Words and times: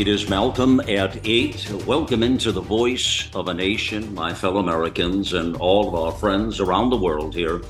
It 0.00 0.08
is 0.08 0.30
Malcolm 0.30 0.80
at 0.88 1.20
8. 1.26 1.84
Welcome 1.86 2.22
into 2.22 2.52
the 2.52 2.62
voice 2.62 3.28
of 3.34 3.48
a 3.48 3.52
nation, 3.52 4.14
my 4.14 4.32
fellow 4.32 4.60
Americans, 4.60 5.34
and 5.34 5.54
all 5.56 5.88
of 5.88 5.94
our 5.94 6.10
friends 6.10 6.58
around 6.58 6.88
the 6.88 6.96
world 6.96 7.34
here. 7.34 7.60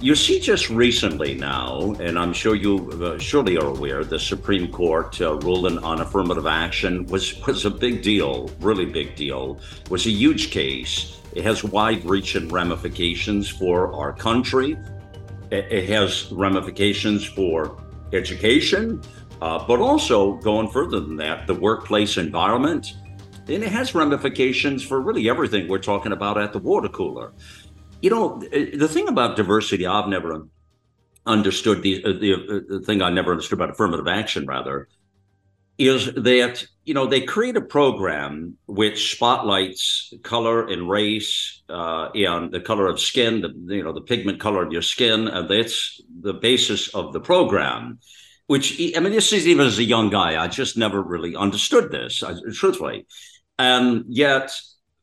You 0.00 0.16
see, 0.16 0.40
just 0.40 0.68
recently 0.68 1.34
now, 1.34 1.94
and 2.00 2.18
I'm 2.18 2.32
sure 2.32 2.56
you 2.56 2.90
uh, 3.00 3.20
surely 3.20 3.56
are 3.56 3.68
aware, 3.68 4.02
the 4.02 4.18
Supreme 4.18 4.72
Court 4.72 5.20
uh, 5.20 5.36
ruling 5.36 5.78
on 5.78 6.00
affirmative 6.00 6.48
action 6.48 7.06
was, 7.06 7.40
was 7.46 7.64
a 7.64 7.70
big 7.70 8.02
deal, 8.02 8.50
really 8.58 8.86
big 8.86 9.14
deal, 9.14 9.60
it 9.84 9.90
was 9.90 10.06
a 10.06 10.10
huge 10.10 10.50
case. 10.50 11.20
It 11.34 11.44
has 11.44 11.62
wide 11.62 12.04
reaching 12.04 12.48
ramifications 12.48 13.48
for 13.48 13.94
our 13.94 14.12
country, 14.12 14.76
it, 15.52 15.66
it 15.70 15.88
has 15.88 16.32
ramifications 16.32 17.24
for 17.24 17.80
education, 18.12 19.02
uh, 19.44 19.62
but 19.66 19.78
also 19.78 20.36
going 20.36 20.70
further 20.70 21.00
than 21.00 21.16
that, 21.16 21.46
the 21.46 21.52
workplace 21.54 22.16
environment. 22.16 22.94
And 23.46 23.62
it 23.62 23.70
has 23.70 23.94
ramifications 23.94 24.82
for 24.82 25.02
really 25.02 25.28
everything 25.28 25.68
we're 25.68 25.80
talking 25.80 26.12
about 26.12 26.38
at 26.38 26.54
the 26.54 26.58
water 26.58 26.88
cooler. 26.88 27.34
You 28.00 28.08
know, 28.08 28.38
the 28.38 28.88
thing 28.88 29.06
about 29.06 29.36
diversity, 29.36 29.86
I've 29.86 30.08
never 30.08 30.48
understood 31.26 31.82
the, 31.82 32.02
uh, 32.02 32.12
the, 32.18 32.32
uh, 32.32 32.60
the 32.78 32.80
thing 32.86 33.02
I 33.02 33.10
never 33.10 33.32
understood 33.32 33.58
about 33.58 33.68
affirmative 33.68 34.08
action, 34.08 34.46
rather, 34.46 34.88
is 35.76 36.06
that 36.14 36.64
you 36.84 36.94
know 36.94 37.04
they 37.06 37.20
create 37.20 37.56
a 37.56 37.60
program 37.60 38.56
which 38.66 39.14
spotlights 39.14 40.14
color 40.22 40.66
and 40.68 40.88
race 40.88 41.62
uh, 41.68 42.08
and 42.14 42.50
the 42.50 42.60
color 42.60 42.86
of 42.86 42.98
skin, 42.98 43.42
the 43.42 43.52
you 43.76 43.84
know 43.84 43.92
the 43.92 44.00
pigment 44.00 44.40
color 44.40 44.64
of 44.64 44.72
your 44.72 44.82
skin, 44.82 45.28
and 45.28 45.50
that's 45.50 46.00
the 46.22 46.32
basis 46.32 46.88
of 46.94 47.12
the 47.12 47.20
program 47.20 47.98
which 48.46 48.80
I 48.96 49.00
mean, 49.00 49.12
this 49.12 49.32
is 49.32 49.46
even 49.46 49.66
as 49.66 49.78
a 49.78 49.84
young 49.84 50.10
guy, 50.10 50.42
I 50.42 50.48
just 50.48 50.76
never 50.76 51.02
really 51.02 51.34
understood 51.34 51.90
this, 51.90 52.22
truthfully. 52.54 53.06
And 53.58 54.04
yet, 54.08 54.50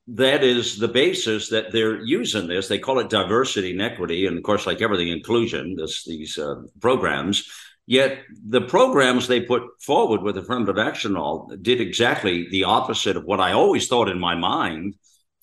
that 0.07 0.43
is 0.43 0.77
the 0.77 0.87
basis 0.87 1.49
that 1.49 1.71
they're 1.71 2.01
using 2.03 2.47
this. 2.47 2.67
They 2.67 2.79
call 2.79 2.99
it 2.99 3.09
diversity 3.09 3.71
and 3.71 3.81
equity, 3.81 4.25
and 4.27 4.37
of 4.37 4.43
course, 4.43 4.67
like 4.67 4.81
everything, 4.81 5.07
inclusion. 5.07 5.75
This 5.75 6.05
these 6.05 6.37
uh, 6.37 6.55
programs. 6.79 7.49
Yet 7.87 8.19
the 8.47 8.61
programs 8.61 9.27
they 9.27 9.41
put 9.41 9.63
forward 9.81 10.21
with 10.21 10.37
affirmative 10.37 10.77
action 10.77 11.17
all 11.17 11.51
did 11.61 11.81
exactly 11.81 12.47
the 12.49 12.65
opposite 12.65 13.17
of 13.17 13.25
what 13.25 13.39
I 13.39 13.53
always 13.53 13.87
thought 13.87 14.07
in 14.07 14.19
my 14.19 14.35
mind. 14.35 14.95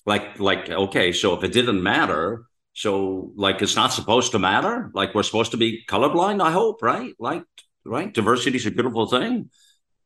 Like, 0.06 0.38
like 0.38 0.70
okay, 0.70 1.12
so 1.12 1.34
if 1.34 1.44
it 1.44 1.52
didn't 1.52 1.82
matter, 1.82 2.44
so 2.72 3.32
like 3.34 3.60
it's 3.60 3.76
not 3.76 3.92
supposed 3.92 4.32
to 4.32 4.38
matter. 4.38 4.90
Like 4.94 5.14
we're 5.14 5.24
supposed 5.24 5.50
to 5.50 5.56
be 5.56 5.84
colorblind. 5.88 6.40
I 6.40 6.52
hope, 6.52 6.80
right? 6.80 7.14
Like 7.18 7.44
right? 7.88 8.12
Diversity 8.12 8.56
is 8.56 8.66
a 8.66 8.70
beautiful 8.70 9.06
thing. 9.06 9.50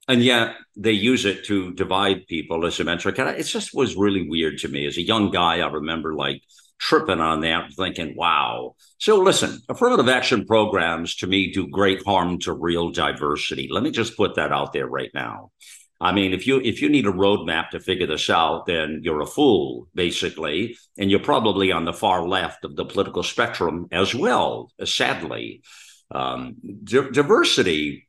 And 0.09 0.23
yet 0.23 0.57
they 0.77 0.93
use 0.93 1.25
it 1.25 1.45
to 1.45 1.73
divide 1.75 2.27
people 2.27 2.67
as 2.67 2.81
a 2.81 2.85
asymmetric. 2.85 3.19
And 3.19 3.39
it 3.39 3.45
just 3.45 3.73
was 3.73 3.97
really 3.97 4.29
weird 4.29 4.59
to 4.59 4.69
me. 4.69 4.87
As 4.87 4.97
a 4.97 5.03
young 5.03 5.31
guy, 5.31 5.61
I 5.61 5.71
remember 5.71 6.15
like 6.15 6.43
tripping 6.79 7.21
on 7.21 7.41
that, 7.43 7.73
thinking, 7.75 8.17
wow. 8.17 8.75
So 8.99 9.19
listen, 9.21 9.61
affirmative 9.69 10.09
action 10.09 10.45
programs 10.45 11.15
to 11.17 11.29
me 11.29 11.53
do 11.53 11.69
great 11.69 12.05
harm 12.05 12.41
to 12.41 12.53
real 12.53 12.91
diversity. 12.91 13.69
Let 13.71 13.85
me 13.85 13.93
just 13.93 14.17
put 14.17 14.35
that 14.35 14.51
out 14.51 14.73
there 14.73 14.89
right 14.89 15.11
now. 15.15 15.53
I 16.01 16.11
mean, 16.11 16.33
if 16.33 16.49
you 16.49 16.61
if 16.61 16.83
you 16.83 16.89
need 16.89 17.07
a 17.07 17.13
roadmap 17.13 17.71
to 17.71 17.79
figure 17.79 18.09
this 18.09 18.29
out, 18.29 18.67
then 18.67 19.03
you're 19.05 19.21
a 19.21 19.27
fool, 19.27 19.87
basically, 19.95 20.77
and 20.99 21.09
you're 21.09 21.21
probably 21.21 21.71
on 21.71 21.85
the 21.85 21.93
far 21.93 22.27
left 22.27 22.65
of 22.65 22.75
the 22.75 22.85
political 22.85 23.23
spectrum 23.23 23.87
as 23.93 24.13
well. 24.13 24.73
Sadly, 24.85 25.63
um, 26.13 26.57
di- 26.85 27.11
diversity 27.11 28.07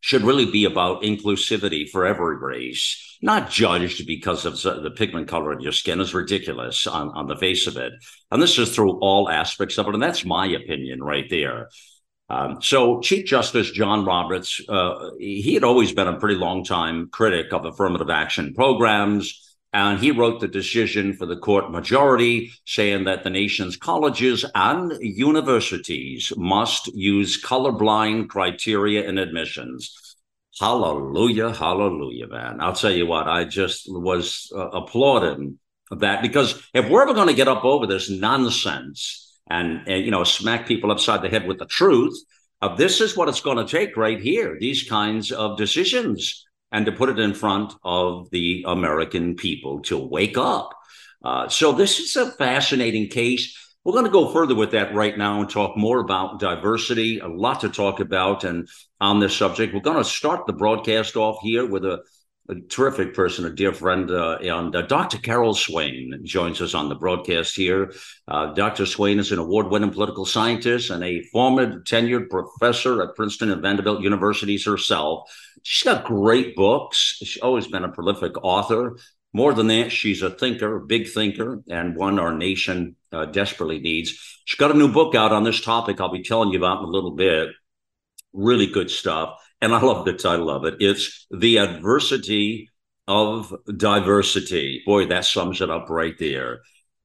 should 0.00 0.22
really 0.22 0.50
be 0.50 0.64
about 0.64 1.02
inclusivity 1.02 1.88
for 1.88 2.06
every 2.06 2.36
race, 2.36 3.18
not 3.20 3.50
judged 3.50 4.06
because 4.06 4.46
of 4.46 4.82
the 4.82 4.90
pigment 4.90 5.28
color 5.28 5.52
of 5.52 5.60
your 5.60 5.72
skin 5.72 6.00
is 6.00 6.14
ridiculous 6.14 6.86
on, 6.86 7.10
on 7.10 7.26
the 7.26 7.36
face 7.36 7.66
of 7.66 7.76
it. 7.76 7.92
And 8.30 8.40
this 8.40 8.58
is 8.58 8.74
through 8.74 8.98
all 9.00 9.28
aspects 9.28 9.76
of 9.76 9.86
it. 9.88 9.94
And 9.94 10.02
that's 10.02 10.24
my 10.24 10.46
opinion 10.46 11.02
right 11.02 11.28
there. 11.28 11.68
Um, 12.30 12.62
so 12.62 13.00
Chief 13.00 13.26
Justice 13.26 13.70
John 13.72 14.04
Roberts, 14.04 14.60
uh, 14.68 15.10
he 15.18 15.52
had 15.52 15.64
always 15.64 15.92
been 15.92 16.08
a 16.08 16.18
pretty 16.18 16.36
long 16.36 16.64
time 16.64 17.08
critic 17.10 17.52
of 17.52 17.64
affirmative 17.64 18.08
action 18.08 18.54
programs 18.54 19.49
and 19.72 20.00
he 20.00 20.10
wrote 20.10 20.40
the 20.40 20.48
decision 20.48 21.12
for 21.12 21.26
the 21.26 21.36
court 21.36 21.70
majority 21.70 22.52
saying 22.66 23.04
that 23.04 23.22
the 23.22 23.30
nation's 23.30 23.76
colleges 23.76 24.44
and 24.54 24.92
universities 25.00 26.32
must 26.36 26.88
use 26.88 27.42
colorblind 27.42 28.28
criteria 28.28 29.08
in 29.08 29.18
admissions. 29.18 30.16
Hallelujah, 30.58 31.54
hallelujah, 31.54 32.26
man. 32.26 32.60
I'll 32.60 32.74
tell 32.74 32.90
you 32.90 33.06
what, 33.06 33.28
I 33.28 33.44
just 33.44 33.84
was 33.86 34.52
uh, 34.54 34.70
applauding 34.70 35.58
that 35.90 36.22
because 36.22 36.60
if 36.74 36.88
we're 36.88 37.02
ever 37.02 37.14
going 37.14 37.28
to 37.28 37.34
get 37.34 37.48
up 37.48 37.64
over 37.64 37.86
this 37.86 38.10
nonsense 38.10 39.38
and, 39.48 39.86
and, 39.86 40.04
you 40.04 40.10
know, 40.10 40.24
smack 40.24 40.66
people 40.66 40.90
upside 40.90 41.22
the 41.22 41.28
head 41.28 41.46
with 41.46 41.58
the 41.58 41.66
truth, 41.66 42.14
uh, 42.60 42.74
this 42.74 43.00
is 43.00 43.16
what 43.16 43.28
it's 43.28 43.40
going 43.40 43.56
to 43.56 43.66
take 43.66 43.96
right 43.96 44.20
here, 44.20 44.58
these 44.60 44.82
kinds 44.88 45.32
of 45.32 45.56
decisions 45.56 46.44
and 46.72 46.86
to 46.86 46.92
put 46.92 47.08
it 47.08 47.18
in 47.18 47.34
front 47.34 47.74
of 47.84 48.30
the 48.30 48.64
American 48.66 49.34
people 49.34 49.80
to 49.82 49.98
wake 49.98 50.38
up. 50.38 50.74
Uh, 51.22 51.48
so 51.48 51.72
this 51.72 51.98
is 51.98 52.16
a 52.16 52.30
fascinating 52.32 53.08
case. 53.08 53.56
We're 53.84 53.92
going 53.92 54.04
to 54.04 54.10
go 54.10 54.30
further 54.30 54.54
with 54.54 54.72
that 54.72 54.94
right 54.94 55.16
now 55.16 55.40
and 55.40 55.48
talk 55.48 55.76
more 55.76 56.00
about 56.00 56.38
diversity. 56.38 57.18
A 57.18 57.28
lot 57.28 57.60
to 57.60 57.68
talk 57.70 58.00
about, 58.00 58.44
and 58.44 58.68
on 59.00 59.20
this 59.20 59.36
subject, 59.36 59.72
we're 59.72 59.80
going 59.80 59.96
to 59.96 60.04
start 60.04 60.46
the 60.46 60.52
broadcast 60.52 61.16
off 61.16 61.38
here 61.42 61.66
with 61.66 61.86
a, 61.86 62.02
a 62.50 62.56
terrific 62.68 63.14
person, 63.14 63.46
a 63.46 63.50
dear 63.50 63.72
friend, 63.72 64.10
uh, 64.10 64.36
and 64.42 64.76
uh, 64.76 64.82
Dr. 64.82 65.16
Carol 65.18 65.54
Swain 65.54 66.20
joins 66.24 66.60
us 66.60 66.74
on 66.74 66.90
the 66.90 66.94
broadcast 66.94 67.56
here. 67.56 67.94
Uh, 68.28 68.52
Dr. 68.52 68.84
Swain 68.84 69.18
is 69.18 69.32
an 69.32 69.38
award-winning 69.38 69.92
political 69.92 70.26
scientist 70.26 70.90
and 70.90 71.02
a 71.02 71.22
former 71.32 71.80
tenured 71.80 72.28
professor 72.28 73.02
at 73.02 73.14
Princeton 73.14 73.50
and 73.50 73.62
Vanderbilt 73.62 74.02
universities 74.02 74.66
herself. 74.66 75.30
She's 75.62 75.84
got 75.84 76.04
great 76.04 76.56
books. 76.56 77.18
She's 77.22 77.42
always 77.42 77.66
been 77.66 77.84
a 77.84 77.92
prolific 77.92 78.32
author. 78.42 78.96
More 79.32 79.54
than 79.54 79.68
that, 79.68 79.92
she's 79.92 80.22
a 80.22 80.30
thinker, 80.30 80.76
a 80.76 80.86
big 80.86 81.08
thinker, 81.08 81.62
and 81.68 81.94
one 81.94 82.18
our 82.18 82.34
nation 82.34 82.96
uh, 83.12 83.26
desperately 83.26 83.78
needs. 83.78 84.40
She's 84.44 84.58
got 84.58 84.72
a 84.72 84.78
new 84.78 84.92
book 84.92 85.14
out 85.14 85.32
on 85.32 85.44
this 85.44 85.60
topic 85.60 86.00
I'll 86.00 86.10
be 86.10 86.22
telling 86.22 86.50
you 86.50 86.58
about 86.58 86.80
in 86.80 86.86
a 86.86 86.90
little 86.90 87.12
bit. 87.12 87.50
Really 88.32 88.66
good 88.66 88.90
stuff. 88.90 89.38
And 89.60 89.74
I 89.74 89.80
love 89.80 90.04
the 90.04 90.14
title 90.14 90.50
of 90.50 90.64
it. 90.64 90.76
It's 90.80 91.26
The 91.30 91.58
Adversity 91.58 92.70
of 93.06 93.54
Diversity. 93.76 94.82
Boy, 94.86 95.06
that 95.06 95.24
sums 95.24 95.60
it 95.60 95.70
up 95.70 95.90
right 95.90 96.18
there. 96.18 96.60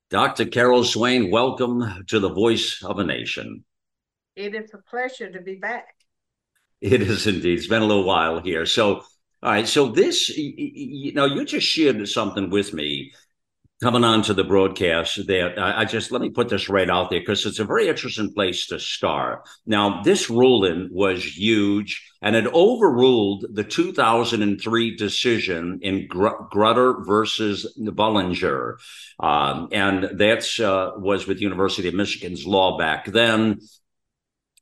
Dr. 0.09 0.45
Carol 0.45 0.83
Swain, 0.83 1.31
welcome 1.31 2.05
to 2.07 2.19
the 2.19 2.29
Voice 2.29 2.81
of 2.83 2.99
a 2.99 3.03
Nation. 3.03 3.65
It 4.35 4.55
is 4.55 4.71
a 4.73 4.77
pleasure 4.77 5.31
to 5.31 5.41
be 5.41 5.55
back. 5.55 5.95
It 6.85 7.01
is 7.01 7.25
indeed. 7.25 7.57
It's 7.57 7.67
been 7.67 7.81
a 7.81 7.85
little 7.85 8.03
while 8.03 8.39
here. 8.41 8.67
So, 8.67 8.97
all 8.97 9.03
right. 9.41 9.67
So 9.67 9.87
this, 9.87 10.29
you 10.29 11.13
know, 11.13 11.25
you 11.25 11.43
just 11.43 11.65
shared 11.65 12.07
something 12.07 12.51
with 12.51 12.75
me 12.75 13.11
coming 13.81 14.03
on 14.03 14.21
to 14.21 14.35
the 14.35 14.43
broadcast 14.43 15.25
that 15.25 15.55
I, 15.57 15.83
just 15.85 16.11
let 16.11 16.21
me 16.21 16.29
put 16.29 16.47
this 16.47 16.69
right 16.69 16.87
out 16.87 17.09
there 17.09 17.19
because 17.19 17.43
it's 17.47 17.57
a 17.57 17.65
very 17.65 17.87
interesting 17.87 18.31
place 18.33 18.67
to 18.67 18.79
start. 18.79 19.47
Now, 19.65 20.03
this 20.03 20.29
ruling 20.29 20.89
was 20.91 21.35
huge 21.35 22.07
and 22.21 22.35
it 22.35 22.45
overruled 22.53 23.47
the 23.51 23.63
2003 23.63 24.95
decision 24.95 25.79
in 25.81 26.05
Gr- 26.07 26.45
Grutter 26.53 27.03
versus 27.03 27.75
Bollinger. 27.79 28.75
Um, 29.19 29.69
and 29.71 30.19
that's 30.19 30.59
uh, 30.59 30.91
was 30.97 31.25
with 31.25 31.41
University 31.41 31.87
of 31.87 31.95
Michigan's 31.95 32.45
law 32.45 32.77
back 32.77 33.05
then 33.07 33.59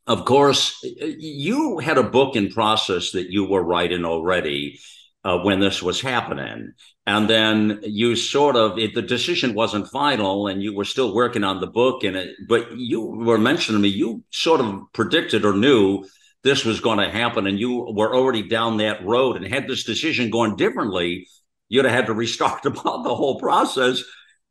of 0.05 0.25
course, 0.25 0.79
you 0.83 1.79
had 1.79 1.97
a 1.97 2.03
book 2.03 2.35
in 2.35 2.51
process 2.51 3.11
that 3.11 3.31
you 3.31 3.45
were 3.45 3.63
writing 3.63 4.03
already 4.03 4.79
uh, 5.23 5.38
when 5.39 5.59
this 5.59 5.81
was 5.81 6.01
happening. 6.01 6.73
And 7.05 7.29
then 7.29 7.79
you 7.83 8.15
sort 8.15 8.55
of, 8.55 8.77
it, 8.77 8.95
the 8.95 9.01
decision 9.01 9.53
wasn't 9.53 9.89
final 9.89 10.47
and 10.47 10.61
you 10.61 10.75
were 10.75 10.85
still 10.85 11.13
working 11.13 11.44
on 11.44 11.61
the 11.61 11.67
book. 11.67 12.03
And 12.03 12.15
it, 12.15 12.35
but 12.47 12.77
you 12.77 13.01
were 13.01 13.38
mentioning 13.38 13.79
to 13.79 13.83
me, 13.83 13.89
you 13.89 14.23
sort 14.31 14.61
of 14.61 14.81
predicted 14.94 15.45
or 15.45 15.53
knew 15.53 16.05
this 16.44 16.65
was 16.65 16.81
going 16.81 17.00
to 17.00 17.09
happen 17.09 17.47
and 17.47 17.59
you 17.59 17.94
were 17.95 18.13
already 18.13 18.47
down 18.47 18.77
that 18.77 19.05
road 19.05 19.38
and 19.38 19.47
had 19.47 19.67
this 19.67 19.85
decision 19.85 20.29
going 20.29 20.57
differently, 20.57 21.27
you'd 21.69 21.85
have 21.85 21.94
had 21.94 22.05
to 22.07 22.13
restart 22.13 22.65
about 22.65 23.03
the 23.03 23.15
whole 23.15 23.39
process. 23.39 24.03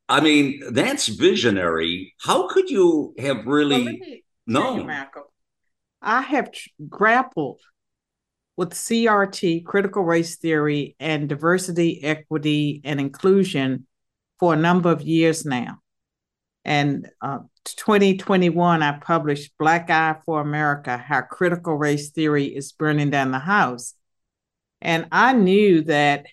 I 0.09 0.21
mean, 0.21 0.63
that's 0.73 1.09
visionary. 1.09 2.15
How 2.21 2.49
could 2.49 2.71
you 2.71 3.15
have 3.19 3.47
really 3.47 4.23
well? 4.47 4.85
Malcolm, 4.87 5.23
I 6.03 6.23
have 6.23 6.53
tr- 6.53 6.69
grappled 6.89 7.61
with 8.57 8.71
CRT, 8.71 9.65
critical 9.65 10.03
race 10.03 10.37
theory, 10.37 10.97
and 11.01 11.29
diversity, 11.29 12.03
equity, 12.05 12.81
and 12.85 13.01
inclusion 13.01 13.87
for 14.39 14.53
a 14.53 14.59
number 14.59 14.91
of 14.91 15.03
years 15.03 15.47
now. 15.47 15.79
And 16.65 17.09
uh, 17.21 17.39
2021, 17.65 18.83
I 18.83 18.99
published 18.99 19.53
Black 19.59 19.91
Eye 19.91 20.17
for 20.25 20.41
America 20.41 20.97
How 20.97 21.23
Critical 21.23 21.77
Race 21.77 22.11
Theory 22.11 22.45
is 22.45 22.73
Burning 22.73 23.11
Down 23.11 23.31
the 23.31 23.39
House. 23.39 23.95
And 24.81 25.07
I 25.11 25.33
knew 25.33 25.83
that 25.83 26.27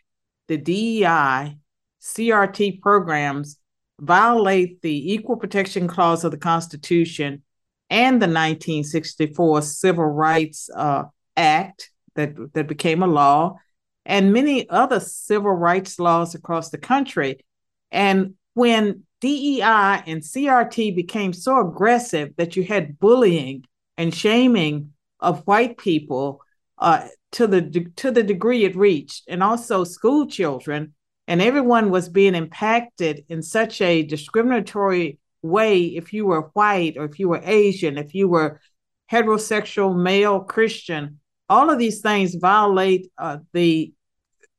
the 0.47 0.57
DEI 0.57 1.57
CRT 2.01 2.81
programs 2.81 3.57
violate 3.99 4.81
the 4.81 5.13
Equal 5.13 5.37
Protection 5.37 5.87
Clause 5.87 6.23
of 6.23 6.31
the 6.31 6.37
Constitution 6.37 7.43
and 7.89 8.21
the 8.21 8.27
1964 8.27 9.61
Civil 9.63 10.05
Rights 10.05 10.69
uh, 10.75 11.03
Act 11.35 11.91
that, 12.15 12.35
that 12.53 12.67
became 12.67 13.01
a 13.01 13.07
law, 13.07 13.57
and 14.05 14.33
many 14.33 14.69
other 14.69 14.99
civil 14.99 15.51
rights 15.51 15.99
laws 15.99 16.35
across 16.35 16.69
the 16.69 16.77
country. 16.77 17.45
And 17.91 18.33
when 18.53 19.03
DEI 19.21 20.03
and 20.05 20.21
CRT 20.21 20.95
became 20.95 21.33
so 21.33 21.59
aggressive 21.59 22.35
that 22.37 22.55
you 22.55 22.63
had 22.63 22.99
bullying 22.99 23.65
and 23.97 24.13
shaming 24.13 24.93
of 25.19 25.45
white 25.45 25.77
people 25.77 26.41
uh, 26.77 27.07
to 27.33 27.45
the 27.47 27.61
to 27.97 28.11
the 28.11 28.23
degree 28.23 28.63
it 28.63 28.75
reached, 28.75 29.25
and 29.27 29.43
also 29.43 29.83
school 29.83 30.27
children, 30.27 30.93
and 31.27 31.41
everyone 31.41 31.91
was 31.91 32.09
being 32.09 32.35
impacted 32.35 33.25
in 33.29 33.41
such 33.43 33.81
a 33.81 34.03
discriminatory 34.03 35.19
way 35.41 35.83
if 35.85 36.13
you 36.13 36.25
were 36.25 36.51
white 36.53 36.97
or 36.97 37.05
if 37.05 37.19
you 37.19 37.29
were 37.29 37.41
Asian, 37.43 37.97
if 37.97 38.13
you 38.13 38.27
were 38.27 38.59
heterosexual 39.11 39.95
male 39.95 40.41
Christian. 40.41 41.19
All 41.47 41.69
of 41.69 41.79
these 41.79 42.01
things 42.01 42.35
violate 42.35 43.11
uh, 43.17 43.37
the 43.53 43.93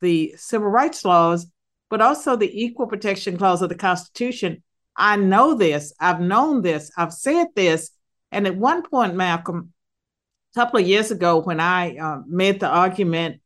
the 0.00 0.34
civil 0.36 0.68
rights 0.68 1.04
laws 1.04 1.46
but 1.90 2.00
also 2.00 2.36
the 2.36 2.64
Equal 2.64 2.86
Protection 2.86 3.36
Clause 3.36 3.60
of 3.60 3.68
the 3.68 3.74
Constitution. 3.74 4.62
I 4.96 5.16
know 5.16 5.54
this, 5.54 5.92
I've 6.00 6.20
known 6.20 6.62
this, 6.62 6.90
I've 6.96 7.12
said 7.12 7.48
this. 7.54 7.90
And 8.32 8.46
at 8.46 8.56
one 8.56 8.82
point, 8.82 9.16
Malcolm, 9.16 9.72
a 10.54 10.60
couple 10.60 10.80
of 10.80 10.86
years 10.86 11.10
ago, 11.10 11.40
when 11.40 11.58
I 11.58 11.96
uh, 11.96 12.20
made 12.26 12.60
the 12.60 12.68
argument 12.68 13.40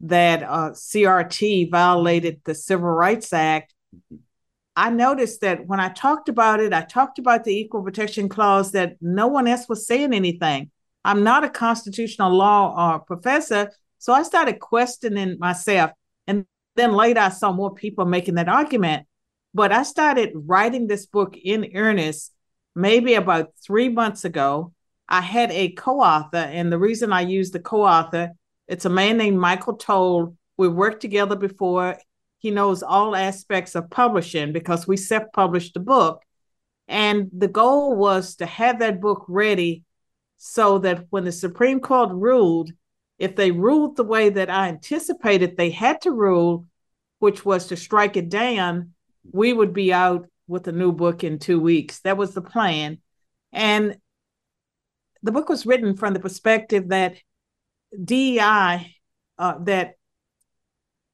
that 0.00 0.42
uh, 0.42 0.70
CRT 0.70 1.70
violated 1.70 2.40
the 2.44 2.54
Civil 2.54 2.88
Rights 2.88 3.34
Act, 3.34 3.74
I 4.76 4.90
noticed 4.90 5.40
that 5.40 5.66
when 5.66 5.80
I 5.80 5.88
talked 5.88 6.28
about 6.28 6.60
it, 6.60 6.72
I 6.72 6.82
talked 6.82 7.18
about 7.18 7.44
the 7.44 7.52
Equal 7.56 7.82
Protection 7.82 8.28
Clause, 8.28 8.72
that 8.72 8.96
no 9.00 9.26
one 9.26 9.46
else 9.46 9.68
was 9.68 9.86
saying 9.86 10.14
anything. 10.14 10.70
I'm 11.04 11.24
not 11.24 11.44
a 11.44 11.50
constitutional 11.50 12.32
law 12.32 12.74
uh, 12.76 12.98
professor, 12.98 13.70
so 13.98 14.12
I 14.12 14.22
started 14.22 14.60
questioning 14.60 15.38
myself. 15.38 15.90
And 16.26 16.46
then 16.76 16.92
later, 16.92 17.20
I 17.20 17.30
saw 17.30 17.52
more 17.52 17.74
people 17.74 18.04
making 18.04 18.34
that 18.34 18.48
argument. 18.48 19.06
But 19.52 19.72
I 19.72 19.82
started 19.82 20.30
writing 20.34 20.86
this 20.86 21.06
book 21.06 21.36
in 21.36 21.72
earnest 21.74 22.32
maybe 22.76 23.14
about 23.14 23.52
three 23.64 23.88
months 23.88 24.24
ago. 24.24 24.72
I 25.08 25.20
had 25.20 25.50
a 25.50 25.70
co 25.70 26.00
author, 26.00 26.36
and 26.36 26.70
the 26.72 26.78
reason 26.78 27.12
I 27.12 27.22
used 27.22 27.52
the 27.52 27.60
co 27.60 27.82
author, 27.82 28.30
it's 28.68 28.84
a 28.84 28.90
man 28.90 29.16
named 29.16 29.38
Michael 29.38 29.74
Toll. 29.74 30.36
We 30.56 30.68
worked 30.68 31.00
together 31.00 31.34
before. 31.34 31.98
He 32.40 32.50
knows 32.50 32.82
all 32.82 33.14
aspects 33.14 33.74
of 33.74 33.90
publishing 33.90 34.52
because 34.52 34.88
we 34.88 34.96
self 34.96 35.24
published 35.32 35.74
the 35.74 35.80
book. 35.80 36.22
And 36.88 37.30
the 37.36 37.48
goal 37.48 37.94
was 37.94 38.36
to 38.36 38.46
have 38.46 38.80
that 38.80 39.00
book 39.00 39.24
ready 39.28 39.84
so 40.38 40.78
that 40.78 41.04
when 41.10 41.24
the 41.24 41.32
Supreme 41.32 41.80
Court 41.80 42.10
ruled, 42.12 42.72
if 43.18 43.36
they 43.36 43.50
ruled 43.50 43.96
the 43.96 44.04
way 44.04 44.30
that 44.30 44.48
I 44.48 44.68
anticipated 44.68 45.56
they 45.56 45.68
had 45.68 46.00
to 46.00 46.10
rule, 46.10 46.66
which 47.18 47.44
was 47.44 47.66
to 47.66 47.76
strike 47.76 48.16
it 48.16 48.30
down, 48.30 48.94
we 49.30 49.52
would 49.52 49.74
be 49.74 49.92
out 49.92 50.26
with 50.48 50.66
a 50.66 50.72
new 50.72 50.92
book 50.92 51.22
in 51.22 51.38
two 51.38 51.60
weeks. 51.60 52.00
That 52.00 52.16
was 52.16 52.32
the 52.32 52.40
plan. 52.40 52.98
And 53.52 53.98
the 55.22 55.32
book 55.32 55.50
was 55.50 55.66
written 55.66 55.94
from 55.94 56.14
the 56.14 56.20
perspective 56.20 56.88
that 56.88 57.18
DEI, 58.02 58.96
uh, 59.38 59.58
that 59.64 59.96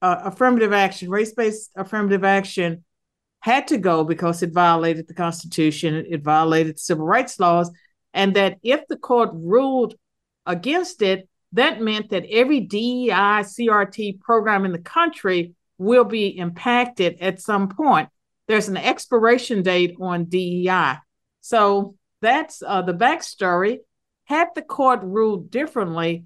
uh, 0.01 0.21
affirmative 0.25 0.73
action, 0.73 1.09
race 1.09 1.33
based 1.33 1.71
affirmative 1.75 2.23
action, 2.23 2.83
had 3.39 3.67
to 3.67 3.77
go 3.77 4.03
because 4.03 4.43
it 4.43 4.51
violated 4.51 5.07
the 5.07 5.13
Constitution, 5.13 6.05
it 6.09 6.23
violated 6.23 6.79
civil 6.79 7.05
rights 7.05 7.39
laws, 7.39 7.71
and 8.13 8.35
that 8.35 8.57
if 8.63 8.81
the 8.87 8.97
court 8.97 9.29
ruled 9.33 9.95
against 10.45 11.01
it, 11.01 11.29
that 11.53 11.81
meant 11.81 12.09
that 12.09 12.25
every 12.29 12.59
DEI 12.59 13.43
CRT 13.43 14.19
program 14.19 14.65
in 14.65 14.71
the 14.71 14.79
country 14.79 15.53
will 15.77 16.03
be 16.03 16.37
impacted 16.37 17.17
at 17.21 17.41
some 17.41 17.69
point. 17.69 18.09
There's 18.47 18.67
an 18.67 18.77
expiration 18.77 19.61
date 19.61 19.95
on 19.99 20.25
DEI. 20.25 20.95
So 21.41 21.95
that's 22.21 22.63
uh, 22.65 22.81
the 22.81 22.93
backstory. 22.93 23.79
Had 24.25 24.49
the 24.55 24.61
court 24.61 25.01
ruled 25.03 25.51
differently, 25.51 26.25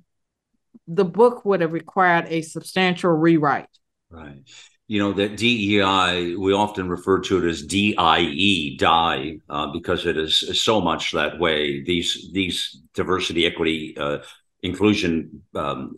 the 0.95 1.05
book 1.05 1.45
would 1.45 1.61
have 1.61 1.73
required 1.73 2.25
a 2.27 2.41
substantial 2.41 3.11
rewrite. 3.11 3.69
Right. 4.09 4.43
You 4.87 4.99
know, 4.99 5.13
that 5.13 5.37
DEI, 5.37 6.35
we 6.35 6.51
often 6.53 6.89
refer 6.89 7.21
to 7.21 7.37
it 7.37 7.49
as 7.49 7.61
DIE, 7.61 8.75
die, 8.77 9.37
uh, 9.49 9.67
because 9.71 10.05
it 10.05 10.17
is 10.17 10.61
so 10.61 10.81
much 10.81 11.13
that 11.13 11.39
way. 11.39 11.81
These, 11.81 12.29
these 12.33 12.81
diversity, 12.93 13.45
equity, 13.45 13.95
uh, 13.97 14.17
inclusion 14.63 15.43
um, 15.55 15.95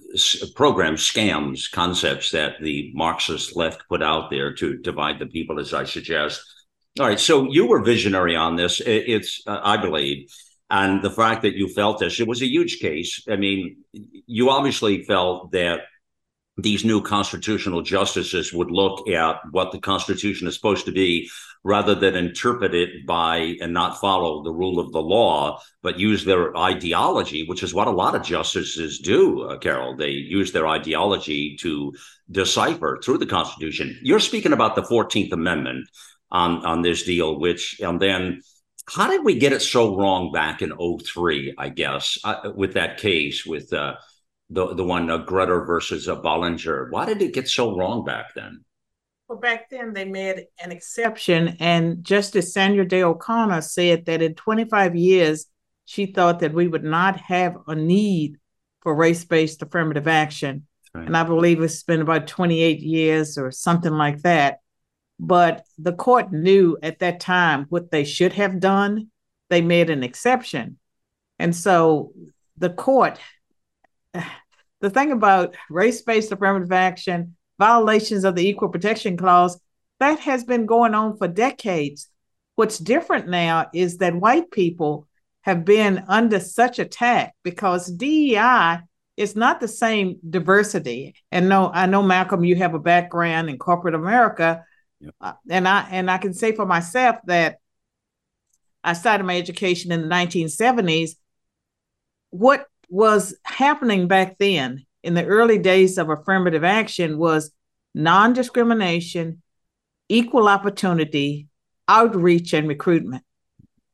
program 0.55 0.95
scams, 0.95 1.71
concepts 1.71 2.29
that 2.31 2.61
the 2.61 2.91
Marxist 2.93 3.55
left 3.55 3.83
put 3.89 4.03
out 4.03 4.29
there 4.29 4.53
to 4.53 4.77
divide 4.77 5.17
the 5.17 5.25
people, 5.25 5.59
as 5.59 5.73
I 5.73 5.85
suggest. 5.85 6.41
All 6.99 7.07
right, 7.07 7.19
so 7.19 7.51
you 7.51 7.65
were 7.65 7.81
visionary 7.81 8.35
on 8.35 8.55
this. 8.55 8.79
It's, 8.79 9.41
uh, 9.47 9.59
I 9.63 9.77
believe, 9.77 10.31
and 10.73 11.03
the 11.03 11.11
fact 11.11 11.43
that 11.43 11.53
you 11.53 11.67
felt 11.67 11.99
this, 11.99 12.19
it 12.19 12.27
was 12.27 12.41
a 12.41 12.47
huge 12.47 12.79
case. 12.79 13.23
I 13.29 13.35
mean, 13.35 13.83
you 13.91 14.49
obviously 14.49 15.03
felt 15.03 15.51
that 15.51 15.81
these 16.57 16.83
new 16.83 16.99
constitutional 16.99 17.83
justices 17.83 18.51
would 18.51 18.71
look 18.71 19.07
at 19.07 19.39
what 19.51 19.71
the 19.71 19.77
Constitution 19.77 20.47
is 20.47 20.55
supposed 20.55 20.87
to 20.87 20.91
be 20.91 21.29
rather 21.63 21.93
than 21.93 22.15
interpret 22.15 22.73
it 22.73 23.05
by 23.05 23.55
and 23.61 23.71
not 23.71 24.01
follow 24.01 24.41
the 24.41 24.51
rule 24.51 24.79
of 24.79 24.91
the 24.91 25.01
law, 25.01 25.61
but 25.83 25.99
use 25.99 26.25
their 26.25 26.57
ideology, 26.57 27.45
which 27.45 27.61
is 27.61 27.75
what 27.75 27.87
a 27.87 27.91
lot 27.91 28.15
of 28.15 28.23
justices 28.23 28.97
do, 28.97 29.43
uh, 29.43 29.59
Carol. 29.59 29.95
They 29.95 30.09
use 30.09 30.51
their 30.53 30.67
ideology 30.67 31.55
to 31.57 31.93
decipher 32.31 32.99
through 33.03 33.19
the 33.19 33.27
Constitution. 33.27 33.99
You're 34.01 34.19
speaking 34.19 34.53
about 34.53 34.75
the 34.75 34.81
14th 34.81 35.31
Amendment 35.33 35.87
on, 36.31 36.65
on 36.65 36.81
this 36.81 37.03
deal, 37.03 37.39
which, 37.39 37.79
and 37.79 37.99
then 37.99 38.41
how 38.89 39.09
did 39.09 39.23
we 39.23 39.39
get 39.39 39.53
it 39.53 39.61
so 39.61 39.97
wrong 39.97 40.31
back 40.31 40.61
in 40.61 40.73
03, 40.77 41.55
I 41.57 41.69
guess, 41.69 42.17
uh, 42.23 42.51
with 42.55 42.73
that 42.73 42.97
case 42.97 43.45
with 43.45 43.71
uh, 43.71 43.95
the, 44.49 44.75
the 44.75 44.83
one, 44.83 45.09
uh, 45.09 45.25
Grutter 45.25 45.65
versus 45.65 46.09
uh, 46.09 46.19
Bollinger? 46.19 46.89
Why 46.89 47.05
did 47.05 47.21
it 47.21 47.33
get 47.33 47.47
so 47.47 47.77
wrong 47.77 48.03
back 48.03 48.33
then? 48.35 48.63
Well, 49.27 49.39
back 49.39 49.69
then 49.69 49.93
they 49.93 50.05
made 50.05 50.45
an 50.61 50.71
exception, 50.71 51.55
and 51.59 52.03
Justice 52.03 52.53
Sandra 52.53 52.85
Day 52.85 53.03
O'Connor 53.03 53.61
said 53.61 54.05
that 54.05 54.21
in 54.21 54.35
25 54.35 54.95
years, 54.95 55.45
she 55.85 56.07
thought 56.07 56.39
that 56.39 56.53
we 56.53 56.67
would 56.67 56.83
not 56.83 57.17
have 57.19 57.57
a 57.67 57.75
need 57.75 58.37
for 58.81 58.93
race 58.93 59.23
based 59.23 59.61
affirmative 59.61 60.07
action. 60.07 60.67
Right. 60.93 61.07
And 61.07 61.17
I 61.17 61.23
believe 61.23 61.61
it's 61.61 61.83
been 61.83 62.01
about 62.01 62.27
28 62.27 62.79
years 62.79 63.37
or 63.37 63.49
something 63.51 63.93
like 63.93 64.21
that. 64.21 64.59
But 65.23 65.65
the 65.77 65.93
court 65.93 66.33
knew 66.33 66.77
at 66.83 66.99
that 66.99 67.21
time 67.21 67.65
what 67.69 67.91
they 67.91 68.03
should 68.03 68.33
have 68.33 68.59
done. 68.59 69.09
They 69.49 69.61
made 69.61 69.89
an 69.89 70.03
exception. 70.03 70.77
And 71.39 71.55
so 71.55 72.11
the 72.57 72.71
court, 72.71 73.17
the 74.81 74.89
thing 74.89 75.13
about 75.13 75.55
race 75.69 76.01
based 76.01 76.33
affirmative 76.33 76.73
action, 76.73 77.37
violations 77.57 78.25
of 78.25 78.35
the 78.35 78.45
Equal 78.45 78.67
Protection 78.67 79.15
Clause, 79.15 79.57
that 80.01 80.19
has 80.19 80.43
been 80.43 80.65
going 80.65 80.93
on 80.93 81.15
for 81.15 81.29
decades. 81.29 82.09
What's 82.55 82.77
different 82.77 83.29
now 83.29 83.67
is 83.73 83.99
that 83.99 84.13
white 84.13 84.51
people 84.51 85.07
have 85.43 85.63
been 85.63 86.03
under 86.09 86.41
such 86.41 86.79
attack 86.79 87.33
because 87.43 87.87
DEI 87.87 88.79
is 89.15 89.37
not 89.37 89.61
the 89.61 89.69
same 89.69 90.19
diversity. 90.29 91.15
And 91.31 91.47
no, 91.47 91.71
I 91.73 91.85
know 91.85 92.03
Malcolm, 92.03 92.43
you 92.43 92.57
have 92.57 92.73
a 92.73 92.79
background 92.79 93.49
in 93.49 93.57
corporate 93.57 93.95
America, 93.95 94.65
uh, 95.21 95.33
and 95.49 95.67
I 95.67 95.87
and 95.91 96.09
I 96.09 96.17
can 96.17 96.33
say 96.33 96.53
for 96.55 96.65
myself 96.65 97.17
that 97.25 97.57
I 98.83 98.93
started 98.93 99.23
my 99.23 99.37
education 99.37 99.91
in 99.91 100.01
the 100.01 100.07
1970s. 100.07 101.11
What 102.31 102.65
was 102.89 103.35
happening 103.43 104.07
back 104.07 104.37
then 104.37 104.85
in 105.03 105.13
the 105.13 105.25
early 105.25 105.57
days 105.57 105.97
of 105.97 106.09
affirmative 106.09 106.63
action 106.63 107.17
was 107.17 107.51
non 107.93 108.33
discrimination, 108.33 109.41
equal 110.09 110.47
opportunity, 110.47 111.47
outreach, 111.87 112.53
and 112.53 112.67
recruitment. 112.67 113.23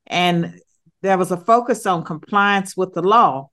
And 0.07 0.59
there 1.01 1.17
was 1.17 1.31
a 1.31 1.37
focus 1.37 1.85
on 1.85 2.03
compliance 2.03 2.75
with 2.75 2.93
the 2.93 3.01
law. 3.01 3.49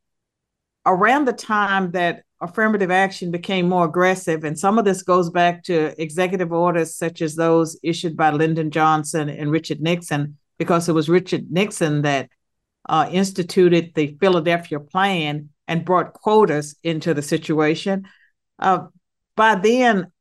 Around 0.84 1.26
the 1.26 1.32
time 1.32 1.92
that 1.92 2.22
affirmative 2.40 2.90
action 2.90 3.30
became 3.30 3.68
more 3.68 3.86
aggressive, 3.86 4.44
and 4.44 4.58
some 4.58 4.78
of 4.78 4.84
this 4.84 5.02
goes 5.02 5.30
back 5.30 5.62
to 5.64 6.00
executive 6.00 6.52
orders 6.52 6.94
such 6.94 7.22
as 7.22 7.34
those 7.34 7.78
issued 7.82 8.16
by 8.16 8.30
Lyndon 8.30 8.70
Johnson 8.70 9.28
and 9.28 9.50
Richard 9.50 9.80
Nixon, 9.80 10.36
because 10.58 10.88
it 10.88 10.92
was 10.92 11.08
Richard 11.08 11.50
Nixon 11.50 12.02
that 12.02 12.28
uh, 12.88 13.08
instituted 13.10 13.92
the 13.94 14.16
Philadelphia 14.20 14.80
Plan 14.80 15.48
and 15.66 15.84
brought 15.84 16.12
quotas 16.12 16.76
into 16.82 17.14
the 17.14 17.22
situation. 17.22 18.06
Uh, 18.58 18.86
by 19.34 19.54
then, 19.54 20.12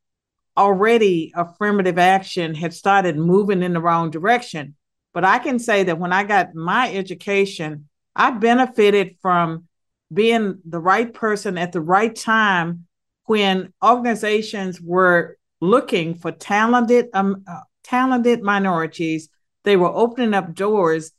already 0.57 1.33
affirmative 1.35 1.97
action 1.97 2.55
had 2.55 2.73
started 2.73 3.17
moving 3.17 3.61
in 3.61 3.73
the 3.73 3.81
wrong 3.81 4.09
direction. 4.09 4.75
But 5.13 5.25
I 5.25 5.39
can 5.39 5.59
say 5.59 5.83
that 5.83 5.99
when 5.99 6.11
I 6.11 6.23
got 6.23 6.55
my 6.55 6.93
education, 6.93 7.87
I 8.15 8.31
benefited 8.31 9.17
from 9.21 9.67
being 10.13 10.59
the 10.65 10.79
right 10.79 11.13
person 11.13 11.57
at 11.57 11.71
the 11.71 11.81
right 11.81 12.15
time 12.15 12.85
when 13.25 13.73
organizations 13.83 14.79
were 14.79 15.37
looking 15.61 16.13
for 16.13 16.31
talented 16.31 17.07
um, 17.13 17.43
uh, 17.47 17.61
talented 17.83 18.41
minorities 18.41 19.29
they 19.65 19.75
were 19.75 19.89
opening 19.89 20.33
up 20.33 20.53
doors. 20.53 21.11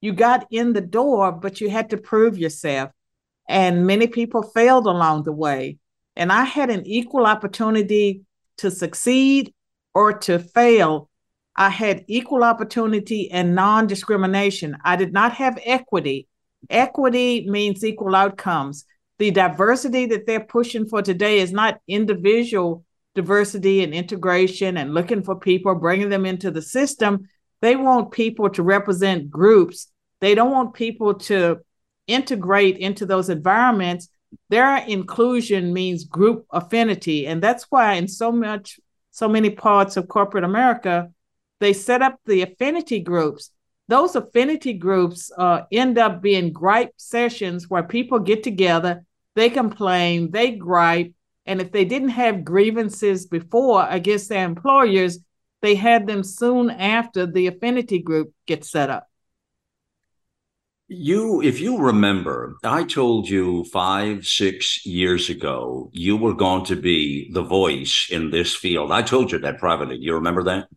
You 0.00 0.12
got 0.12 0.46
in 0.50 0.72
the 0.72 0.80
door 0.80 1.30
but 1.30 1.60
you 1.60 1.70
had 1.70 1.90
to 1.90 1.96
prove 1.98 2.38
yourself. 2.38 2.90
And 3.48 3.86
many 3.86 4.06
people 4.06 4.42
failed 4.42 4.86
along 4.86 5.24
the 5.24 5.32
way. 5.32 5.78
And 6.16 6.32
i 6.32 6.44
had 6.44 6.70
an 6.70 6.84
equal 6.86 7.26
opportunity 7.26 8.22
to 8.58 8.70
succeed 8.70 9.54
or 9.94 10.18
to 10.20 10.38
fail. 10.38 11.08
I 11.56 11.68
had 11.68 12.04
equal 12.08 12.42
opportunity 12.42 13.30
and 13.30 13.54
non-discrimination. 13.54 14.78
I 14.84 14.96
did 14.96 15.12
not 15.12 15.32
have 15.34 15.58
equity 15.64 16.26
Equity 16.68 17.48
means 17.48 17.84
equal 17.84 18.14
outcomes. 18.14 18.84
The 19.18 19.30
diversity 19.30 20.06
that 20.06 20.26
they're 20.26 20.40
pushing 20.40 20.86
for 20.86 21.02
today 21.02 21.40
is 21.40 21.52
not 21.52 21.80
individual 21.86 22.84
diversity 23.14 23.82
and 23.82 23.92
integration 23.92 24.76
and 24.76 24.94
looking 24.94 25.22
for 25.22 25.34
people, 25.34 25.74
bringing 25.74 26.08
them 26.08 26.26
into 26.26 26.50
the 26.50 26.62
system. 26.62 27.28
They 27.60 27.76
want 27.76 28.12
people 28.12 28.48
to 28.50 28.62
represent 28.62 29.30
groups. 29.30 29.88
They 30.20 30.34
don't 30.34 30.52
want 30.52 30.74
people 30.74 31.14
to 31.14 31.60
integrate 32.06 32.78
into 32.78 33.06
those 33.06 33.28
environments. 33.28 34.08
Their 34.48 34.76
inclusion 34.78 35.72
means 35.72 36.04
group 36.04 36.46
affinity. 36.52 37.26
And 37.26 37.42
that's 37.42 37.64
why 37.64 37.94
in 37.94 38.08
so 38.08 38.30
much, 38.30 38.78
so 39.10 39.28
many 39.28 39.50
parts 39.50 39.96
of 39.96 40.08
corporate 40.08 40.44
America, 40.44 41.10
they 41.58 41.72
set 41.72 42.00
up 42.00 42.20
the 42.26 42.42
affinity 42.42 43.00
groups 43.00 43.50
those 43.90 44.16
affinity 44.16 44.72
groups 44.72 45.30
uh, 45.36 45.62
end 45.72 45.98
up 45.98 46.22
being 46.22 46.52
gripe 46.52 46.92
sessions 46.96 47.68
where 47.68 47.82
people 47.82 48.18
get 48.18 48.42
together, 48.42 49.04
they 49.34 49.50
complain, 49.50 50.30
they 50.30 50.52
gripe, 50.52 51.12
and 51.46 51.60
if 51.60 51.72
they 51.72 51.84
didn't 51.84 52.10
have 52.10 52.44
grievances 52.44 53.26
before 53.26 53.86
against 53.88 54.28
their 54.28 54.44
employers, 54.44 55.18
they 55.62 55.74
had 55.74 56.06
them 56.06 56.22
soon 56.22 56.70
after 56.70 57.26
the 57.26 57.48
affinity 57.48 57.98
group 57.98 58.32
gets 58.46 58.70
set 58.70 58.90
up. 58.90 59.08
You, 60.88 61.40
if 61.40 61.60
you 61.60 61.78
remember, 61.78 62.56
I 62.64 62.82
told 62.82 63.28
you 63.28 63.64
five, 63.64 64.26
six 64.26 64.84
years 64.84 65.30
ago, 65.30 65.88
you 65.92 66.16
were 66.16 66.34
going 66.34 66.64
to 66.64 66.76
be 66.76 67.30
the 67.32 67.42
voice 67.42 68.08
in 68.10 68.30
this 68.30 68.56
field. 68.56 68.90
I 68.90 69.02
told 69.02 69.30
you 69.30 69.38
that 69.38 69.58
privately. 69.58 69.98
You 70.00 70.14
remember 70.14 70.42
that? 70.44 70.68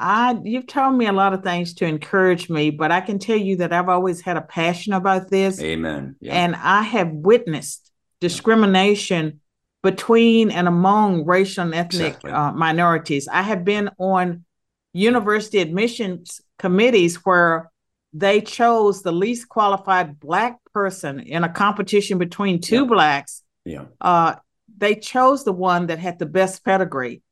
I 0.00 0.38
you've 0.42 0.66
told 0.66 0.96
me 0.96 1.06
a 1.06 1.12
lot 1.12 1.34
of 1.34 1.42
things 1.42 1.74
to 1.74 1.86
encourage 1.86 2.48
me, 2.48 2.70
but 2.70 2.90
I 2.90 3.00
can 3.00 3.18
tell 3.18 3.36
you 3.36 3.56
that 3.56 3.72
I've 3.72 3.88
always 3.88 4.20
had 4.20 4.36
a 4.36 4.42
passion 4.42 4.94
about 4.94 5.28
this. 5.28 5.60
Amen. 5.60 6.16
Yeah. 6.20 6.34
And 6.34 6.56
I 6.56 6.82
have 6.82 7.10
witnessed 7.10 7.90
discrimination 8.20 9.40
between 9.82 10.50
and 10.50 10.66
among 10.66 11.26
racial 11.26 11.64
and 11.64 11.74
ethnic 11.74 12.14
exactly. 12.14 12.32
uh, 12.32 12.52
minorities. 12.52 13.28
I 13.28 13.42
have 13.42 13.64
been 13.64 13.90
on 13.98 14.44
university 14.92 15.58
admissions 15.58 16.40
committees 16.58 17.16
where 17.24 17.70
they 18.12 18.40
chose 18.40 19.02
the 19.02 19.12
least 19.12 19.48
qualified 19.48 20.18
black 20.18 20.58
person 20.74 21.20
in 21.20 21.44
a 21.44 21.48
competition 21.48 22.18
between 22.18 22.60
two 22.60 22.82
yeah. 22.82 22.84
blacks. 22.84 23.42
Yeah. 23.64 23.84
Uh, 24.00 24.34
they 24.76 24.94
chose 24.94 25.44
the 25.44 25.52
one 25.52 25.86
that 25.86 25.98
had 25.98 26.18
the 26.18 26.26
best 26.26 26.64
pedigree. 26.64 27.22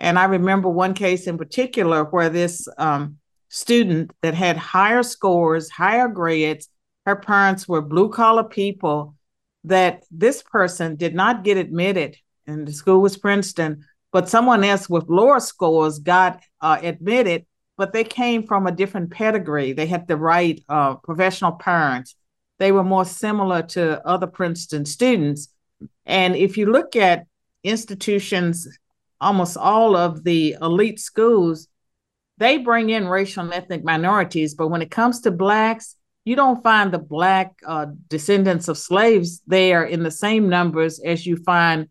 And 0.00 0.18
I 0.18 0.24
remember 0.24 0.68
one 0.68 0.94
case 0.94 1.26
in 1.26 1.36
particular 1.36 2.04
where 2.04 2.30
this 2.30 2.66
um, 2.78 3.18
student 3.48 4.12
that 4.22 4.34
had 4.34 4.56
higher 4.56 5.02
scores, 5.02 5.68
higher 5.70 6.08
grades, 6.08 6.68
her 7.04 7.16
parents 7.16 7.68
were 7.68 7.82
blue 7.82 8.08
collar 8.08 8.44
people, 8.44 9.14
that 9.64 10.04
this 10.10 10.42
person 10.42 10.96
did 10.96 11.14
not 11.14 11.44
get 11.44 11.58
admitted, 11.58 12.16
and 12.46 12.66
the 12.66 12.72
school 12.72 13.02
was 13.02 13.18
Princeton, 13.18 13.84
but 14.10 14.28
someone 14.28 14.64
else 14.64 14.88
with 14.88 15.08
lower 15.08 15.38
scores 15.38 15.98
got 15.98 16.42
uh, 16.62 16.78
admitted, 16.82 17.44
but 17.76 17.92
they 17.92 18.04
came 18.04 18.46
from 18.46 18.66
a 18.66 18.72
different 18.72 19.10
pedigree. 19.10 19.72
They 19.72 19.86
had 19.86 20.08
the 20.08 20.16
right 20.16 20.62
uh, 20.68 20.94
professional 20.96 21.52
parents. 21.52 22.14
They 22.58 22.72
were 22.72 22.84
more 22.84 23.04
similar 23.04 23.62
to 23.62 24.06
other 24.06 24.26
Princeton 24.26 24.84
students. 24.84 25.48
And 26.06 26.36
if 26.36 26.56
you 26.56 26.66
look 26.66 26.96
at 26.96 27.26
institutions 27.62 28.66
almost 29.20 29.56
all 29.56 29.96
of 29.96 30.24
the 30.24 30.56
elite 30.60 31.00
schools, 31.00 31.68
they 32.38 32.58
bring 32.58 32.90
in 32.90 33.06
racial 33.06 33.44
and 33.44 33.52
ethnic 33.52 33.84
minorities, 33.84 34.54
but 34.54 34.68
when 34.68 34.82
it 34.82 34.90
comes 34.90 35.20
to 35.20 35.30
blacks, 35.30 35.96
you 36.24 36.36
don't 36.36 36.62
find 36.62 36.92
the 36.92 36.98
black 36.98 37.52
uh, 37.66 37.86
descendants 38.08 38.68
of 38.68 38.78
slaves 38.78 39.42
there 39.46 39.84
in 39.84 40.02
the 40.02 40.10
same 40.10 40.48
numbers 40.48 41.00
as 41.00 41.26
you 41.26 41.36
find 41.36 41.88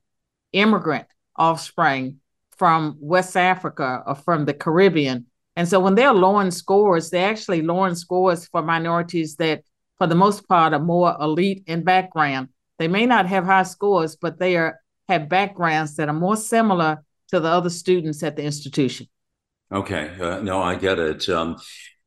immigrant 0.54 1.08
offspring 1.36 2.18
from 2.58 2.98
West 3.00 3.38
Africa 3.38 4.04
or 4.06 4.16
from 4.16 4.46
the 4.46 4.54
Caribbean. 4.54 5.26
And 5.56 5.68
so 5.68 5.80
when 5.80 5.96
they're 5.96 6.14
lowering 6.14 6.52
scores, 6.52 7.10
they're 7.10 7.30
actually 7.30 7.62
lowering 7.62 7.96
scores 7.96 8.48
for 8.48 8.62
minorities 8.62 9.36
that, 9.38 9.64
for 9.98 10.08
the 10.08 10.16
most 10.16 10.48
part, 10.48 10.74
are 10.74 10.80
more 10.80 11.16
elite 11.20 11.64
in 11.68 11.84
background. 11.84 12.50
They 12.78 12.88
may 12.88 13.06
not 13.06 13.26
have 13.28 13.46
high 13.46 13.64
scores, 13.64 14.16
but 14.16 14.40
they 14.40 14.56
are 14.56 14.80
have 15.10 15.28
backgrounds 15.28 15.96
that 15.96 16.08
are 16.08 16.14
more 16.14 16.38
similar 16.38 17.04
to 17.30 17.40
the 17.40 17.48
other 17.48 17.70
students 17.70 18.24
at 18.24 18.36
the 18.36 18.44
institution. 18.44 19.08
Okay, 19.72 20.12
uh, 20.20 20.42
no, 20.42 20.62
I 20.62 20.76
get 20.76 20.98
it. 20.98 21.30
Um, 21.30 21.58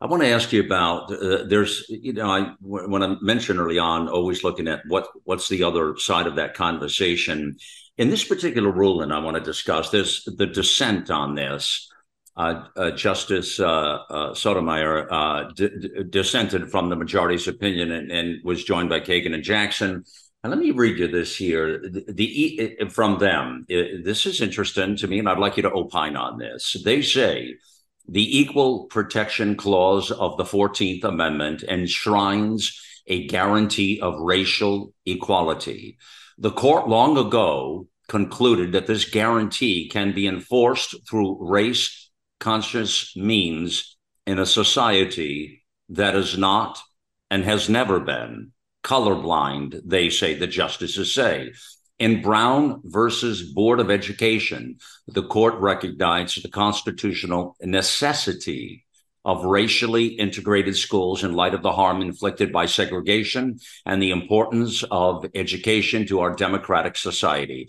I 0.01 0.07
want 0.07 0.23
to 0.23 0.29
ask 0.31 0.53
you 0.53 0.65
about 0.65 1.13
uh, 1.13 1.45
there's 1.47 1.87
you 1.89 2.13
know 2.13 2.29
I 2.29 2.55
when 2.61 3.05
I 3.05 3.15
mentioned 3.21 3.61
early 3.61 3.79
on 3.79 4.09
always 4.09 4.43
looking 4.43 4.67
at 4.67 4.83
what 4.89 5.07
what's 5.25 5.49
the 5.49 5.63
other 5.63 5.97
side 5.97 6.27
of 6.27 6.37
that 6.37 6.55
conversation. 6.55 7.57
In 7.99 8.11
this 8.11 8.25
particular 8.25 8.73
ruling, 8.73 9.13
I 9.13 9.21
want 9.21 9.37
to 9.37 9.43
discuss 9.43 9.91
there's 9.91 10.25
the 10.25 10.47
dissent 10.47 11.11
on 11.11 11.37
this. 11.37 11.89
Uh, 12.35 12.65
uh, 12.77 12.91
Justice 12.93 13.61
uh, 13.61 13.99
uh, 14.09 14.35
Sotomayor 14.35 15.51
d- 15.55 15.69
d- 15.69 15.89
dissented 16.09 16.71
from 16.71 16.89
the 16.89 16.97
majority's 16.97 17.47
opinion 17.47 17.93
and, 17.93 18.11
and, 18.11 18.43
was 18.43 18.65
joined 18.65 18.89
by 18.89 19.01
Kagan 19.01 19.35
and 19.35 19.43
Jackson. 19.43 20.05
And 20.43 20.51
let 20.51 20.59
me 20.59 20.73
read 20.73 20.99
you 20.99 21.07
this 21.07 21.37
here 21.37 21.79
the, 21.79 22.05
the, 22.09 22.89
from 22.91 23.19
them. 23.19 23.65
This 23.69 24.27
is 24.27 24.41
interesting 24.41 24.97
to 24.97 25.07
me, 25.07 25.21
and 25.21 25.29
I'd 25.29 25.39
like 25.39 25.57
you 25.57 25.63
to 25.63 25.73
opine 25.73 26.17
on 26.17 26.39
this. 26.39 26.77
They 26.85 27.01
say 27.01 27.55
the 28.09 28.41
Equal 28.41 28.87
Protection 28.87 29.57
Clause 29.57 30.11
of 30.11 30.37
the 30.37 30.45
14th 30.45 31.05
Amendment 31.05 31.63
enshrines 31.63 32.81
a 33.07 33.27
guarantee 33.29 34.01
of 34.01 34.21
racial 34.21 34.93
equality. 35.07 35.99
The 36.39 36.51
court 36.51 36.89
long 36.89 37.17
ago 37.17 37.87
concluded 38.09 38.73
that 38.73 38.89
this 38.89 39.09
guarantee 39.09 39.89
can 39.89 40.13
be 40.13 40.27
enforced 40.27 40.97
through 41.09 41.39
race 41.41 42.11
conscious 42.41 43.17
means 43.17 43.97
in 44.27 44.41
a 44.41 44.47
society 44.47 45.65
that 45.89 46.17
is 46.17 46.37
not 46.37 46.81
and 47.31 47.45
has 47.45 47.69
never 47.69 48.01
been 48.01 48.52
colorblind, 48.83 49.81
they 49.85 50.11
say, 50.11 50.35
the 50.35 50.47
justices 50.47 51.15
say. 51.15 51.53
In 51.99 52.21
Brown 52.21 52.81
versus 52.85 53.43
Board 53.53 53.79
of 53.79 53.91
Education, 53.91 54.79
the 55.07 55.23
court 55.23 55.55
recognized 55.61 56.43
the 56.43 56.51
constitutional 56.51 57.57
necessity 57.61 58.85
of 59.25 59.45
racially 59.45 60.07
integrated 60.07 60.77
schools 60.77 61.23
in 61.23 61.35
light 61.35 61.55
of 61.55 61.63
the 61.63 61.73
harm 61.73 62.03
inflicted 62.03 62.53
by 62.53 62.67
segregation 62.67 63.59
and 63.87 64.03
the 64.03 64.11
importance 64.11 64.83
of 64.91 65.25
education 65.35 66.07
to 66.09 66.21
our 66.21 66.35
democratic 66.35 66.97
society. 66.97 67.69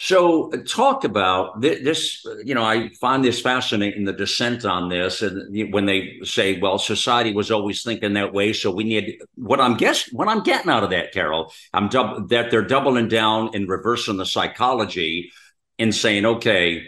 So, 0.00 0.52
uh, 0.52 0.58
talk 0.64 1.02
about 1.02 1.60
this. 1.60 2.24
You 2.44 2.54
know, 2.54 2.62
I 2.62 2.90
find 3.00 3.24
this 3.24 3.40
fascinating 3.40 4.04
the 4.04 4.12
dissent 4.12 4.64
on 4.64 4.88
this, 4.88 5.22
and 5.22 5.72
when 5.72 5.86
they 5.86 6.20
say, 6.22 6.60
"Well, 6.60 6.78
society 6.78 7.32
was 7.32 7.50
always 7.50 7.82
thinking 7.82 8.12
that 8.14 8.32
way," 8.32 8.52
so 8.52 8.70
we 8.70 8.84
need 8.84 9.20
what 9.34 9.60
I'm 9.60 9.76
guess 9.76 10.08
what 10.12 10.28
I'm 10.28 10.44
getting 10.44 10.70
out 10.70 10.84
of 10.84 10.90
that, 10.90 11.12
Carol. 11.12 11.52
I'm 11.74 11.88
dub- 11.88 12.28
that 12.28 12.52
they're 12.52 12.62
doubling 12.62 13.08
down 13.08 13.50
and 13.54 13.68
reversing 13.68 14.18
the 14.18 14.26
psychology 14.26 15.32
and 15.80 15.92
saying, 15.92 16.24
"Okay, 16.24 16.84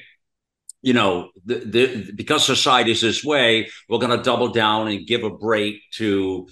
you 0.83 0.93
know, 0.93 1.31
the, 1.45 1.57
the, 1.57 2.13
because 2.15 2.47
society 2.47 2.93
is 2.93 3.01
this 3.01 3.25
way, 3.25 3.69
we're 3.89 3.99
going 3.99 4.17
to 4.17 4.23
double 4.23 4.49
down 4.49 4.89
and 4.89 5.07
give 5.07 5.25
a 5.25 5.31
break 5.31 5.83
to 5.95 6.49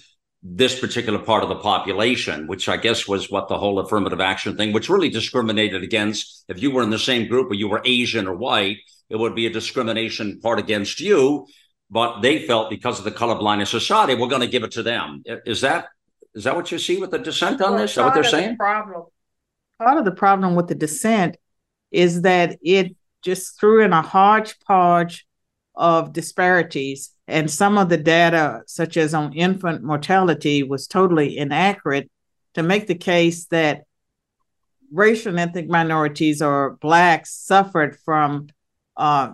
this 0.51 0.79
particular 0.79 1.19
part 1.19 1.43
of 1.43 1.51
the 1.51 1.57
population, 1.57 2.47
which 2.47 2.69
I 2.69 2.79
guess 2.79 3.07
was 3.07 3.31
what 3.31 3.49
the 3.49 3.59
whole 3.59 3.79
affirmative 3.81 4.21
action 4.21 4.57
thing, 4.57 4.73
which 4.73 4.89
really 4.89 5.11
discriminated 5.11 5.83
against 5.83 6.45
if 6.49 6.63
you 6.63 6.71
were 6.71 6.83
in 6.83 6.91
the 6.91 6.99
same 6.99 7.29
group 7.29 7.51
or 7.51 7.55
you 7.55 7.69
were 7.69 7.83
Asian 7.85 8.27
or 8.27 8.35
white, 8.35 8.79
it 9.11 9.17
would 9.17 9.35
be 9.35 9.47
a 9.47 9.51
discrimination 9.51 10.41
part 10.41 10.59
against 10.59 11.01
you. 11.01 11.47
But 11.91 12.21
they 12.21 12.47
felt 12.47 12.71
because 12.71 12.99
of 12.99 13.05
the 13.05 13.11
colorblind 13.11 13.67
society, 13.67 14.15
we're 14.15 14.29
going 14.29 14.43
to 14.43 14.49
give 14.49 14.63
it 14.63 14.73
to 14.73 14.83
them. 14.83 15.23
Is 15.27 15.61
that 15.63 15.89
is 16.35 16.45
that 16.45 16.55
what 16.55 16.71
you 16.71 16.79
see 16.79 16.99
with 16.99 17.11
the 17.11 17.19
dissent 17.19 17.61
on 17.61 17.73
well, 17.73 17.81
this? 17.81 17.91
Is 17.93 17.97
that 17.97 18.05
what 18.05 18.15
they're 18.15 18.25
saying? 18.25 18.51
The 18.51 18.57
problem, 18.57 19.05
part 19.79 19.99
of 19.99 20.05
the 20.05 20.13
problem 20.13 20.55
with 20.55 20.69
the 20.69 20.75
dissent 20.75 21.37
is 21.91 22.23
that 22.23 22.59
it 22.63 22.95
just 23.23 23.59
threw 23.59 23.83
in 23.83 23.93
a 23.93 24.03
hodgepodge 24.03 25.27
of 25.79 26.13
disparities 26.13 27.13
and 27.29 27.51
some 27.51 27.77
of 27.77 27.91
the 27.91 27.99
data, 27.99 28.63
such 28.67 28.97
as 28.97 29.13
on 29.13 29.35
infant 29.35 29.83
mortality, 29.83 30.63
was 30.63 30.87
totally 30.87 31.37
inaccurate 31.37 32.11
to 32.55 32.63
make 32.63 32.87
the 32.87 32.95
case 32.95 33.45
that 33.47 33.83
racial 34.91 35.31
and 35.31 35.39
ethnic 35.39 35.69
minorities 35.69 36.41
or 36.41 36.79
blacks 36.81 37.35
suffered 37.35 37.99
from 37.99 38.49
uh, 38.97 39.33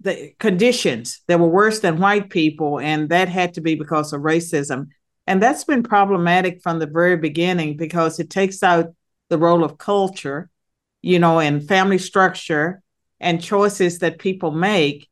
the 0.00 0.34
conditions 0.38 1.22
that 1.28 1.40
were 1.40 1.48
worse 1.48 1.80
than 1.80 1.98
white 1.98 2.28
people, 2.28 2.78
and 2.78 3.08
that 3.08 3.30
had 3.30 3.54
to 3.54 3.62
be 3.62 3.74
because 3.74 4.12
of 4.12 4.20
racism. 4.20 4.88
And 5.26 5.42
that's 5.42 5.64
been 5.64 5.82
problematic 5.82 6.60
from 6.62 6.78
the 6.78 6.86
very 6.86 7.16
beginning 7.16 7.78
because 7.78 8.18
it 8.18 8.28
takes 8.28 8.62
out 8.62 8.94
the 9.30 9.38
role 9.38 9.64
of 9.64 9.78
culture, 9.78 10.50
you 11.00 11.18
know, 11.18 11.40
and 11.40 11.66
family 11.66 11.98
structure 11.98 12.82
and 13.18 13.42
choices 13.42 14.00
that 14.00 14.18
people 14.18 14.50
make 14.50 15.08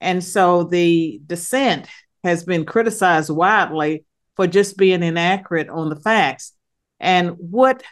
and 0.00 0.22
so 0.22 0.64
the 0.64 1.20
dissent 1.26 1.86
has 2.24 2.44
been 2.44 2.64
criticized 2.64 3.30
widely 3.30 4.04
for 4.34 4.46
just 4.46 4.76
being 4.76 5.02
inaccurate 5.02 5.68
on 5.68 5.88
the 5.88 5.96
facts. 5.96 6.52
And 7.00 7.30
what 7.38 7.82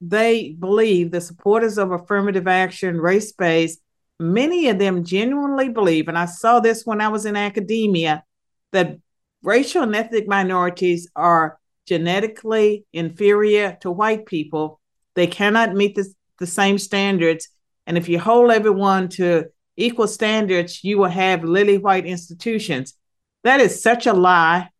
they 0.00 0.50
believe, 0.58 1.10
the 1.10 1.20
supporters 1.20 1.78
of 1.78 1.92
affirmative 1.92 2.46
action, 2.46 3.00
race 3.00 3.32
based, 3.32 3.80
many 4.18 4.68
of 4.68 4.78
them 4.78 5.04
genuinely 5.04 5.68
believe, 5.68 6.08
and 6.08 6.18
I 6.18 6.26
saw 6.26 6.60
this 6.60 6.84
when 6.84 7.00
I 7.00 7.08
was 7.08 7.26
in 7.26 7.36
academia, 7.36 8.24
that 8.72 8.98
racial 9.42 9.82
and 9.82 9.94
ethnic 9.94 10.26
minorities 10.26 11.08
are 11.16 11.58
genetically 11.86 12.84
inferior 12.92 13.76
to 13.80 13.90
white 13.90 14.26
people. 14.26 14.80
They 15.14 15.26
cannot 15.26 15.74
meet 15.74 15.94
the, 15.94 16.12
the 16.38 16.46
same 16.46 16.78
standards. 16.78 17.48
And 17.86 17.96
if 17.98 18.08
you 18.08 18.18
hold 18.18 18.50
everyone 18.50 19.08
to 19.10 19.46
equal 19.76 20.08
standards, 20.08 20.84
you 20.84 20.98
will 20.98 21.08
have 21.08 21.44
lily 21.44 21.78
white 21.78 22.06
institutions. 22.06 22.94
That 23.42 23.60
is 23.60 23.82
such 23.82 24.06
a 24.06 24.12
lie 24.12 24.70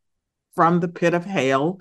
from 0.54 0.80
the 0.80 0.88
pit 0.88 1.14
of 1.14 1.24
hell. 1.24 1.80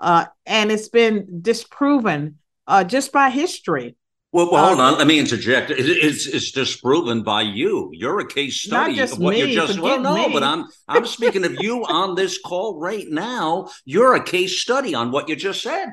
Uh, 0.00 0.26
and 0.46 0.72
it's 0.72 0.88
been 0.88 1.42
disproven 1.42 2.38
uh, 2.66 2.84
just 2.84 3.12
by 3.12 3.30
history. 3.30 3.96
Well, 4.32 4.50
well 4.50 4.66
hold 4.68 4.80
uh, 4.80 4.84
on. 4.84 4.98
Let 4.98 5.06
me 5.06 5.18
interject. 5.18 5.70
it's 5.70 6.26
it's 6.26 6.52
disproven 6.52 7.22
by 7.22 7.42
you. 7.42 7.90
You're 7.92 8.20
a 8.20 8.26
case 8.26 8.62
study 8.62 8.98
of 9.00 9.18
what 9.18 9.34
me, 9.34 9.40
you're 9.40 9.66
just. 9.66 9.78
Well, 9.78 10.00
no, 10.00 10.28
me. 10.28 10.32
but 10.32 10.42
I'm 10.42 10.64
I'm 10.88 11.06
speaking 11.06 11.44
of 11.44 11.54
you 11.60 11.84
on 11.84 12.14
this 12.14 12.40
call 12.40 12.80
right 12.80 13.06
now. 13.08 13.68
You're 13.84 14.14
a 14.14 14.24
case 14.24 14.58
study 14.58 14.94
on 14.94 15.10
what 15.10 15.28
you 15.28 15.36
just 15.36 15.62
said. 15.62 15.90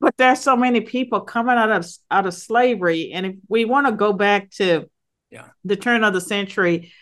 But 0.00 0.16
there's 0.16 0.40
so 0.40 0.56
many 0.56 0.80
people 0.80 1.20
coming 1.20 1.56
out 1.56 1.70
of 1.70 1.86
out 2.10 2.26
of 2.26 2.32
slavery, 2.32 3.12
and 3.12 3.26
if 3.26 3.36
we 3.48 3.66
want 3.66 3.86
to 3.88 3.92
go 3.92 4.14
back 4.14 4.50
to 4.52 4.88
yeah. 5.34 5.48
the 5.64 5.76
turn 5.76 6.04
of 6.04 6.14
the 6.14 6.20
century, 6.20 6.92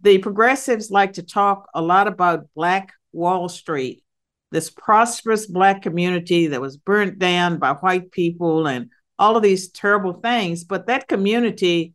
the 0.00 0.18
progressives 0.18 0.90
like 0.90 1.14
to 1.14 1.22
talk 1.22 1.68
a 1.74 1.82
lot 1.82 2.06
about 2.06 2.46
Black 2.54 2.92
Wall 3.12 3.48
Street, 3.48 4.04
this 4.52 4.70
prosperous 4.70 5.46
Black 5.46 5.82
community 5.82 6.46
that 6.48 6.60
was 6.60 6.76
burnt 6.76 7.18
down 7.18 7.58
by 7.58 7.72
white 7.72 8.12
people 8.12 8.68
and 8.68 8.90
all 9.18 9.36
of 9.36 9.42
these 9.42 9.68
terrible 9.68 10.12
things. 10.12 10.62
But 10.62 10.86
that 10.86 11.08
community 11.08 11.94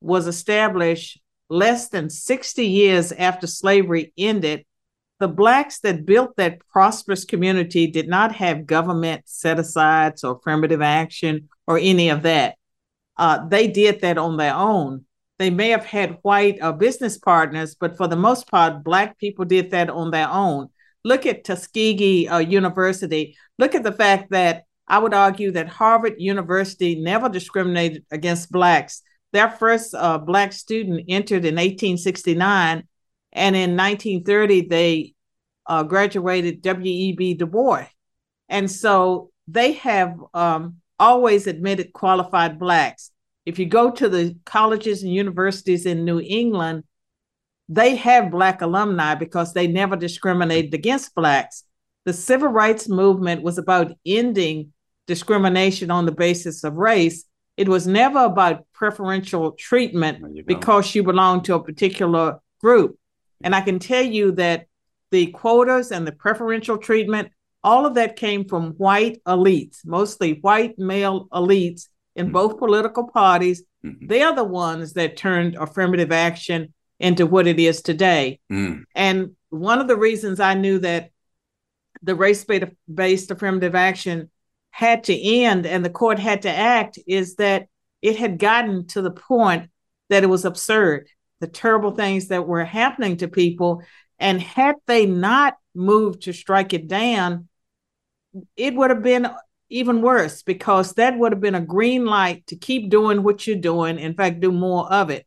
was 0.00 0.28
established 0.28 1.20
less 1.48 1.88
than 1.88 2.08
60 2.08 2.64
years 2.64 3.10
after 3.10 3.48
slavery 3.48 4.12
ended. 4.16 4.64
The 5.18 5.28
Blacks 5.28 5.80
that 5.80 6.06
built 6.06 6.36
that 6.36 6.60
prosperous 6.68 7.24
community 7.24 7.88
did 7.88 8.06
not 8.06 8.32
have 8.36 8.66
government 8.66 9.22
set 9.26 9.58
asides 9.58 10.22
or 10.22 10.36
affirmative 10.36 10.82
action 10.82 11.48
or 11.66 11.78
any 11.78 12.10
of 12.10 12.22
that. 12.22 12.56
Uh, 13.16 13.46
they 13.48 13.66
did 13.66 14.02
that 14.02 14.18
on 14.18 14.36
their 14.36 14.54
own. 14.54 15.06
They 15.38 15.50
may 15.50 15.68
have 15.70 15.84
had 15.84 16.18
white 16.22 16.58
uh, 16.62 16.72
business 16.72 17.18
partners, 17.18 17.74
but 17.74 17.96
for 17.96 18.08
the 18.08 18.16
most 18.16 18.50
part, 18.50 18.82
Black 18.82 19.18
people 19.18 19.44
did 19.44 19.70
that 19.72 19.90
on 19.90 20.10
their 20.10 20.28
own. 20.28 20.68
Look 21.04 21.26
at 21.26 21.44
Tuskegee 21.44 22.28
uh, 22.28 22.38
University. 22.38 23.36
Look 23.58 23.74
at 23.74 23.82
the 23.82 23.92
fact 23.92 24.30
that 24.30 24.64
I 24.88 24.98
would 24.98 25.14
argue 25.14 25.50
that 25.52 25.68
Harvard 25.68 26.14
University 26.18 27.00
never 27.00 27.28
discriminated 27.28 28.04
against 28.10 28.50
Blacks. 28.50 29.02
Their 29.32 29.50
first 29.50 29.94
uh, 29.94 30.18
Black 30.18 30.52
student 30.52 31.04
entered 31.08 31.44
in 31.44 31.56
1869, 31.56 32.84
and 33.32 33.56
in 33.56 33.76
1930, 33.76 34.68
they 34.68 35.14
uh, 35.66 35.82
graduated 35.82 36.62
W.E.B. 36.62 37.34
Du 37.34 37.46
Bois. 37.46 37.86
And 38.48 38.70
so 38.70 39.30
they 39.48 39.72
have 39.72 40.14
um, 40.32 40.76
always 40.98 41.46
admitted 41.46 41.92
qualified 41.92 42.58
Blacks 42.58 43.10
if 43.46 43.60
you 43.60 43.66
go 43.66 43.92
to 43.92 44.08
the 44.08 44.36
colleges 44.44 45.04
and 45.04 45.14
universities 45.14 45.86
in 45.86 46.04
New 46.04 46.20
England, 46.20 46.82
they 47.68 47.94
have 47.96 48.32
Black 48.32 48.60
alumni 48.60 49.14
because 49.14 49.54
they 49.54 49.68
never 49.68 49.96
discriminated 49.96 50.74
against 50.74 51.14
Blacks. 51.14 51.62
The 52.04 52.12
civil 52.12 52.48
rights 52.48 52.88
movement 52.88 53.42
was 53.42 53.56
about 53.56 53.96
ending 54.04 54.72
discrimination 55.06 55.90
on 55.90 56.06
the 56.06 56.12
basis 56.12 56.64
of 56.64 56.74
race. 56.74 57.24
It 57.56 57.68
was 57.68 57.86
never 57.86 58.24
about 58.24 58.66
preferential 58.72 59.52
treatment 59.52 60.34
you 60.34 60.44
because 60.44 60.94
you 60.94 61.04
belong 61.04 61.42
to 61.44 61.54
a 61.54 61.62
particular 61.62 62.40
group. 62.60 62.98
And 63.42 63.54
I 63.54 63.60
can 63.60 63.78
tell 63.78 64.04
you 64.04 64.32
that 64.32 64.66
the 65.10 65.28
quotas 65.28 65.92
and 65.92 66.06
the 66.06 66.12
preferential 66.12 66.78
treatment, 66.78 67.30
all 67.62 67.86
of 67.86 67.94
that 67.94 68.16
came 68.16 68.44
from 68.44 68.72
white 68.72 69.22
elites, 69.24 69.78
mostly 69.84 70.38
white 70.40 70.78
male 70.78 71.28
elites 71.32 71.88
in 72.16 72.26
mm-hmm. 72.26 72.32
both 72.32 72.58
political 72.58 73.06
parties. 73.08 73.62
Mm-hmm. 73.84 74.06
They 74.06 74.22
are 74.22 74.34
the 74.34 74.44
ones 74.44 74.94
that 74.94 75.16
turned 75.16 75.54
affirmative 75.54 76.10
action 76.10 76.72
into 76.98 77.26
what 77.26 77.46
it 77.46 77.60
is 77.60 77.82
today. 77.82 78.40
Mm. 78.50 78.84
And 78.94 79.36
one 79.50 79.80
of 79.80 79.88
the 79.88 79.96
reasons 79.96 80.40
I 80.40 80.54
knew 80.54 80.78
that 80.80 81.10
the 82.02 82.14
race 82.14 82.44
based 82.92 83.30
affirmative 83.30 83.74
action 83.74 84.30
had 84.70 85.04
to 85.04 85.18
end 85.18 85.66
and 85.66 85.84
the 85.84 85.90
court 85.90 86.18
had 86.18 86.42
to 86.42 86.50
act 86.50 86.98
is 87.06 87.36
that 87.36 87.68
it 88.02 88.16
had 88.16 88.38
gotten 88.38 88.86
to 88.88 89.02
the 89.02 89.10
point 89.10 89.70
that 90.08 90.22
it 90.22 90.28
was 90.28 90.44
absurd, 90.44 91.08
the 91.40 91.46
terrible 91.46 91.92
things 91.92 92.28
that 92.28 92.46
were 92.46 92.64
happening 92.64 93.16
to 93.18 93.28
people. 93.28 93.82
And 94.18 94.40
had 94.40 94.76
they 94.86 95.06
not 95.06 95.56
moved 95.74 96.22
to 96.22 96.32
strike 96.32 96.72
it 96.72 96.88
down, 96.88 97.48
it 98.56 98.74
would 98.74 98.90
have 98.90 99.02
been 99.02 99.28
even 99.68 100.02
worse 100.02 100.42
because 100.42 100.92
that 100.94 101.18
would 101.18 101.32
have 101.32 101.40
been 101.40 101.54
a 101.54 101.60
green 101.60 102.04
light 102.06 102.46
to 102.46 102.56
keep 102.56 102.90
doing 102.90 103.22
what 103.22 103.46
you're 103.46 103.56
doing, 103.56 103.98
in 103.98 104.14
fact, 104.14 104.40
do 104.40 104.52
more 104.52 104.90
of 104.92 105.10
it. 105.10 105.26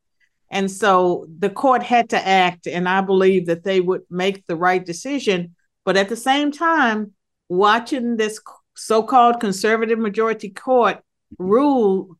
And 0.52 0.71
so 0.71 1.28
the 1.38 1.49
court 1.49 1.84
had 1.84 2.10
to 2.10 2.28
act, 2.28 2.65
and 2.65 2.89
I 2.89 3.02
believe 3.02 3.45
that 3.47 3.63
they 3.63 3.82
would 3.82 4.02
make 4.10 4.45
the 4.47 4.56
right 4.56 4.84
decision. 4.84 5.56
But 5.86 5.97
at 5.97 6.10
the 6.10 6.15
same 6.15 6.52
time, 6.52 7.13
watching 7.49 8.17
this 8.17 8.39
so 8.75 9.04
called 9.04 9.39
conservative 9.39 9.99
majority 9.99 10.49
court 10.49 10.99
rule 11.38 12.17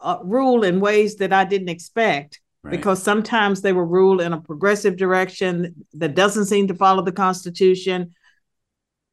uh, 0.00 0.18
rule 0.22 0.64
in 0.64 0.80
ways 0.80 1.16
that 1.16 1.32
I 1.32 1.44
didn't 1.44 1.68
expect. 1.68 2.40
Right. 2.62 2.72
Because 2.72 3.02
sometimes 3.02 3.62
they 3.62 3.72
will 3.72 3.84
rule 3.84 4.20
in 4.20 4.32
a 4.34 4.40
progressive 4.40 4.96
direction 4.96 5.86
that 5.94 6.14
doesn't 6.14 6.46
seem 6.46 6.68
to 6.68 6.74
follow 6.74 7.02
the 7.02 7.12
Constitution 7.12 8.14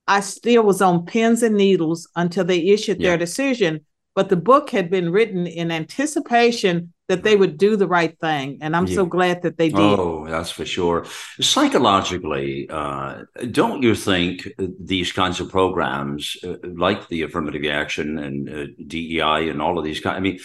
I 0.08 0.22
still 0.22 0.64
was 0.64 0.82
on 0.82 1.06
pins 1.06 1.44
and 1.44 1.56
needles 1.56 2.10
until 2.16 2.46
they 2.46 2.60
issued 2.68 3.02
yeah. 3.02 3.10
their 3.10 3.18
decision. 3.18 3.86
But 4.16 4.30
the 4.30 4.38
book 4.38 4.72
had 4.72 4.90
been 4.90 5.12
written 5.12 5.46
in 5.46 5.70
anticipation 5.70 6.94
that 7.08 7.24
they 7.24 7.36
would 7.36 7.58
do 7.58 7.76
the 7.76 7.88
right 7.88 8.20
thing. 8.20 8.58
And 8.62 8.76
I'm 8.76 8.88
yeah. 8.88 8.96
so 8.96 9.06
glad 9.06 9.44
that 9.44 9.58
they 9.58 9.70
did. 9.70 9.80
Oh, 9.80 10.26
that's 10.28 10.52
for 10.52 10.66
sure. 10.66 11.06
Psychologically, 11.40 12.68
uh, 12.70 13.24
don't 13.52 13.82
you 13.82 13.96
think 13.96 14.48
these 14.80 15.12
kinds 15.12 15.40
of 15.40 15.50
programs, 15.50 16.36
uh, 16.44 16.56
like 16.64 17.08
the 17.08 17.22
affirmative 17.22 17.64
action 17.66 18.18
and 18.20 18.50
uh, 18.50 18.66
DEI 18.88 19.50
and 19.50 19.62
all 19.62 19.78
of 19.78 19.86
these 19.86 20.00
kinds, 20.00 20.18
I 20.18 20.20
mean, 20.20 20.40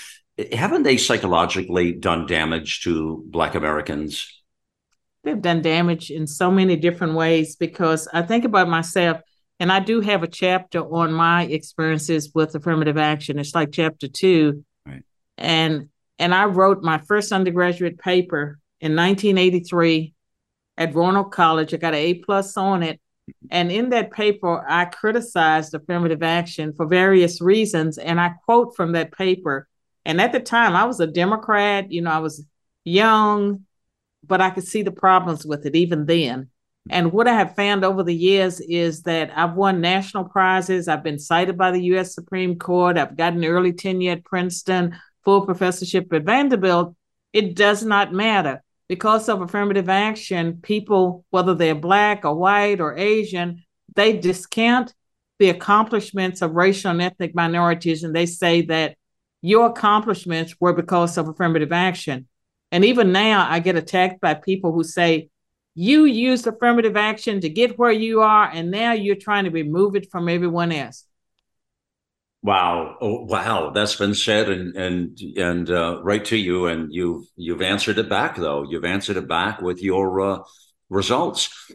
haven't 0.52 0.84
they 0.84 0.96
psychologically 0.96 1.92
done 1.92 2.26
damage 2.26 2.82
to 2.82 3.24
Black 3.26 3.54
Americans? 3.54 4.42
They've 5.24 5.40
done 5.40 5.62
damage 5.62 6.10
in 6.10 6.26
so 6.26 6.50
many 6.50 6.76
different 6.76 7.14
ways 7.14 7.56
because 7.56 8.08
I 8.12 8.22
think 8.22 8.44
about 8.44 8.68
myself, 8.68 9.20
and 9.62 9.70
I 9.70 9.78
do 9.78 10.00
have 10.00 10.24
a 10.24 10.28
chapter 10.28 10.80
on 10.80 11.12
my 11.12 11.44
experiences 11.44 12.32
with 12.34 12.52
affirmative 12.56 12.98
action. 12.98 13.38
It's 13.38 13.54
like 13.54 13.70
chapter 13.70 14.08
two. 14.08 14.64
Right. 14.84 15.04
And 15.38 15.88
and 16.18 16.34
I 16.34 16.46
wrote 16.46 16.82
my 16.82 16.98
first 16.98 17.30
undergraduate 17.30 17.96
paper 17.96 18.58
in 18.80 18.96
1983 18.96 20.14
at 20.78 20.92
Roanoke 20.96 21.30
College. 21.30 21.72
I 21.72 21.76
got 21.76 21.94
an 21.94 22.00
A 22.00 22.14
plus 22.14 22.56
on 22.56 22.82
it. 22.82 23.00
And 23.52 23.70
in 23.70 23.90
that 23.90 24.10
paper, 24.10 24.68
I 24.68 24.86
criticized 24.86 25.74
affirmative 25.74 26.24
action 26.24 26.72
for 26.72 26.84
various 26.84 27.40
reasons. 27.40 27.98
And 27.98 28.20
I 28.20 28.30
quote 28.44 28.74
from 28.74 28.90
that 28.92 29.12
paper. 29.12 29.68
And 30.04 30.20
at 30.20 30.32
the 30.32 30.40
time, 30.40 30.74
I 30.74 30.86
was 30.86 30.98
a 30.98 31.06
Democrat. 31.06 31.92
You 31.92 32.02
know, 32.02 32.10
I 32.10 32.18
was 32.18 32.44
young, 32.82 33.64
but 34.26 34.40
I 34.40 34.50
could 34.50 34.66
see 34.66 34.82
the 34.82 34.90
problems 34.90 35.46
with 35.46 35.66
it 35.66 35.76
even 35.76 36.06
then. 36.06 36.50
And 36.90 37.12
what 37.12 37.28
I 37.28 37.34
have 37.34 37.54
found 37.54 37.84
over 37.84 38.02
the 38.02 38.14
years 38.14 38.60
is 38.60 39.02
that 39.02 39.30
I've 39.36 39.54
won 39.54 39.80
national 39.80 40.24
prizes. 40.24 40.88
I've 40.88 41.04
been 41.04 41.18
cited 41.18 41.56
by 41.56 41.70
the 41.70 41.82
US 41.94 42.14
Supreme 42.14 42.58
Court. 42.58 42.98
I've 42.98 43.16
gotten 43.16 43.44
early 43.44 43.72
tenure 43.72 44.12
at 44.12 44.24
Princeton, 44.24 44.98
full 45.24 45.46
professorship 45.46 46.12
at 46.12 46.24
Vanderbilt. 46.24 46.96
It 47.32 47.54
does 47.54 47.84
not 47.84 48.12
matter. 48.12 48.62
Because 48.88 49.28
of 49.28 49.40
affirmative 49.40 49.88
action, 49.88 50.58
people, 50.60 51.24
whether 51.30 51.54
they're 51.54 51.74
Black 51.74 52.24
or 52.24 52.34
white 52.34 52.80
or 52.80 52.98
Asian, 52.98 53.62
they 53.94 54.18
discount 54.18 54.92
the 55.38 55.50
accomplishments 55.50 56.42
of 56.42 56.52
racial 56.52 56.90
and 56.90 57.00
ethnic 57.00 57.34
minorities 57.34 58.04
and 58.04 58.14
they 58.14 58.26
say 58.26 58.62
that 58.62 58.96
your 59.40 59.66
accomplishments 59.66 60.54
were 60.60 60.72
because 60.72 61.18
of 61.18 61.28
affirmative 61.28 61.72
action. 61.72 62.28
And 62.70 62.84
even 62.84 63.12
now, 63.12 63.46
I 63.50 63.58
get 63.58 63.76
attacked 63.76 64.20
by 64.20 64.34
people 64.34 64.72
who 64.72 64.84
say, 64.84 65.30
you 65.74 66.04
used 66.04 66.46
affirmative 66.46 66.96
action 66.96 67.40
to 67.40 67.48
get 67.48 67.78
where 67.78 67.92
you 67.92 68.20
are, 68.20 68.48
and 68.52 68.70
now 68.70 68.92
you're 68.92 69.16
trying 69.16 69.44
to 69.44 69.50
remove 69.50 69.96
it 69.96 70.10
from 70.10 70.28
everyone 70.28 70.72
else. 70.72 71.04
Wow! 72.42 72.96
Oh, 73.00 73.24
wow! 73.24 73.70
That's 73.70 73.96
been 73.96 74.14
said, 74.14 74.48
and 74.48 74.76
and 74.76 75.18
and 75.36 75.70
uh, 75.70 76.00
right 76.02 76.24
to 76.24 76.36
you, 76.36 76.66
and 76.66 76.92
you've 76.92 77.24
you've 77.36 77.62
answered 77.62 77.98
it 77.98 78.08
back 78.08 78.36
though. 78.36 78.64
You've 78.68 78.84
answered 78.84 79.16
it 79.16 79.28
back 79.28 79.62
with 79.62 79.80
your 79.80 80.20
uh, 80.20 80.38
results 80.90 81.70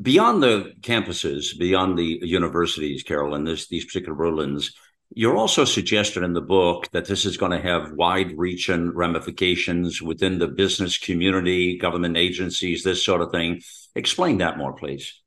beyond 0.00 0.42
the 0.42 0.72
campuses, 0.80 1.58
beyond 1.58 1.98
the 1.98 2.20
universities, 2.22 3.02
Carolyn. 3.02 3.44
This 3.44 3.68
these 3.68 3.84
particular 3.84 4.14
rulings. 4.14 4.72
You're 5.14 5.36
also 5.36 5.64
suggesting 5.64 6.24
in 6.24 6.32
the 6.32 6.40
book 6.40 6.90
that 6.92 7.04
this 7.04 7.24
is 7.24 7.36
going 7.36 7.52
to 7.52 7.60
have 7.60 7.92
wide-reaching 7.92 8.94
ramifications 8.94 10.00
within 10.00 10.38
the 10.38 10.48
business 10.48 10.96
community, 10.98 11.78
government 11.78 12.16
agencies, 12.16 12.82
this 12.82 13.04
sort 13.04 13.20
of 13.20 13.30
thing. 13.30 13.60
Explain 13.94 14.38
that 14.38 14.56
more, 14.56 14.72
please. 14.72 15.20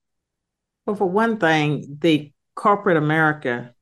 Well, 0.85 0.95
for 0.95 1.09
one 1.09 1.37
thing, 1.37 1.97
the 1.99 2.31
corporate 2.55 2.97
America 2.97 3.75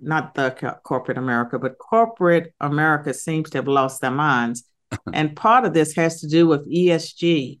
not 0.00 0.34
the 0.34 0.78
corporate 0.82 1.18
America, 1.18 1.58
but 1.58 1.78
corporate 1.78 2.52
America 2.60 3.12
seems 3.14 3.50
to 3.50 3.58
have 3.58 3.68
lost 3.68 4.00
their 4.00 4.10
minds. 4.10 4.64
and 5.12 5.36
part 5.36 5.64
of 5.64 5.74
this 5.74 5.94
has 5.96 6.20
to 6.20 6.28
do 6.28 6.46
with 6.46 6.70
ESG 6.70 7.60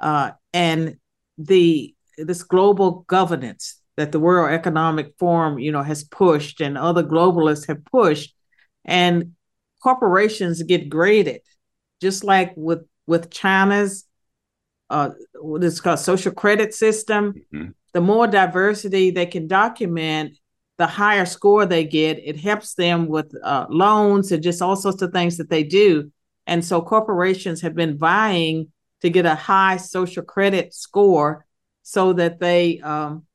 uh, 0.00 0.30
and 0.52 0.96
the 1.38 1.94
this 2.16 2.44
global 2.44 3.04
governance 3.08 3.80
that 3.96 4.12
the 4.12 4.20
World 4.20 4.52
Economic 4.52 5.14
Forum, 5.18 5.58
you 5.58 5.72
know, 5.72 5.82
has 5.82 6.04
pushed 6.04 6.60
and 6.60 6.76
other 6.76 7.02
globalists 7.02 7.66
have 7.68 7.84
pushed, 7.84 8.34
and 8.84 9.32
corporations 9.82 10.62
get 10.62 10.88
graded, 10.88 11.40
just 12.00 12.24
like 12.24 12.52
with 12.56 12.86
with 13.06 13.30
China's 13.30 14.04
uh, 14.90 15.10
what 15.34 15.64
is 15.64 15.80
called 15.80 15.98
social 15.98 16.32
credit 16.32 16.74
system. 16.74 17.34
Mm-hmm. 17.52 17.70
The 17.92 18.00
more 18.00 18.26
diversity 18.26 19.10
they 19.10 19.26
can 19.26 19.46
document, 19.46 20.36
the 20.78 20.86
higher 20.86 21.26
score 21.26 21.66
they 21.66 21.84
get, 21.84 22.18
it 22.18 22.38
helps 22.38 22.74
them 22.74 23.06
with 23.06 23.32
uh, 23.42 23.66
loans 23.68 24.32
and 24.32 24.42
just 24.42 24.60
all 24.60 24.76
sorts 24.76 25.02
of 25.02 25.12
things 25.12 25.36
that 25.36 25.48
they 25.48 25.62
do. 25.62 26.10
And 26.46 26.64
so 26.64 26.82
corporations 26.82 27.60
have 27.62 27.74
been 27.74 27.96
vying 27.96 28.72
to 29.00 29.10
get 29.10 29.26
a 29.26 29.34
high 29.34 29.76
social 29.76 30.24
credit 30.24 30.74
score 30.74 31.46
so 31.82 32.12
that 32.14 32.40
they, 32.40 32.80
um, 32.80 33.26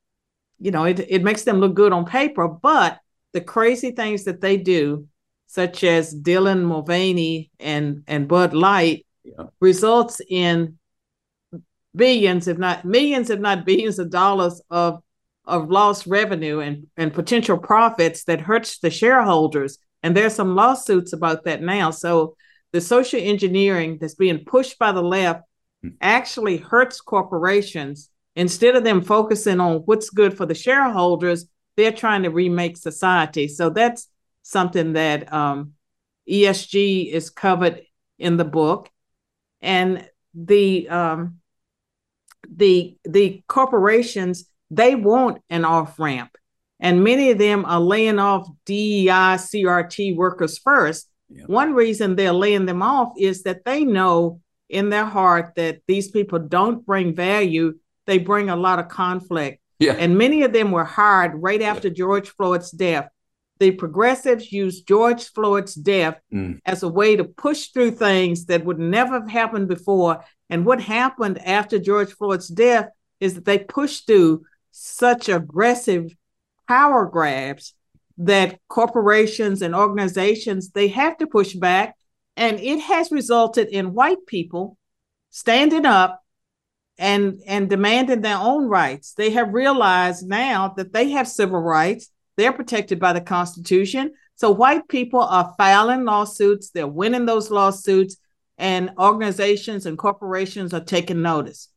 you 0.59 0.71
know, 0.71 0.83
it, 0.85 0.99
it 1.09 1.23
makes 1.23 1.43
them 1.43 1.59
look 1.59 1.73
good 1.73 1.91
on 1.91 2.05
paper. 2.05 2.47
But 2.47 2.99
the 3.33 3.41
crazy 3.41 3.91
things 3.91 4.25
that 4.25 4.41
they 4.41 4.57
do, 4.57 5.07
such 5.47 5.83
as 5.83 6.13
Dylan 6.13 6.63
Mulvaney 6.63 7.51
and, 7.59 8.03
and 8.07 8.27
Bud 8.27 8.53
Light, 8.53 9.05
yeah. 9.23 9.45
results 9.59 10.21
in 10.27 10.77
billions, 11.95 12.47
if 12.47 12.57
not 12.57 12.85
millions, 12.85 13.29
if 13.29 13.39
not 13.39 13.65
billions 13.65 13.99
of 13.99 14.09
dollars 14.09 14.61
of 14.69 15.01
of 15.49 15.69
lost 15.69 16.05
revenue 16.05 16.59
and, 16.59 16.87
and 16.95 17.13
potential 17.13 17.57
profits 17.57 18.23
that 18.25 18.39
hurts 18.39 18.79
the 18.79 18.91
shareholders. 18.91 19.79
And 20.03 20.15
there's 20.15 20.35
some 20.35 20.55
lawsuits 20.55 21.11
about 21.11 21.43
that 21.45 21.61
now. 21.61 21.91
So 21.91 22.35
the 22.71 22.79
social 22.79 23.19
engineering 23.19 23.97
that's 23.99 24.15
being 24.15 24.45
pushed 24.45 24.77
by 24.77 24.91
the 24.91 25.01
left 25.01 25.41
hmm. 25.81 25.89
actually 26.01 26.57
hurts 26.57 27.01
corporations. 27.01 28.09
Instead 28.35 28.75
of 28.75 28.83
them 28.83 29.01
focusing 29.01 29.59
on 29.59 29.77
what's 29.79 30.09
good 30.09 30.35
for 30.35 30.45
the 30.45 30.55
shareholders, 30.55 31.45
they're 31.75 31.91
trying 31.91 32.23
to 32.23 32.29
remake 32.29 32.77
society. 32.77 33.47
So 33.47 33.69
that's 33.69 34.07
something 34.43 34.93
that 34.93 35.31
um, 35.33 35.73
ESG 36.29 37.11
is 37.11 37.29
covered 37.29 37.81
in 38.17 38.37
the 38.37 38.45
book, 38.45 38.89
and 39.61 40.07
the 40.33 40.89
um, 40.89 41.39
the 42.49 42.97
the 43.03 43.43
corporations 43.47 44.49
they 44.71 44.95
want 44.95 45.41
an 45.49 45.65
off 45.65 45.99
ramp. 45.99 46.35
And 46.79 47.03
many 47.03 47.31
of 47.31 47.37
them 47.37 47.65
are 47.65 47.79
laying 47.79 48.19
off 48.19 48.47
DEI, 48.65 49.35
CRT 49.35 50.15
workers 50.15 50.57
first. 50.57 51.09
Yep. 51.29 51.49
One 51.49 51.73
reason 51.73 52.15
they're 52.15 52.31
laying 52.31 52.65
them 52.65 52.81
off 52.81 53.13
is 53.17 53.43
that 53.43 53.65
they 53.65 53.83
know 53.83 54.41
in 54.69 54.89
their 54.89 55.05
heart 55.05 55.53
that 55.55 55.81
these 55.87 56.09
people 56.09 56.39
don't 56.39 56.85
bring 56.85 57.15
value, 57.15 57.77
they 58.09 58.17
bring 58.17 58.49
a 58.49 58.55
lot 58.55 58.79
of 58.79 58.87
conflict. 58.89 59.61
Yeah. 59.77 59.93
And 59.93 60.17
many 60.17 60.41
of 60.41 60.51
them 60.51 60.71
were 60.71 60.83
hired 60.83 61.33
right 61.35 61.61
after 61.61 61.89
George 61.91 62.29
Floyd's 62.29 62.71
death. 62.71 63.07
The 63.59 63.71
progressives 63.71 64.51
used 64.51 64.87
George 64.87 65.31
Floyd's 65.31 65.75
death 65.75 66.19
mm. 66.33 66.59
as 66.65 66.81
a 66.81 66.87
way 66.87 67.15
to 67.15 67.23
push 67.23 67.67
through 67.67 67.91
things 67.91 68.45
that 68.45 68.65
would 68.65 68.79
never 68.79 69.19
have 69.19 69.29
happened 69.29 69.67
before. 69.67 70.25
And 70.49 70.65
what 70.65 70.81
happened 70.81 71.39
after 71.45 71.77
George 71.77 72.11
Floyd's 72.13 72.47
death 72.47 72.87
is 73.19 73.35
that 73.35 73.45
they 73.45 73.59
pushed 73.59 74.07
through 74.07 74.43
such 74.71 75.29
aggressive 75.29 76.11
power 76.67 77.05
grabs 77.05 77.75
that 78.17 78.59
corporations 78.69 79.61
and 79.61 79.75
organizations 79.75 80.71
they 80.71 80.87
have 80.87 81.17
to 81.17 81.27
push 81.27 81.53
back 81.53 81.95
and 82.35 82.59
it 82.59 82.79
has 82.79 83.11
resulted 83.11 83.67
in 83.69 83.93
white 83.93 84.25
people 84.27 84.77
standing 85.29 85.85
up 85.85 86.21
and 86.99 87.41
and 87.47 87.69
demanding 87.69 88.21
their 88.21 88.38
own 88.38 88.67
rights. 88.67 89.13
They 89.13 89.31
have 89.31 89.53
realized 89.53 90.27
now 90.27 90.73
that 90.77 90.93
they 90.93 91.09
have 91.12 91.27
civil 91.27 91.59
rights. 91.59 92.12
They're 92.38 92.53
protected 92.53 92.99
by 92.99 93.13
the 93.13 93.21
constitution. 93.21 94.13
So 94.35 94.51
white 94.51 94.88
people 94.88 95.21
are 95.21 95.53
filing 95.57 96.05
lawsuits. 96.05 96.69
They're 96.69 96.88
winning 96.88 97.25
those 97.25 97.49
lawsuits. 97.49 98.17
And 98.57 98.91
organizations 98.99 99.85
and 99.85 99.97
corporations 99.97 100.73
are 100.73 100.83
taking 100.83 101.21
notice. 101.21 101.69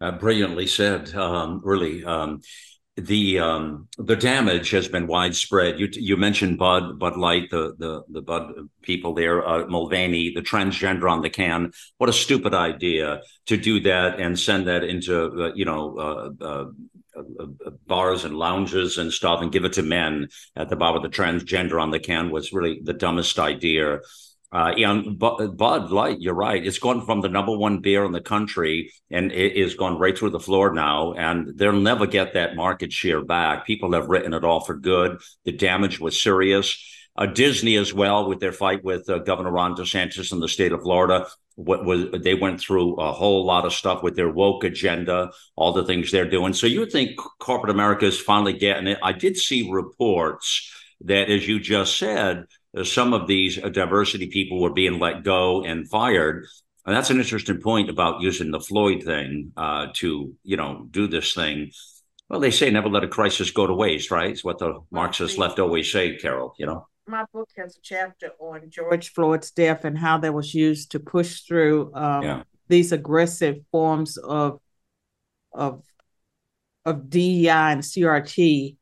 Uh, 0.00 0.12
brilliantly 0.12 0.66
said. 0.66 1.14
Um, 1.14 1.60
really, 1.62 2.04
um, 2.04 2.40
the 2.98 3.38
um, 3.38 3.88
the 3.96 4.16
damage 4.16 4.70
has 4.70 4.88
been 4.88 5.06
widespread. 5.06 5.78
You 5.78 5.88
you 5.92 6.16
mentioned 6.16 6.58
Bud 6.58 6.98
Bud 6.98 7.16
Light, 7.16 7.50
the 7.50 7.74
the 7.78 8.02
the 8.08 8.22
Bud 8.22 8.68
people 8.82 9.14
there, 9.14 9.46
uh, 9.46 9.66
Mulvaney, 9.66 10.32
the 10.34 10.42
transgender 10.42 11.10
on 11.10 11.22
the 11.22 11.30
can. 11.30 11.72
What 11.98 12.10
a 12.10 12.12
stupid 12.12 12.54
idea 12.54 13.22
to 13.46 13.56
do 13.56 13.80
that 13.80 14.18
and 14.18 14.38
send 14.38 14.66
that 14.68 14.84
into 14.84 15.44
uh, 15.44 15.52
you 15.54 15.64
know. 15.64 15.96
Uh, 15.96 16.44
uh, 16.44 16.64
uh, 17.18 17.70
bars 17.88 18.24
and 18.24 18.36
lounges 18.36 18.96
and 18.96 19.12
stuff 19.12 19.42
and 19.42 19.50
give 19.50 19.64
it 19.64 19.72
to 19.72 19.82
men 19.82 20.28
at 20.54 20.68
the 20.68 20.76
bottom 20.76 21.02
of 21.02 21.02
the 21.02 21.16
transgender 21.16 21.82
on 21.82 21.90
the 21.90 21.98
can 21.98 22.30
was 22.30 22.52
really 22.52 22.80
the 22.84 22.92
dumbest 22.92 23.40
idea 23.40 23.98
uh, 24.50 24.72
and 24.76 25.18
Bud 25.18 25.90
Light, 25.90 26.20
you're 26.20 26.34
right. 26.34 26.66
It's 26.66 26.78
gone 26.78 27.04
from 27.04 27.20
the 27.20 27.28
number 27.28 27.56
one 27.56 27.80
beer 27.80 28.04
in 28.04 28.12
the 28.12 28.20
country, 28.20 28.90
and 29.10 29.30
it 29.30 29.56
is 29.56 29.74
gone 29.74 29.98
right 29.98 30.16
through 30.16 30.30
the 30.30 30.40
floor 30.40 30.72
now. 30.72 31.12
And 31.12 31.58
they'll 31.58 31.72
never 31.72 32.06
get 32.06 32.32
that 32.32 32.56
market 32.56 32.90
share 32.90 33.22
back. 33.22 33.66
People 33.66 33.92
have 33.92 34.08
written 34.08 34.32
it 34.32 34.44
off 34.44 34.66
for 34.66 34.74
good. 34.74 35.20
The 35.44 35.52
damage 35.52 36.00
was 36.00 36.22
serious. 36.22 36.82
Uh, 37.14 37.26
Disney 37.26 37.76
as 37.76 37.92
well, 37.92 38.28
with 38.28 38.40
their 38.40 38.52
fight 38.52 38.82
with 38.84 39.10
uh, 39.10 39.18
Governor 39.18 39.50
Ron 39.50 39.74
DeSantis 39.74 40.32
in 40.32 40.40
the 40.40 40.48
state 40.48 40.72
of 40.72 40.82
Florida, 40.82 41.26
what 41.56 41.84
was 41.84 42.22
they 42.22 42.34
went 42.34 42.60
through 42.60 42.94
a 42.94 43.12
whole 43.12 43.44
lot 43.44 43.66
of 43.66 43.72
stuff 43.74 44.02
with 44.04 44.14
their 44.14 44.30
woke 44.30 44.62
agenda, 44.62 45.32
all 45.56 45.72
the 45.72 45.84
things 45.84 46.12
they're 46.12 46.30
doing. 46.30 46.52
So 46.52 46.68
you 46.68 46.86
think 46.86 47.18
corporate 47.40 47.74
America 47.74 48.06
is 48.06 48.20
finally 48.20 48.52
getting 48.52 48.86
it? 48.86 48.98
I 49.02 49.12
did 49.12 49.36
see 49.36 49.68
reports 49.68 50.72
that, 51.02 51.28
as 51.28 51.48
you 51.48 51.58
just 51.58 51.98
said, 51.98 52.44
some 52.84 53.14
of 53.14 53.26
these 53.26 53.56
diversity 53.72 54.28
people 54.28 54.60
were 54.60 54.72
being 54.72 54.98
let 54.98 55.24
go 55.24 55.64
and 55.64 55.88
fired. 55.88 56.46
And 56.86 56.96
that's 56.96 57.10
an 57.10 57.18
interesting 57.18 57.60
point 57.60 57.90
about 57.90 58.20
using 58.20 58.50
the 58.50 58.60
Floyd 58.60 59.02
thing 59.02 59.52
uh, 59.56 59.88
to, 59.94 60.34
you 60.42 60.56
know, 60.56 60.86
do 60.90 61.06
this 61.06 61.34
thing. 61.34 61.70
Well, 62.28 62.40
they 62.40 62.50
say 62.50 62.70
never 62.70 62.88
let 62.88 63.04
a 63.04 63.08
crisis 63.08 63.50
go 63.50 63.66
to 63.66 63.74
waste, 63.74 64.10
right? 64.10 64.30
It's 64.30 64.44
what 64.44 64.58
the 64.58 64.80
Marxists 64.90 65.38
left 65.38 65.58
always 65.58 65.90
say, 65.90 66.16
Carol, 66.16 66.54
you 66.58 66.66
know? 66.66 66.86
My 67.06 67.24
book 67.32 67.48
has 67.56 67.76
a 67.76 67.80
chapter 67.82 68.30
on 68.38 68.68
George 68.68 69.12
Floyd's 69.12 69.50
death 69.50 69.84
and 69.84 69.96
how 69.96 70.18
that 70.18 70.34
was 70.34 70.54
used 70.54 70.92
to 70.92 71.00
push 71.00 71.40
through 71.40 71.90
um, 71.94 72.22
yeah. 72.22 72.42
these 72.68 72.92
aggressive 72.92 73.56
forms 73.72 74.18
of 74.18 74.60
of 75.54 75.82
of 76.84 77.08
DEI 77.08 77.48
and 77.48 77.82
CRT 77.82 78.76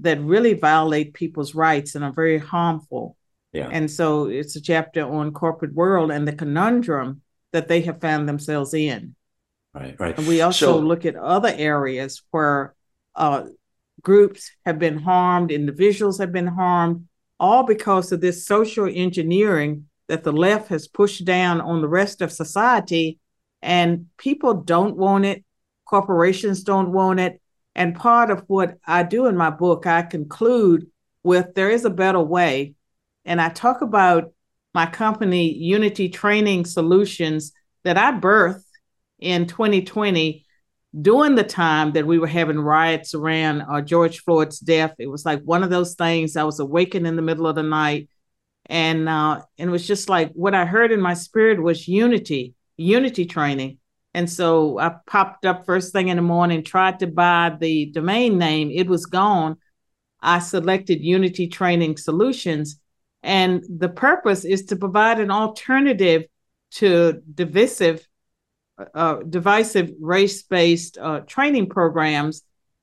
that 0.00 0.20
really 0.20 0.54
violate 0.54 1.14
people's 1.14 1.54
rights 1.54 1.94
and 1.94 2.04
are 2.04 2.12
very 2.12 2.38
harmful. 2.38 3.16
Yeah. 3.52 3.68
And 3.70 3.90
so 3.90 4.26
it's 4.26 4.56
a 4.56 4.60
chapter 4.60 5.02
on 5.02 5.32
corporate 5.32 5.74
world 5.74 6.10
and 6.10 6.26
the 6.26 6.32
conundrum 6.32 7.22
that 7.52 7.68
they 7.68 7.82
have 7.82 8.00
found 8.00 8.28
themselves 8.28 8.72
in. 8.72 9.14
Right, 9.74 9.98
right. 9.98 10.16
And 10.16 10.26
we 10.26 10.40
also 10.40 10.66
so, 10.66 10.78
look 10.78 11.04
at 11.04 11.16
other 11.16 11.52
areas 11.54 12.22
where 12.30 12.74
uh, 13.14 13.44
groups 14.02 14.50
have 14.64 14.78
been 14.78 14.98
harmed, 14.98 15.50
individuals 15.50 16.18
have 16.18 16.32
been 16.32 16.46
harmed, 16.46 17.08
all 17.38 17.64
because 17.64 18.12
of 18.12 18.20
this 18.20 18.46
social 18.46 18.88
engineering 18.92 19.86
that 20.08 20.24
the 20.24 20.32
left 20.32 20.68
has 20.68 20.88
pushed 20.88 21.24
down 21.24 21.60
on 21.60 21.80
the 21.80 21.88
rest 21.88 22.20
of 22.20 22.32
society. 22.32 23.18
And 23.60 24.06
people 24.18 24.54
don't 24.54 24.96
want 24.96 25.24
it, 25.24 25.44
corporations 25.86 26.62
don't 26.64 26.92
want 26.92 27.20
it, 27.20 27.40
and 27.74 27.94
part 27.94 28.30
of 28.30 28.44
what 28.48 28.78
I 28.86 29.02
do 29.02 29.26
in 29.26 29.36
my 29.36 29.50
book, 29.50 29.86
I 29.86 30.02
conclude 30.02 30.88
with 31.22 31.54
there 31.54 31.70
is 31.70 31.84
a 31.84 31.90
better 31.90 32.20
way. 32.20 32.74
And 33.24 33.40
I 33.40 33.48
talk 33.48 33.82
about 33.82 34.32
my 34.74 34.86
company, 34.86 35.52
Unity 35.52 36.08
Training 36.08 36.64
Solutions, 36.64 37.52
that 37.84 37.98
I 37.98 38.12
birthed 38.12 38.64
in 39.18 39.46
2020 39.46 40.44
during 41.00 41.34
the 41.34 41.44
time 41.44 41.92
that 41.92 42.06
we 42.06 42.18
were 42.18 42.26
having 42.26 42.58
riots 42.58 43.14
around 43.14 43.62
uh, 43.62 43.80
George 43.80 44.20
Floyd's 44.20 44.58
death. 44.58 44.94
It 44.98 45.06
was 45.06 45.24
like 45.24 45.42
one 45.42 45.62
of 45.62 45.70
those 45.70 45.94
things. 45.94 46.36
I 46.36 46.44
was 46.44 46.60
awakened 46.60 47.06
in 47.06 47.16
the 47.16 47.22
middle 47.22 47.46
of 47.46 47.54
the 47.54 47.62
night. 47.62 48.08
And, 48.66 49.08
uh, 49.08 49.42
and 49.58 49.68
it 49.68 49.72
was 49.72 49.86
just 49.86 50.08
like 50.08 50.32
what 50.32 50.54
I 50.54 50.64
heard 50.64 50.92
in 50.92 51.00
my 51.00 51.14
spirit 51.14 51.62
was 51.62 51.88
unity, 51.88 52.54
unity 52.76 53.26
training. 53.26 53.78
And 54.14 54.30
so 54.30 54.78
I 54.78 54.96
popped 55.06 55.46
up 55.46 55.64
first 55.64 55.92
thing 55.92 56.08
in 56.08 56.16
the 56.16 56.22
morning, 56.22 56.62
tried 56.62 56.98
to 56.98 57.06
buy 57.06 57.56
the 57.58 57.86
domain 57.86 58.38
name. 58.38 58.70
It 58.70 58.86
was 58.86 59.06
gone. 59.06 59.56
I 60.20 60.38
selected 60.38 61.02
Unity 61.02 61.48
Training 61.48 61.96
Solutions. 61.96 62.78
And 63.22 63.64
the 63.68 63.88
purpose 63.88 64.44
is 64.44 64.64
to 64.66 64.76
provide 64.76 65.20
an 65.20 65.30
alternative 65.30 66.24
to 66.72 67.22
divisive, 67.34 68.06
uh, 68.94 69.16
divisive 69.28 69.92
race-based 70.00 70.98
uh, 70.98 71.20
training 71.20 71.68
programs. 71.68 72.42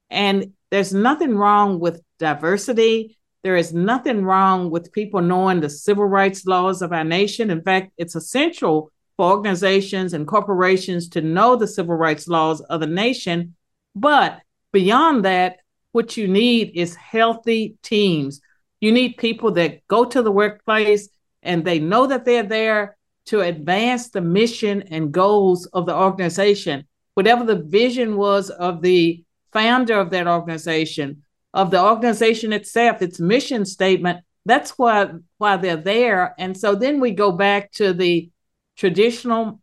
And 0.10 0.54
there's 0.72 0.94
nothing 0.94 1.36
wrong 1.36 1.80
with 1.80 2.02
diversity. 2.20 3.18
There 3.44 3.56
is 3.56 3.74
nothing 3.74 4.24
wrong 4.24 4.70
with 4.70 4.92
people 4.92 5.22
knowing 5.22 5.62
the 5.62 5.70
civil 5.70 6.06
rights 6.06 6.46
laws 6.46 6.82
of 6.82 6.94
our 6.94 7.04
nation. 7.04 7.50
In 7.50 7.62
fact, 7.62 7.92
it's 7.98 8.16
essential 8.16 8.92
for 9.18 9.32
organizations 9.32 10.14
and 10.14 10.28
corporations 10.28 11.10
to 11.10 11.22
know 11.22 11.56
the 11.56 11.68
civil 11.68 11.96
rights 11.96 12.28
laws 12.28 12.62
of 12.62 12.80
the 12.80 12.88
nation. 12.88 13.56
But 13.96 14.40
beyond 14.72 15.26
that, 15.26 15.58
what 15.92 16.16
you 16.16 16.28
need 16.28 16.72
is 16.76 16.96
healthy 16.96 17.76
teams. 17.82 18.42
You 18.80 18.92
need 18.92 19.18
people 19.18 19.52
that 19.54 19.88
go 19.88 20.06
to 20.06 20.22
the 20.22 20.32
workplace 20.32 21.10
and 21.44 21.64
they 21.64 21.80
know 21.80 22.08
that 22.08 22.26
they're 22.26 22.44
there 22.44 22.98
to 23.26 23.42
advance 23.42 24.10
the 24.10 24.22
mission 24.22 24.84
and 24.84 25.12
goals 25.12 25.66
of 25.68 25.86
the 25.86 25.96
organization. 25.96 26.88
Whatever 27.14 27.44
the 27.44 27.62
vision 27.62 28.18
was 28.18 28.50
of 28.50 28.82
the 28.82 29.24
founder 29.52 30.00
of 30.00 30.10
that 30.12 30.28
organization, 30.28 31.24
of 31.54 31.72
the 31.72 31.84
organization 31.84 32.54
itself, 32.54 33.02
its 33.02 33.20
mission 33.20 33.66
statement, 33.66 34.20
that's 34.46 34.72
why 34.72 35.10
why 35.38 35.58
they're 35.58 35.78
there. 35.78 36.34
And 36.40 36.58
so 36.58 36.76
then 36.76 37.00
we 37.00 37.12
go 37.12 37.32
back 37.32 37.72
to 37.74 37.94
the 37.94 38.30
traditional 38.78 39.62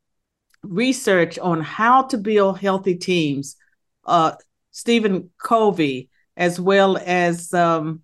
research 0.63 1.39
on 1.39 1.61
how 1.61 2.03
to 2.03 2.19
build 2.19 2.59
healthy 2.59 2.97
teams. 2.97 3.57
Uh, 4.05 4.33
Stephen 4.71 5.31
Covey, 5.39 6.11
as 6.37 6.61
well 6.61 6.99
as 6.99 7.53
um, 7.55 8.03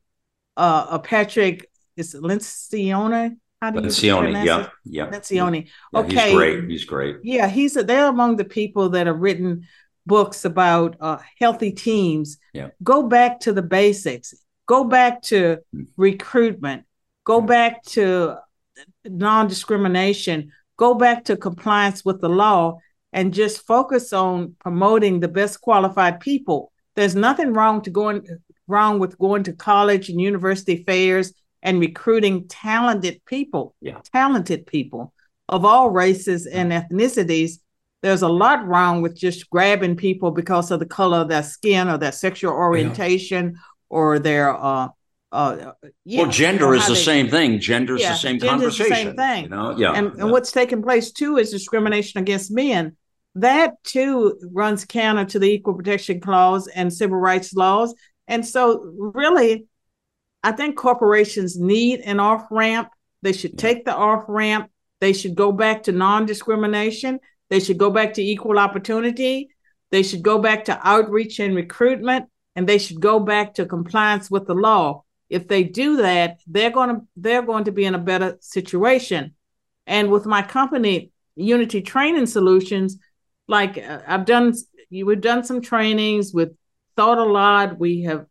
uh, 0.57 0.87
uh 0.91 0.99
Patrick 0.99 1.71
is 1.97 2.15
Lencioni. 2.15 3.37
How 3.61 3.71
do 3.71 3.81
Lencioni, 3.81 4.45
yeah, 4.45 4.69
yeah, 4.85 5.09
Lencioni. 5.09 5.69
Yeah, 5.93 6.01
okay, 6.01 6.27
he's 6.27 6.35
great. 6.35 6.65
He's 6.69 6.85
great. 6.85 7.17
Yeah, 7.23 7.47
he's 7.47 7.77
a, 7.77 7.85
they're 7.85 8.09
among 8.09 8.37
the 8.37 8.45
people 8.45 8.89
that 8.91 9.07
have 9.07 9.19
written 9.19 9.67
books 10.05 10.45
about 10.45 10.97
uh, 11.01 11.19
healthy 11.39 11.71
teams. 11.71 12.39
Yeah, 12.53 12.71
go 12.83 13.05
back 13.05 13.41
to 13.41 13.53
the 13.53 13.63
basics. 13.63 14.35
Go 14.67 14.85
back 14.85 15.23
to 15.23 15.59
mm. 15.75 15.87
recruitment. 15.97 16.85
Go 17.25 17.41
yeah. 17.41 17.47
back 17.47 17.83
to 17.85 18.37
non-discrimination 19.05 20.51
go 20.83 20.95
back 20.95 21.25
to 21.25 21.37
compliance 21.37 22.05
with 22.05 22.21
the 22.21 22.29
law 22.29 22.77
and 23.13 23.33
just 23.33 23.65
focus 23.65 24.13
on 24.13 24.57
promoting 24.59 25.21
the 25.21 25.29
best 25.29 25.61
qualified 25.61 26.19
people. 26.19 26.73
There's 26.97 27.15
nothing 27.15 27.53
wrong 27.53 27.83
to 27.83 27.91
going 27.91 28.27
wrong 28.73 28.99
with 28.99 29.19
going 29.19 29.45
to 29.45 29.53
college 29.53 30.09
and 30.09 30.21
university 30.21 30.83
fairs 30.85 31.33
and 31.63 31.79
recruiting 31.79 32.49
talented 32.49 33.25
people, 33.27 33.75
yeah. 33.81 34.01
talented 34.13 34.67
people 34.67 35.13
of 35.49 35.65
all 35.65 35.91
races 35.91 36.47
and 36.47 36.73
ethnicities. 36.73 37.59
There's 38.03 38.23
a 38.23 38.29
lot 38.29 38.67
wrong 38.67 39.03
with 39.03 39.17
just 39.17 39.49
grabbing 39.49 39.97
people 39.97 40.33
because 40.33 40.73
of 40.73 40.81
the 40.81 40.87
color 40.87 41.19
of 41.19 41.29
their 41.29 41.45
skin 41.45 41.89
or 41.89 41.99
their 41.99 42.11
sexual 42.11 42.53
orientation 42.53 43.53
yeah. 43.55 43.61
or 43.91 44.19
their 44.19 44.57
uh, 44.57 44.89
uh, 45.33 45.73
yeah, 46.05 46.23
well, 46.23 46.31
gender 46.31 46.75
is 46.75 46.87
the 46.87 46.93
they, 46.93 47.01
same 47.01 47.29
thing. 47.29 47.59
Gender 47.59 47.95
is 47.95 48.03
yeah, 48.03 48.13
the 48.13 48.19
same 48.19 48.39
conversation. 48.39 48.91
The 48.91 48.97
same 48.97 49.17
thing. 49.17 49.45
You 49.45 49.51
know? 49.51 49.77
Yeah. 49.79 49.93
And, 49.93 50.13
yeah. 50.15 50.23
and 50.23 50.31
what's 50.31 50.53
taking 50.53 50.83
place 50.83 51.11
too 51.11 51.39
is 51.39 51.51
discrimination 51.51 52.21
against 52.21 52.51
men. 52.51 52.97
That 53.35 53.83
too 53.83 54.39
runs 54.53 54.85
counter 54.85 55.25
to 55.25 55.39
the 55.39 55.51
Equal 55.51 55.73
Protection 55.73 56.21
Clause 56.21 56.69
and 56.69 56.93
civil 56.93 57.17
rights 57.17 57.55
laws. 57.55 57.95
And 58.33 58.47
so, 58.47 58.81
really, 59.15 59.67
I 60.43 60.53
think 60.53 60.77
corporations 60.77 61.59
need 61.59 62.01
an 62.01 62.19
off 62.19 62.47
ramp. 62.51 62.89
They 63.23 63.33
should 63.33 63.59
take 63.59 63.85
the 63.85 63.95
off 63.95 64.25
ramp. 64.27 64.71
They 65.01 65.13
should 65.13 65.35
go 65.35 65.53
back 65.53 65.85
to 65.85 65.93
non 65.93 66.27
discrimination. 66.27 67.21
They 67.51 67.61
should 67.61 67.79
go 67.79 67.91
back 67.91 68.15
to 68.15 68.23
equal 68.23 68.59
opportunity. 68.59 69.51
They 69.91 70.03
should 70.03 70.23
go 70.23 70.39
back 70.39 70.65
to 70.65 70.81
outreach 70.83 71.39
and 71.39 71.55
recruitment. 71.55 72.27
And 72.57 72.69
they 72.69 72.79
should 72.79 73.01
go 73.01 73.21
back 73.21 73.55
to 73.55 73.67
compliance 73.67 74.31
with 74.31 74.47
the 74.47 74.55
law 74.55 75.05
if 75.33 75.49
they 75.49 75.65
do 75.65 75.97
that, 75.97 76.41
they're 76.47 76.71
going 76.71 76.91
to 76.91 77.01
they're 77.17 77.41
going 77.41 77.65
to 77.65 77.73
be 77.73 77.87
in 77.87 77.95
a 77.95 77.99
better 77.99 78.37
situation. 78.41 79.35
And 79.87 80.11
with 80.11 80.27
my 80.27 80.43
company, 80.43 81.11
Unity 81.37 81.81
Training 81.81 82.27
Solutions, 82.27 82.99
like 83.49 83.79
uh, 83.79 84.01
I've 84.07 84.27
done, 84.27 84.53
you, 84.91 85.07
we've 85.07 85.23
done 85.23 85.43
some 85.43 85.63
trainings, 85.63 86.35
we've 86.35 86.55
thought 86.97 87.19
a 87.19 87.25
lot, 87.25 87.79
we 87.79 88.03
have 88.03 88.27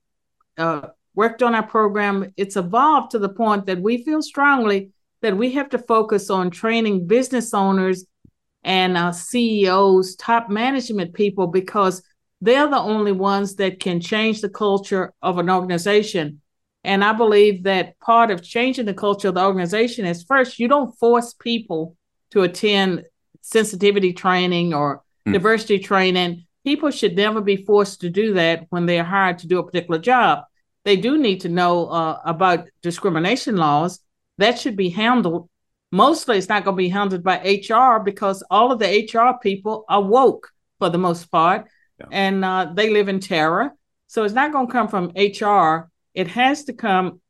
uh, 0.58 0.88
worked 1.16 1.44
on 1.44 1.56
our 1.56 1.66
program. 1.66 2.34
It's 2.38 2.56
evolved 2.56 3.12
to 3.12 3.20
the 3.20 3.30
point 3.30 3.66
that 3.66 3.82
we 3.82 4.04
feel 4.04 4.22
strongly 4.22 4.92
that 5.22 5.38
we 5.38 5.52
have 5.52 5.70
to 5.70 5.78
focus 5.78 6.30
on 6.30 6.50
training 6.50 7.08
business 7.08 7.54
owners 7.54 8.06
and 8.64 8.98
uh, 8.98 9.12
CEOs, 9.12 10.16
top 10.16 10.50
management 10.50 11.14
people, 11.14 11.48
because 11.48 12.04
they're 12.42 12.68
the 12.68 12.80
only 12.80 13.12
ones 13.12 13.56
that 13.56 13.80
can 13.80 14.00
change 14.00 14.42
the 14.42 14.50
culture 14.50 15.14
of 15.22 15.38
an 15.38 15.50
organization. 15.50 16.42
And 16.84 17.04
I 17.04 17.14
believe 17.14 17.64
that 17.64 18.00
part 18.00 18.32
of 18.32 18.42
changing 18.42 18.86
the 18.86 18.94
culture 18.94 19.28
of 19.28 19.36
the 19.36 19.46
organization 19.46 20.06
is 20.06 20.24
first, 20.24 20.58
you 20.58 20.68
don't 20.68 20.98
force 20.98 21.34
people 21.34 21.96
to 22.32 22.42
attend 22.42 23.04
sensitivity 23.42 24.14
training 24.14 24.74
or 24.74 25.04
mm. 25.28 25.34
diversity 25.34 25.80
training. 25.80 26.46
People 26.64 26.92
should 26.92 27.16
never 27.16 27.42
be 27.42 27.58
forced 27.58 28.02
to 28.02 28.10
do 28.10 28.34
that 28.34 28.68
when 28.70 28.86
they're 28.86 29.04
hired 29.04 29.40
to 29.40 29.48
do 29.48 29.60
a 29.60 29.66
particular 29.66 30.00
job. 30.00 30.44
They 30.84 30.96
do 30.96 31.18
need 31.18 31.42
to 31.42 31.50
know 31.50 31.88
uh, 31.88 32.20
about 32.26 32.68
discrimination 32.82 33.58
laws. 33.58 34.00
That 34.38 34.60
should 34.60 34.76
be 34.76 34.90
handled. 34.90 35.50
Mostly, 35.92 36.38
it's 36.38 36.50
not 36.50 36.64
going 36.64 36.76
to 36.76 36.84
be 36.84 36.90
handled 36.90 37.24
by 37.24 37.38
HR 37.38 38.02
because 38.04 38.44
all 38.50 38.72
of 38.72 38.80
the 38.80 39.10
HR 39.12 39.38
people 39.42 39.86
are 39.90 40.02
woke 40.02 40.50
for 40.80 40.90
the 40.90 40.98
most 40.98 41.26
part, 41.32 41.68
yeah. 42.00 42.06
and 42.12 42.46
uh, 42.46 42.72
they 42.74 42.90
live 42.90 43.10
in 43.10 43.20
terror. 43.20 43.72
So 44.08 44.24
it's 44.24 44.34
not 44.34 44.52
going 44.52 44.68
to 44.68 44.74
come 44.74 44.88
from 44.88 45.12
HR 45.16 45.92
it 46.14 46.28
has 46.28 46.66
to 46.66 46.74
come 46.74 47.22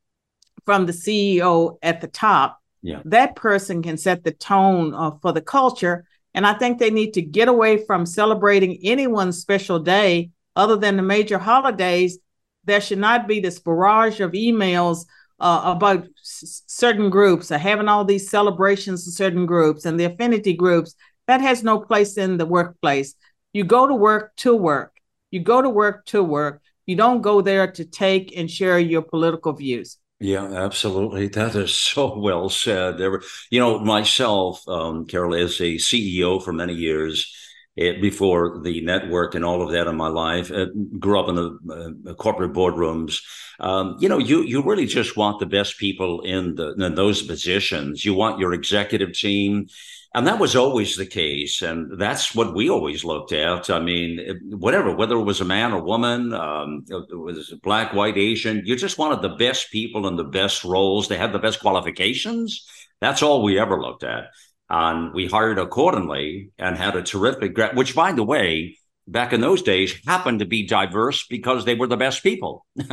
from 0.65 0.85
the 0.85 0.93
CEO 0.93 1.77
at 1.81 2.01
the 2.01 2.07
top. 2.07 2.59
Yeah. 2.81 3.01
That 3.05 3.35
person 3.35 3.83
can 3.83 3.97
set 3.97 4.23
the 4.23 4.31
tone 4.31 4.93
uh, 4.93 5.11
for 5.21 5.31
the 5.33 5.41
culture. 5.41 6.05
And 6.33 6.47
I 6.47 6.53
think 6.53 6.79
they 6.79 6.91
need 6.91 7.13
to 7.13 7.21
get 7.21 7.47
away 7.47 7.85
from 7.85 8.05
celebrating 8.05 8.79
anyone's 8.83 9.39
special 9.39 9.79
day 9.79 10.31
other 10.55 10.77
than 10.77 10.97
the 10.97 11.03
major 11.03 11.37
holidays. 11.37 12.19
There 12.63 12.81
should 12.81 12.99
not 12.99 13.27
be 13.27 13.39
this 13.39 13.59
barrage 13.59 14.19
of 14.19 14.31
emails 14.31 15.05
uh, 15.39 15.73
about 15.75 16.05
s- 16.19 16.63
certain 16.67 17.09
groups 17.09 17.51
or 17.51 17.57
having 17.57 17.87
all 17.87 18.05
these 18.05 18.29
celebrations 18.29 19.07
of 19.07 19.13
certain 19.13 19.45
groups 19.45 19.85
and 19.85 19.99
the 19.99 20.05
affinity 20.05 20.53
groups, 20.53 20.95
that 21.27 21.41
has 21.41 21.63
no 21.63 21.79
place 21.79 22.17
in 22.17 22.37
the 22.37 22.45
workplace. 22.45 23.15
You 23.51 23.63
go 23.63 23.87
to 23.87 23.95
work 23.95 24.35
to 24.37 24.55
work. 24.55 24.95
You 25.31 25.39
go 25.39 25.61
to 25.61 25.69
work 25.69 26.05
to 26.07 26.23
work. 26.23 26.61
You 26.85 26.95
don't 26.95 27.21
go 27.21 27.41
there 27.41 27.71
to 27.71 27.85
take 27.85 28.37
and 28.37 28.49
share 28.49 28.79
your 28.79 29.01
political 29.01 29.53
views. 29.53 29.97
Yeah, 30.21 30.45
absolutely. 30.45 31.27
That 31.29 31.55
is 31.55 31.73
so 31.75 32.17
well 32.17 32.49
said. 32.49 32.97
There, 32.97 33.21
you 33.49 33.59
know, 33.59 33.79
myself, 33.79 34.67
um, 34.67 35.05
Carol, 35.05 35.35
as 35.35 35.59
a 35.61 35.77
CEO 35.79 36.39
for 36.39 36.53
many 36.53 36.73
years, 36.73 37.33
it, 37.75 37.97
eh, 37.97 38.01
before 38.01 38.59
the 38.63 38.81
network 38.81 39.33
and 39.33 39.43
all 39.45 39.61
of 39.61 39.71
that 39.71 39.87
in 39.87 39.95
my 39.95 40.09
life, 40.09 40.51
uh, 40.51 40.67
grew 40.99 41.19
up 41.19 41.29
in 41.29 41.35
the 41.35 42.03
uh, 42.09 42.13
corporate 42.15 42.53
boardrooms. 42.53 43.21
Um, 43.59 43.97
you 43.99 44.09
know, 44.09 44.17
you 44.17 44.43
you 44.43 44.61
really 44.63 44.85
just 44.85 45.15
want 45.17 45.39
the 45.39 45.45
best 45.45 45.77
people 45.77 46.21
in 46.21 46.55
the 46.55 46.73
in 46.73 46.95
those 46.95 47.21
positions. 47.21 48.03
You 48.05 48.13
want 48.13 48.39
your 48.39 48.53
executive 48.53 49.13
team 49.13 49.67
and 50.13 50.27
that 50.27 50.39
was 50.39 50.55
always 50.55 50.97
the 50.97 51.05
case. 51.05 51.61
And 51.61 51.97
that's 51.97 52.35
what 52.35 52.53
we 52.53 52.69
always 52.69 53.05
looked 53.05 53.31
at. 53.31 53.69
I 53.69 53.79
mean, 53.79 54.19
whatever, 54.49 54.93
whether 54.93 55.15
it 55.15 55.23
was 55.23 55.39
a 55.39 55.45
man 55.45 55.71
or 55.71 55.81
woman, 55.81 56.33
um, 56.33 56.83
it 56.89 57.17
was 57.17 57.53
black, 57.63 57.93
white, 57.93 58.17
Asian, 58.17 58.63
you 58.65 58.75
just 58.75 58.97
wanted 58.97 59.21
the 59.21 59.35
best 59.35 59.71
people 59.71 60.07
in 60.07 60.17
the 60.17 60.25
best 60.25 60.65
roles. 60.65 61.07
They 61.07 61.17
had 61.17 61.31
the 61.31 61.39
best 61.39 61.61
qualifications. 61.61 62.67
That's 62.99 63.23
all 63.23 63.41
we 63.41 63.57
ever 63.57 63.81
looked 63.81 64.03
at. 64.03 64.25
And 64.69 65.13
we 65.13 65.27
hired 65.27 65.59
accordingly 65.59 66.51
and 66.57 66.77
had 66.77 66.95
a 66.95 67.03
terrific, 67.03 67.57
which, 67.73 67.95
by 67.95 68.11
the 68.11 68.23
way, 68.23 68.77
back 69.11 69.33
in 69.33 69.41
those 69.41 69.61
days 69.61 69.93
happened 70.05 70.39
to 70.39 70.45
be 70.45 70.65
diverse 70.65 71.27
because 71.27 71.65
they 71.65 71.75
were 71.75 71.87
the 71.87 71.97
best 71.97 72.23
people. 72.23 72.65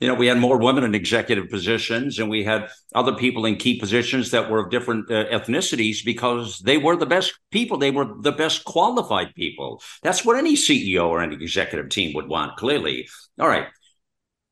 you 0.00 0.08
know, 0.08 0.14
we 0.14 0.28
had 0.28 0.38
more 0.38 0.58
women 0.58 0.84
in 0.84 0.94
executive 0.94 1.50
positions 1.50 2.18
and 2.18 2.30
we 2.30 2.44
had 2.44 2.68
other 2.94 3.14
people 3.14 3.44
in 3.44 3.56
key 3.56 3.78
positions 3.78 4.30
that 4.30 4.48
were 4.48 4.60
of 4.60 4.70
different 4.70 5.10
uh, 5.10 5.26
ethnicities 5.26 6.04
because 6.04 6.60
they 6.60 6.78
were 6.78 6.96
the 6.96 7.06
best 7.06 7.34
people. 7.50 7.78
They 7.78 7.90
were 7.90 8.14
the 8.20 8.32
best 8.32 8.64
qualified 8.64 9.34
people. 9.34 9.82
That's 10.02 10.24
what 10.24 10.36
any 10.36 10.54
CEO 10.54 11.08
or 11.08 11.20
any 11.20 11.34
executive 11.34 11.88
team 11.88 12.14
would 12.14 12.28
want, 12.28 12.56
clearly. 12.56 13.08
All 13.40 13.48
right. 13.48 13.66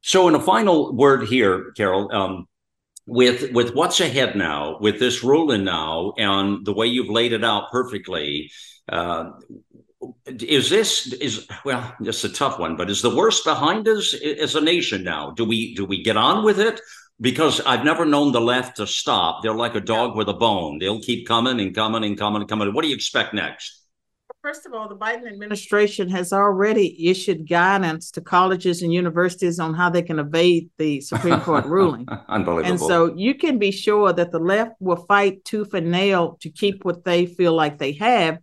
So, 0.02 0.28
in 0.28 0.34
a 0.34 0.40
final 0.40 0.94
word 0.94 1.28
here, 1.28 1.72
Carol, 1.76 2.12
um, 2.12 2.46
with 3.06 3.52
with 3.52 3.74
what's 3.74 4.00
ahead 4.00 4.36
now, 4.36 4.78
with 4.78 4.98
this 4.98 5.24
ruling 5.24 5.64
now, 5.64 6.12
and 6.18 6.64
the 6.64 6.74
way 6.74 6.86
you've 6.86 7.08
laid 7.08 7.32
it 7.32 7.44
out 7.44 7.70
perfectly, 7.70 8.50
uh, 8.88 9.30
is 10.26 10.70
this 10.70 11.12
is 11.14 11.46
well 11.64 11.94
it's 12.00 12.24
a 12.24 12.28
tough 12.28 12.58
one 12.58 12.76
but 12.76 12.90
is 12.90 13.02
the 13.02 13.14
worst 13.14 13.44
behind 13.44 13.86
us 13.88 14.14
as 14.14 14.54
a 14.54 14.60
nation 14.60 15.04
now? 15.04 15.30
Do 15.30 15.44
we 15.44 15.74
do 15.74 15.84
we 15.84 16.02
get 16.02 16.16
on 16.16 16.44
with 16.44 16.60
it? 16.60 16.80
Because 17.20 17.60
i've 17.60 17.84
never 17.84 18.04
known 18.04 18.32
the 18.32 18.40
left 18.40 18.76
to 18.78 18.86
stop. 18.86 19.42
They're 19.42 19.54
like 19.54 19.74
a 19.74 19.80
dog 19.80 20.16
with 20.16 20.28
a 20.28 20.34
bone. 20.34 20.78
They'll 20.78 21.00
keep 21.00 21.26
coming 21.26 21.60
and 21.60 21.74
coming 21.74 22.04
and 22.04 22.18
coming 22.18 22.42
and 22.42 22.48
coming. 22.48 22.72
What 22.74 22.82
do 22.82 22.88
you 22.88 22.94
expect 22.94 23.34
next? 23.34 23.84
First 24.44 24.66
of 24.66 24.74
all, 24.74 24.90
the 24.90 24.96
Biden 24.96 25.26
administration 25.26 26.06
has 26.10 26.30
already 26.30 27.08
issued 27.08 27.48
guidance 27.48 28.10
to 28.10 28.20
colleges 28.20 28.82
and 28.82 28.92
universities 28.92 29.58
on 29.58 29.72
how 29.72 29.88
they 29.88 30.02
can 30.02 30.18
evade 30.18 30.68
the 30.76 31.00
Supreme 31.00 31.40
Court 31.40 31.64
ruling. 31.64 32.06
Unbelievable. 32.28 32.70
And 32.70 32.78
so 32.78 33.14
you 33.16 33.34
can 33.34 33.58
be 33.58 33.70
sure 33.70 34.12
that 34.12 34.32
the 34.32 34.38
left 34.38 34.72
will 34.80 35.02
fight 35.06 35.46
tooth 35.46 35.72
and 35.72 35.90
nail 35.90 36.36
to 36.42 36.50
keep 36.50 36.84
what 36.84 37.04
they 37.04 37.24
feel 37.24 37.54
like 37.54 37.78
they 37.78 37.92
have 37.92 38.38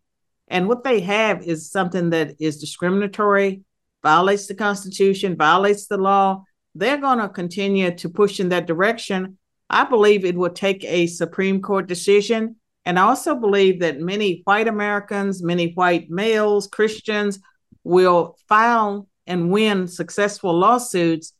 and 0.52 0.68
what 0.68 0.84
they 0.84 1.00
have 1.00 1.44
is 1.44 1.72
something 1.72 2.10
that 2.10 2.36
is 2.38 2.60
discriminatory, 2.60 3.62
violates 4.04 4.48
the 4.48 4.54
Constitution, 4.54 5.38
violates 5.38 5.88
the 5.88 5.98
law. 5.98 6.44
They're 6.76 6.98
going 6.98 7.20
to 7.20 7.30
continue 7.30 7.96
to 7.96 8.10
push 8.10 8.42
in 8.42 8.50
that 8.50 8.68
direction. 8.68 9.38
I 9.70 9.86
believe 9.86 10.26
it 10.26 10.36
will 10.36 10.50
take 10.50 10.84
a 10.84 11.08
Supreme 11.08 11.62
Court 11.62 11.88
decision. 11.88 12.58
And 12.84 13.00
I 13.00 13.04
also 13.04 13.34
believe 13.34 13.80
that 13.80 14.02
many 14.02 14.42
white 14.44 14.68
Americans, 14.68 15.42
many 15.42 15.72
white 15.72 16.10
males, 16.10 16.68
Christians 16.68 17.40
will 17.86 18.38
file 18.50 19.08
and 19.26 19.52
win 19.52 19.88
successful 19.88 20.54
lawsuits 20.54 21.34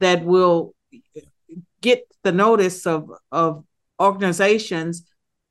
that 0.00 0.24
will 0.24 0.74
get 1.82 2.06
the 2.22 2.32
notice 2.32 2.86
of, 2.86 3.10
of 3.30 3.64
organizations 4.00 5.04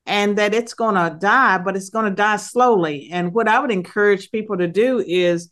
and 0.05 0.37
that 0.37 0.53
it's 0.53 0.73
going 0.73 0.95
to 0.95 1.17
die, 1.17 1.57
but 1.57 1.75
it's 1.75 1.89
going 1.89 2.05
to 2.05 2.15
die 2.15 2.37
slowly. 2.37 3.09
And 3.11 3.33
what 3.33 3.47
I 3.47 3.59
would 3.59 3.71
encourage 3.71 4.31
people 4.31 4.57
to 4.57 4.67
do 4.67 4.99
is 4.99 5.51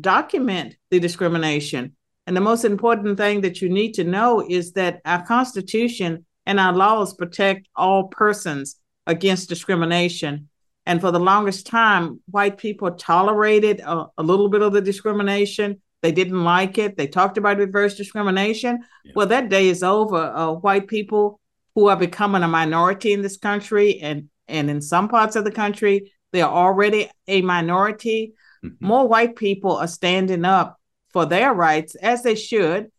document 0.00 0.76
the 0.90 1.00
discrimination. 1.00 1.96
And 2.26 2.36
the 2.36 2.40
most 2.40 2.64
important 2.64 3.16
thing 3.16 3.40
that 3.40 3.60
you 3.60 3.68
need 3.68 3.94
to 3.94 4.04
know 4.04 4.44
is 4.48 4.72
that 4.72 5.00
our 5.04 5.26
Constitution 5.26 6.24
and 6.46 6.60
our 6.60 6.72
laws 6.72 7.14
protect 7.14 7.68
all 7.74 8.08
persons 8.08 8.76
against 9.06 9.48
discrimination. 9.48 10.48
And 10.86 11.00
for 11.00 11.10
the 11.10 11.20
longest 11.20 11.66
time, 11.66 12.20
white 12.30 12.58
people 12.58 12.92
tolerated 12.92 13.80
a, 13.80 14.06
a 14.18 14.22
little 14.22 14.48
bit 14.48 14.62
of 14.62 14.72
the 14.72 14.80
discrimination. 14.80 15.80
They 16.02 16.12
didn't 16.12 16.42
like 16.42 16.78
it. 16.78 16.96
They 16.96 17.06
talked 17.06 17.38
about 17.38 17.58
reverse 17.58 17.96
discrimination. 17.96 18.80
Yeah. 19.04 19.12
Well, 19.14 19.26
that 19.28 19.48
day 19.48 19.68
is 19.68 19.82
over. 19.82 20.16
Uh, 20.16 20.52
white 20.52 20.88
people 20.88 21.40
who 21.74 21.88
are 21.88 21.96
becoming 21.96 22.42
a 22.42 22.48
minority 22.48 23.12
in 23.12 23.22
this 23.22 23.36
country 23.36 24.00
and 24.00 24.28
and 24.48 24.70
in 24.70 24.80
some 24.80 25.08
parts 25.08 25.36
of 25.36 25.44
the 25.44 25.50
country 25.50 26.12
they 26.32 26.42
are 26.42 26.52
already 26.52 27.10
a 27.28 27.42
minority 27.42 28.34
mm-hmm. 28.64 28.86
more 28.86 29.08
white 29.08 29.36
people 29.36 29.76
are 29.76 29.88
standing 29.88 30.44
up 30.44 30.78
for 31.12 31.26
their 31.26 31.52
rights 31.52 31.94
as 31.96 32.22
they 32.22 32.34
should 32.34 32.90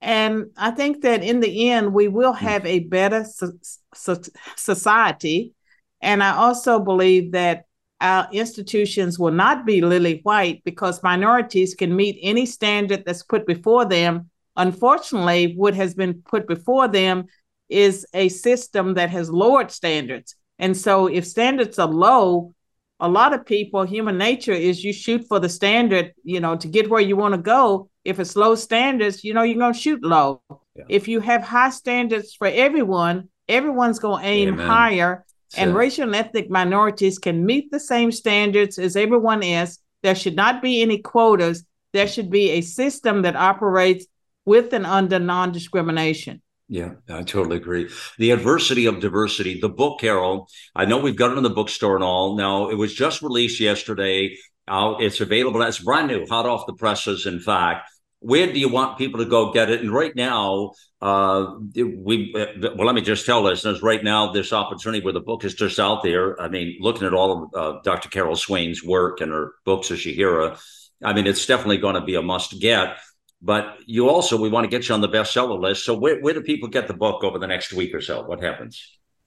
and 0.00 0.46
i 0.56 0.70
think 0.70 1.02
that 1.02 1.22
in 1.22 1.40
the 1.40 1.70
end 1.70 1.92
we 1.92 2.08
will 2.08 2.34
mm. 2.34 2.38
have 2.38 2.64
a 2.66 2.80
better 2.80 3.24
so- 3.24 3.52
so- 3.94 4.20
society 4.56 5.54
and 6.00 6.22
i 6.22 6.34
also 6.34 6.78
believe 6.78 7.32
that 7.32 7.64
our 8.00 8.28
institutions 8.32 9.16
will 9.16 9.30
not 9.30 9.64
be 9.64 9.80
lily 9.80 10.20
white 10.24 10.60
because 10.64 11.02
minorities 11.04 11.74
can 11.74 11.94
meet 11.94 12.18
any 12.20 12.44
standard 12.44 13.04
that's 13.04 13.22
put 13.22 13.46
before 13.46 13.84
them 13.84 14.28
unfortunately 14.56 15.54
what 15.56 15.74
has 15.74 15.94
been 15.94 16.14
put 16.22 16.46
before 16.46 16.88
them 16.88 17.24
is 17.72 18.06
a 18.14 18.28
system 18.28 18.94
that 18.94 19.10
has 19.10 19.30
lowered 19.30 19.70
standards. 19.70 20.36
And 20.58 20.76
so 20.76 21.06
if 21.06 21.26
standards 21.26 21.78
are 21.78 21.88
low, 21.88 22.54
a 23.00 23.08
lot 23.08 23.34
of 23.34 23.44
people, 23.44 23.82
human 23.82 24.16
nature 24.16 24.52
is 24.52 24.84
you 24.84 24.92
shoot 24.92 25.26
for 25.26 25.40
the 25.40 25.48
standard, 25.48 26.12
you 26.22 26.38
know, 26.38 26.56
to 26.56 26.68
get 26.68 26.88
where 26.88 27.00
you 27.00 27.16
want 27.16 27.34
to 27.34 27.40
go. 27.40 27.88
If 28.04 28.20
it's 28.20 28.36
low 28.36 28.54
standards, 28.54 29.24
you 29.24 29.34
know, 29.34 29.42
you're 29.42 29.58
going 29.58 29.72
to 29.72 29.78
shoot 29.78 30.04
low. 30.04 30.40
Yeah. 30.76 30.84
If 30.88 31.08
you 31.08 31.20
have 31.20 31.42
high 31.42 31.70
standards 31.70 32.34
for 32.34 32.46
everyone, 32.46 33.28
everyone's 33.48 33.98
going 33.98 34.22
to 34.22 34.28
aim 34.28 34.48
Amen. 34.54 34.66
higher. 34.66 35.24
And 35.54 35.74
racial 35.74 36.04
and 36.04 36.14
ethnic 36.14 36.48
minorities 36.48 37.18
can 37.18 37.44
meet 37.44 37.70
the 37.70 37.80
same 37.80 38.10
standards 38.10 38.78
as 38.78 38.96
everyone 38.96 39.42
else. 39.42 39.78
There 40.02 40.14
should 40.14 40.36
not 40.36 40.62
be 40.62 40.80
any 40.80 40.98
quotas. 40.98 41.64
There 41.92 42.08
should 42.08 42.30
be 42.30 42.50
a 42.50 42.62
system 42.62 43.22
that 43.22 43.36
operates 43.36 44.06
with 44.46 44.72
and 44.72 44.86
under 44.86 45.18
non 45.18 45.52
discrimination. 45.52 46.40
Yeah, 46.72 46.92
I 47.06 47.22
totally 47.22 47.58
agree. 47.58 47.90
The 48.16 48.30
adversity 48.30 48.86
of 48.86 48.98
diversity, 48.98 49.60
the 49.60 49.68
book, 49.68 50.00
Carol. 50.00 50.48
I 50.74 50.86
know 50.86 50.96
we've 50.96 51.14
got 51.14 51.30
it 51.30 51.36
in 51.36 51.42
the 51.42 51.50
bookstore 51.50 51.96
and 51.96 52.02
all. 52.02 52.34
Now, 52.34 52.70
it 52.70 52.76
was 52.76 52.94
just 52.94 53.20
released 53.20 53.60
yesterday. 53.60 54.38
Uh, 54.66 54.94
it's 54.98 55.20
available. 55.20 55.60
It's 55.60 55.80
brand 55.80 56.08
new, 56.08 56.24
hot 56.24 56.46
off 56.46 56.64
the 56.64 56.72
presses. 56.72 57.26
In 57.26 57.40
fact, 57.40 57.90
where 58.20 58.50
do 58.50 58.58
you 58.58 58.70
want 58.70 58.96
people 58.96 59.22
to 59.22 59.28
go 59.28 59.52
get 59.52 59.68
it? 59.68 59.82
And 59.82 59.92
right 59.92 60.16
now, 60.16 60.72
uh, 61.02 61.56
we 61.74 62.34
uh, 62.34 62.70
well, 62.74 62.86
let 62.86 62.94
me 62.94 63.02
just 63.02 63.26
tell 63.26 63.42
listeners 63.42 63.82
right 63.82 64.02
now, 64.02 64.32
this 64.32 64.54
opportunity 64.54 65.04
where 65.04 65.12
the 65.12 65.20
book 65.20 65.44
is 65.44 65.52
just 65.52 65.78
out 65.78 66.02
there. 66.02 66.40
I 66.40 66.48
mean, 66.48 66.78
looking 66.80 67.06
at 67.06 67.12
all 67.12 67.50
of 67.52 67.54
uh, 67.54 67.80
Dr. 67.84 68.08
Carol 68.08 68.34
Swain's 68.34 68.82
work 68.82 69.20
and 69.20 69.30
her 69.30 69.52
books 69.66 69.90
as 69.90 69.98
Shahira, 69.98 70.58
I 71.04 71.12
mean, 71.12 71.26
it's 71.26 71.44
definitely 71.44 71.78
going 71.78 71.96
to 71.96 72.00
be 72.00 72.14
a 72.14 72.22
must 72.22 72.58
get. 72.60 72.96
But 73.42 73.78
you 73.86 74.08
also, 74.08 74.40
we 74.40 74.48
want 74.48 74.64
to 74.64 74.68
get 74.68 74.88
you 74.88 74.94
on 74.94 75.00
the 75.00 75.08
bestseller 75.08 75.60
list. 75.60 75.84
So 75.84 75.98
where, 75.98 76.20
where 76.20 76.32
do 76.32 76.42
people 76.42 76.68
get 76.68 76.86
the 76.86 76.94
book 76.94 77.24
over 77.24 77.38
the 77.38 77.48
next 77.48 77.72
week 77.72 77.92
or 77.92 78.00
so? 78.00 78.22
What 78.22 78.40
happens? 78.40 78.80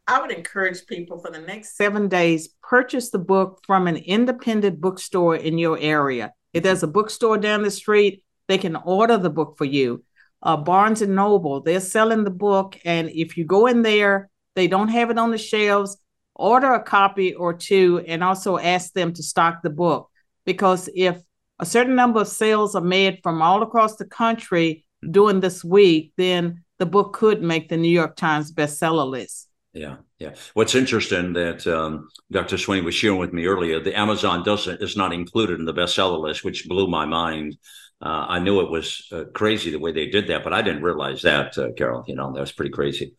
I 0.07 0.21
would 0.21 0.31
encourage 0.31 0.85
people 0.85 1.19
for 1.19 1.31
the 1.31 1.39
next 1.39 1.75
seven 1.75 2.07
days, 2.07 2.49
purchase 2.61 3.09
the 3.09 3.19
book 3.19 3.61
from 3.65 3.87
an 3.87 3.97
independent 3.97 4.79
bookstore 4.79 5.35
in 5.35 5.57
your 5.57 5.77
area. 5.79 6.31
If 6.53 6.63
there's 6.63 6.83
a 6.83 6.87
bookstore 6.87 7.37
down 7.37 7.63
the 7.63 7.71
street, 7.71 8.23
they 8.47 8.57
can 8.57 8.75
order 8.75 9.17
the 9.17 9.29
book 9.29 9.57
for 9.57 9.65
you. 9.65 10.03
Uh, 10.41 10.57
Barnes 10.57 11.01
and 11.01 11.15
Noble, 11.15 11.61
they're 11.61 11.79
selling 11.79 12.23
the 12.23 12.29
book. 12.29 12.79
And 12.85 13.09
if 13.09 13.35
you 13.35 13.45
go 13.45 13.65
in 13.65 13.81
there, 13.81 14.29
they 14.55 14.67
don't 14.67 14.89
have 14.89 15.09
it 15.09 15.17
on 15.17 15.31
the 15.31 15.37
shelves, 15.37 15.97
order 16.35 16.73
a 16.73 16.83
copy 16.83 17.33
or 17.33 17.53
two 17.53 18.03
and 18.07 18.23
also 18.23 18.57
ask 18.57 18.93
them 18.93 19.11
to 19.13 19.23
stock 19.23 19.63
the 19.63 19.69
book. 19.69 20.09
Because 20.45 20.87
if 20.93 21.19
a 21.59 21.65
certain 21.65 21.95
number 21.95 22.21
of 22.21 22.27
sales 22.27 22.75
are 22.75 22.81
made 22.81 23.19
from 23.23 23.41
all 23.41 23.63
across 23.63 23.95
the 23.95 24.05
country 24.05 24.85
during 25.09 25.39
this 25.39 25.63
week, 25.63 26.13
then 26.17 26.63
the 26.79 26.85
book 26.85 27.13
could 27.13 27.41
make 27.41 27.69
the 27.69 27.77
New 27.77 27.89
York 27.89 28.15
Times 28.15 28.51
bestseller 28.51 29.07
list. 29.07 29.49
Yeah, 29.73 29.97
yeah. 30.19 30.33
What's 30.53 30.73
interesting 30.73 31.33
that 31.33 31.67
um, 31.67 32.07
Dr. 32.31 32.57
Swain 32.57 32.85
was 32.85 32.95
sharing 32.95 33.19
with 33.19 33.33
me 33.33 33.45
earlier, 33.45 33.79
the 33.79 33.97
Amazon 33.97 34.43
doesn't 34.43 34.81
is 34.81 34.95
not 34.95 35.13
included 35.13 35.59
in 35.59 35.65
the 35.65 35.73
bestseller 35.73 36.19
list, 36.19 36.43
which 36.45 36.67
blew 36.67 36.87
my 36.87 37.05
mind. 37.05 37.57
Uh, 38.01 38.25
I 38.29 38.39
knew 38.39 38.61
it 38.61 38.71
was 38.71 39.07
uh, 39.11 39.25
crazy 39.33 39.71
the 39.71 39.79
way 39.79 39.91
they 39.91 40.07
did 40.07 40.27
that, 40.27 40.43
but 40.43 40.53
I 40.53 40.61
didn't 40.61 40.83
realize 40.83 41.21
that, 41.23 41.57
uh, 41.57 41.71
Carol. 41.77 42.03
You 42.07 42.15
know, 42.15 42.33
that 42.33 42.39
was 42.39 42.53
pretty 42.53 42.71
crazy. 42.71 43.15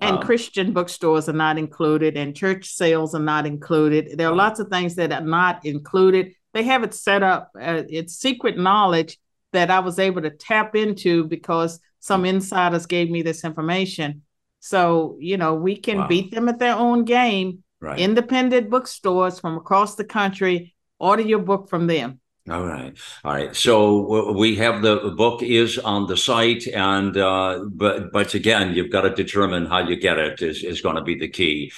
And 0.00 0.16
um, 0.16 0.22
Christian 0.22 0.72
bookstores 0.72 1.28
are 1.28 1.34
not 1.34 1.58
included, 1.58 2.16
and 2.16 2.34
church 2.34 2.68
sales 2.68 3.14
are 3.14 3.20
not 3.22 3.46
included. 3.46 4.16
There 4.16 4.28
are 4.28 4.34
lots 4.34 4.58
of 4.58 4.68
things 4.68 4.96
that 4.96 5.12
are 5.12 5.20
not 5.20 5.64
included. 5.64 6.32
They 6.52 6.64
have 6.64 6.82
it 6.82 6.94
set 6.94 7.22
up. 7.22 7.50
Uh, 7.60 7.82
it's 7.88 8.14
secret 8.14 8.58
knowledge 8.58 9.18
that 9.52 9.70
I 9.70 9.80
was 9.80 9.98
able 9.98 10.22
to 10.22 10.30
tap 10.30 10.74
into 10.76 11.24
because 11.24 11.80
some 12.00 12.24
insiders 12.24 12.86
gave 12.86 13.10
me 13.10 13.22
this 13.22 13.44
information. 13.44 14.22
So, 14.60 15.16
you 15.20 15.36
know, 15.36 15.54
we 15.54 15.76
can 15.76 15.98
wow. 15.98 16.08
beat 16.08 16.30
them 16.30 16.48
at 16.48 16.58
their 16.58 16.74
own 16.74 17.04
game. 17.04 17.62
Right. 17.80 17.98
Independent 17.98 18.68
bookstores 18.68 19.40
from 19.40 19.56
across 19.56 19.94
the 19.94 20.04
country, 20.04 20.74
order 20.98 21.22
your 21.22 21.38
book 21.38 21.70
from 21.70 21.86
them. 21.86 22.20
All 22.48 22.66
right, 22.66 22.96
all 23.22 23.32
right. 23.32 23.54
So 23.54 24.32
we 24.32 24.56
have 24.56 24.82
the 24.82 25.14
book 25.16 25.42
is 25.42 25.78
on 25.78 26.06
the 26.06 26.16
site, 26.16 26.66
and 26.66 27.16
uh, 27.16 27.60
but 27.70 28.12
but 28.12 28.34
again, 28.34 28.74
you've 28.74 28.90
got 28.90 29.02
to 29.02 29.10
determine 29.10 29.66
how 29.66 29.86
you 29.86 29.96
get 29.96 30.18
it 30.18 30.42
is 30.42 30.64
is 30.64 30.80
going 30.80 30.96
to 30.96 31.02
be 31.02 31.16
the 31.16 31.28
key. 31.28 31.70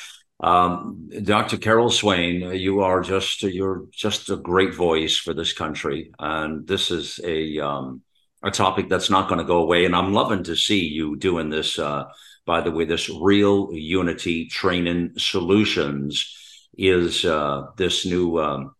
Um, 0.42 1.08
Dr. 1.22 1.56
Carol 1.56 1.90
Swain, 1.90 2.52
you 2.54 2.80
are 2.80 3.00
just 3.00 3.42
you're 3.44 3.84
just 3.92 4.28
a 4.28 4.36
great 4.36 4.74
voice 4.74 5.16
for 5.16 5.32
this 5.32 5.52
country, 5.52 6.10
and 6.18 6.66
this 6.66 6.90
is 6.90 7.20
a 7.24 7.60
um, 7.60 8.02
a 8.42 8.50
topic 8.50 8.88
that's 8.88 9.08
not 9.08 9.28
going 9.28 9.38
to 9.38 9.44
go 9.44 9.58
away. 9.58 9.84
And 9.84 9.94
I'm 9.94 10.12
loving 10.12 10.42
to 10.44 10.56
see 10.56 10.80
you 10.80 11.16
doing 11.16 11.48
this. 11.48 11.78
Uh, 11.78 12.04
by 12.44 12.60
the 12.60 12.72
way, 12.72 12.84
this 12.84 13.08
real 13.08 13.68
unity 13.72 14.46
training 14.48 15.12
solutions 15.16 16.36
is 16.76 17.24
uh, 17.24 17.66
this 17.76 18.04
new. 18.04 18.40
Um, 18.40 18.74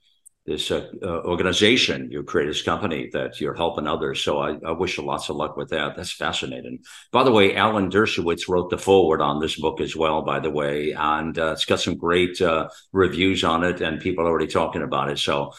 this 0.44 0.70
uh, 0.72 0.88
uh, 1.02 1.22
organization 1.22 2.10
you 2.10 2.22
created, 2.24 2.54
this 2.54 2.62
company 2.62 3.08
that 3.12 3.40
you're 3.40 3.54
helping 3.54 3.86
others. 3.86 4.22
So 4.24 4.40
I, 4.40 4.58
I, 4.66 4.72
wish 4.72 4.98
you 4.98 5.04
lots 5.04 5.28
of 5.28 5.36
luck 5.36 5.56
with 5.56 5.68
that. 5.70 5.94
That's 5.94 6.12
fascinating. 6.12 6.80
By 7.12 7.22
the 7.22 7.30
way, 7.30 7.54
Alan 7.54 7.90
Dershowitz 7.90 8.48
wrote 8.48 8.68
the 8.68 8.78
foreword 8.78 9.20
on 9.20 9.38
this 9.38 9.58
book 9.60 9.80
as 9.80 9.94
well, 9.94 10.22
by 10.22 10.40
the 10.40 10.50
way, 10.50 10.92
and 10.92 11.38
uh, 11.38 11.52
it's 11.52 11.64
got 11.64 11.80
some 11.80 11.96
great 11.96 12.40
uh, 12.40 12.68
reviews 12.92 13.44
on 13.44 13.62
it, 13.62 13.80
and 13.80 14.00
people 14.00 14.24
are 14.24 14.30
already 14.30 14.48
talking 14.48 14.82
about 14.82 15.10
it. 15.10 15.18
So 15.18 15.52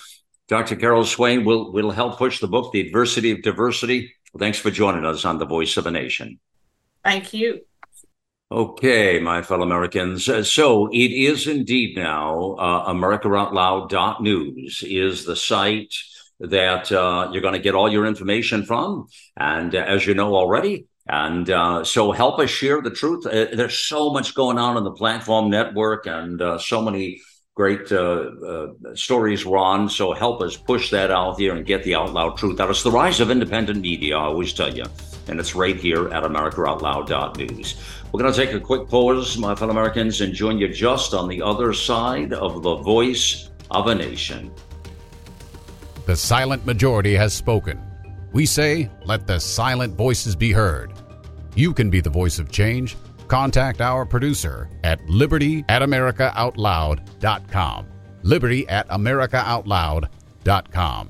Dr. 0.49 0.75
Carol 0.75 1.05
Swain 1.05 1.45
will 1.45 1.71
will 1.71 1.91
help 1.91 2.17
push 2.17 2.39
the 2.39 2.47
book, 2.47 2.73
The 2.73 2.81
Adversity 2.81 3.31
of 3.31 3.41
Diversity. 3.41 4.13
Thanks 4.37 4.59
for 4.59 4.69
joining 4.69 5.05
us 5.05 5.23
on 5.23 5.37
The 5.37 5.45
Voice 5.45 5.77
of 5.77 5.87
a 5.87 5.91
Nation. 5.91 6.39
Thank 7.03 7.33
you. 7.33 7.61
Okay, 8.53 9.19
my 9.19 9.41
fellow 9.41 9.63
Americans. 9.63 10.29
Uh, 10.29 10.43
so 10.43 10.87
it 10.91 11.11
is 11.11 11.47
indeed 11.47 11.97
now 11.97 12.51
uh, 12.59 12.93
AmericaOutloud.news 12.93 14.83
is 14.85 15.25
the 15.25 15.35
site 15.35 15.95
that 16.39 16.91
uh, 16.91 17.31
you're 17.31 17.41
going 17.41 17.55
to 17.55 17.59
get 17.59 17.73
all 17.73 17.91
your 17.91 18.05
information 18.05 18.63
from. 18.63 19.07
And 19.35 19.73
uh, 19.73 19.79
as 19.79 20.05
you 20.05 20.13
know 20.13 20.35
already, 20.35 20.85
and 21.07 21.49
uh, 21.49 21.83
so 21.83 22.11
help 22.11 22.37
us 22.37 22.51
share 22.51 22.79
the 22.79 22.91
truth. 22.91 23.25
Uh, 23.25 23.47
there's 23.55 23.79
so 23.79 24.11
much 24.11 24.35
going 24.35 24.59
on 24.59 24.77
in 24.77 24.83
the 24.83 24.91
platform 24.91 25.49
network 25.49 26.05
and 26.05 26.39
uh, 26.39 26.59
so 26.59 26.79
many 26.79 27.21
great 27.55 27.87
stories 28.93 29.47
we're. 29.47 29.89
So 29.89 30.13
help 30.13 30.43
us 30.43 30.57
push 30.57 30.91
that 30.91 31.09
out 31.09 31.39
there 31.39 31.55
and 31.55 31.65
get 31.65 31.83
the 31.83 31.95
out 31.95 32.13
loud 32.13 32.37
truth 32.37 32.59
out. 32.59 32.69
It's 32.69 32.83
the 32.83 32.91
rise 32.91 33.19
of 33.19 33.31
independent 33.31 33.81
media, 33.81 34.15
I 34.15 34.25
always 34.25 34.53
tell 34.53 34.71
you. 34.71 34.85
And 35.27 35.39
it's 35.39 35.55
right 35.55 35.77
here 35.77 36.09
at 36.09 36.23
AmericaOutloud.news. 36.23 38.02
We're 38.13 38.21
going 38.21 38.31
to 38.31 38.45
take 38.45 38.53
a 38.53 38.59
quick 38.59 38.87
pause, 38.87 39.39
my 39.39 39.55
fellow 39.55 39.71
Americans, 39.71 40.21
and 40.21 40.31
join 40.33 40.59
you 40.59 40.67
just 40.67 41.15
on 41.15 41.27
the 41.27 41.41
other 41.41 41.73
side 41.73 42.31
of 42.31 42.61
the 42.61 42.75
voice 42.75 43.49
of 43.71 43.87
a 43.87 43.95
nation. 43.95 44.51
The 46.05 46.15
silent 46.15 46.63
majority 46.65 47.15
has 47.15 47.33
spoken. 47.33 47.81
We 48.31 48.45
say, 48.45 48.91
let 49.03 49.25
the 49.25 49.39
silent 49.39 49.95
voices 49.95 50.35
be 50.35 50.51
heard. 50.51 50.93
You 51.55 51.73
can 51.73 51.89
be 51.89 52.01
the 52.01 52.11
voice 52.11 52.37
of 52.37 52.51
change 52.51 52.95
contact 53.27 53.81
our 53.81 54.05
producer 54.05 54.69
at 54.83 55.03
liberty 55.09 55.65
at 55.67 55.81
americaoutloud.com. 55.81 57.87
Liberty 58.21 58.69
at 58.69 58.87
americaoutloud.com. 58.89 61.09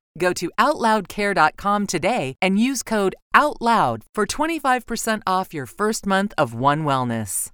Go 0.17 0.33
to 0.33 0.51
OutLoudCare.com 0.59 1.87
today 1.87 2.35
and 2.41 2.59
use 2.59 2.83
code 2.83 3.15
OUTLOUD 3.33 4.03
for 4.13 4.25
25% 4.25 5.21
off 5.25 5.53
your 5.53 5.65
first 5.65 6.05
month 6.05 6.33
of 6.37 6.53
One 6.53 6.83
Wellness. 6.83 7.49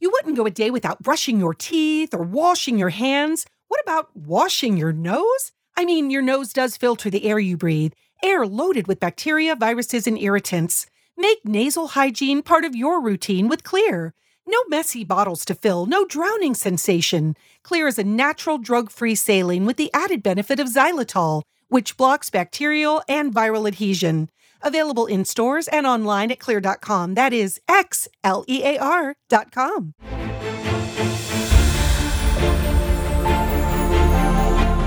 You 0.00 0.10
wouldn't 0.10 0.36
go 0.36 0.46
a 0.46 0.50
day 0.50 0.70
without 0.70 1.02
brushing 1.02 1.40
your 1.40 1.54
teeth 1.54 2.14
or 2.14 2.22
washing 2.22 2.78
your 2.78 2.90
hands. 2.90 3.44
What 3.68 3.80
about 3.82 4.16
washing 4.16 4.76
your 4.76 4.92
nose? 4.92 5.52
I 5.76 5.84
mean, 5.84 6.10
your 6.10 6.22
nose 6.22 6.52
does 6.52 6.76
filter 6.76 7.10
the 7.10 7.24
air 7.24 7.40
you 7.40 7.56
breathe, 7.56 7.92
air 8.22 8.46
loaded 8.46 8.86
with 8.86 9.00
bacteria, 9.00 9.56
viruses, 9.56 10.06
and 10.06 10.18
irritants. 10.18 10.86
Make 11.16 11.44
nasal 11.44 11.88
hygiene 11.88 12.42
part 12.42 12.64
of 12.64 12.76
your 12.76 13.00
routine 13.00 13.48
with 13.48 13.64
Xlear. 13.64 14.12
No 14.46 14.62
messy 14.68 15.04
bottles 15.04 15.44
to 15.46 15.54
fill, 15.54 15.86
no 15.86 16.04
drowning 16.04 16.54
sensation. 16.54 17.34
Xlear 17.64 17.88
is 17.88 17.98
a 17.98 18.04
natural 18.04 18.58
drug 18.58 18.90
free 18.90 19.14
saline 19.14 19.64
with 19.64 19.76
the 19.76 19.90
added 19.94 20.22
benefit 20.22 20.60
of 20.60 20.68
xylitol, 20.68 21.42
which 21.68 21.96
blocks 21.96 22.30
bacterial 22.30 23.02
and 23.08 23.34
viral 23.34 23.66
adhesion. 23.66 24.28
Available 24.62 25.06
in 25.06 25.24
stores 25.24 25.68
and 25.68 25.86
online 25.86 26.30
at 26.30 26.38
xlear.com. 26.38 27.14
That 27.14 27.32
is 27.32 27.60
X 27.68 28.08
L 28.22 28.44
E 28.48 28.62
A 28.64 28.78
R.com. 28.78 29.94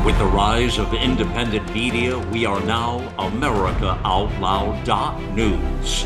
With 0.08 0.18
the 0.20 0.26
rise 0.26 0.80
of 0.80 0.94
independent 0.94 1.74
media, 1.74 2.18
we 2.18 2.46
are 2.46 2.62
now 2.62 3.00
America 3.20 4.00
Out 4.06 4.32
Loud 4.40 5.36
News. 5.36 6.06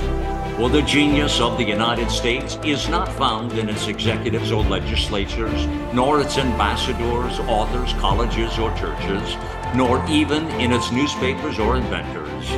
Well, 0.57 0.69
the 0.69 0.81
genius 0.81 1.39
of 1.39 1.57
the 1.57 1.63
United 1.63 2.09
States 2.09 2.57
is 2.63 2.89
not 2.89 3.07
found 3.13 3.53
in 3.53 3.69
its 3.69 3.87
executives 3.87 4.51
or 4.51 4.63
legislatures, 4.63 5.67
nor 5.93 6.19
its 6.19 6.37
ambassadors, 6.37 7.39
authors, 7.47 7.93
colleges, 7.93 8.57
or 8.59 8.69
churches, 8.75 9.35
nor 9.75 10.03
even 10.07 10.47
in 10.59 10.71
its 10.71 10.91
newspapers 10.91 11.59
or 11.59 11.77
inventors. 11.77 12.49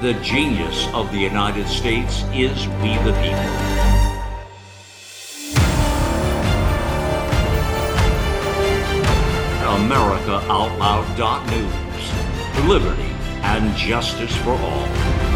The 0.00 0.14
genius 0.22 0.88
of 0.92 1.10
the 1.12 1.18
United 1.18 1.68
States 1.68 2.24
is 2.32 2.66
we 2.82 2.96
the 2.98 3.12
people. 3.22 3.76
AmericaOutloud.news. 9.76 12.68
Liberty 12.68 13.12
and 13.42 13.76
justice 13.76 14.34
for 14.38 14.52
all. 14.52 15.35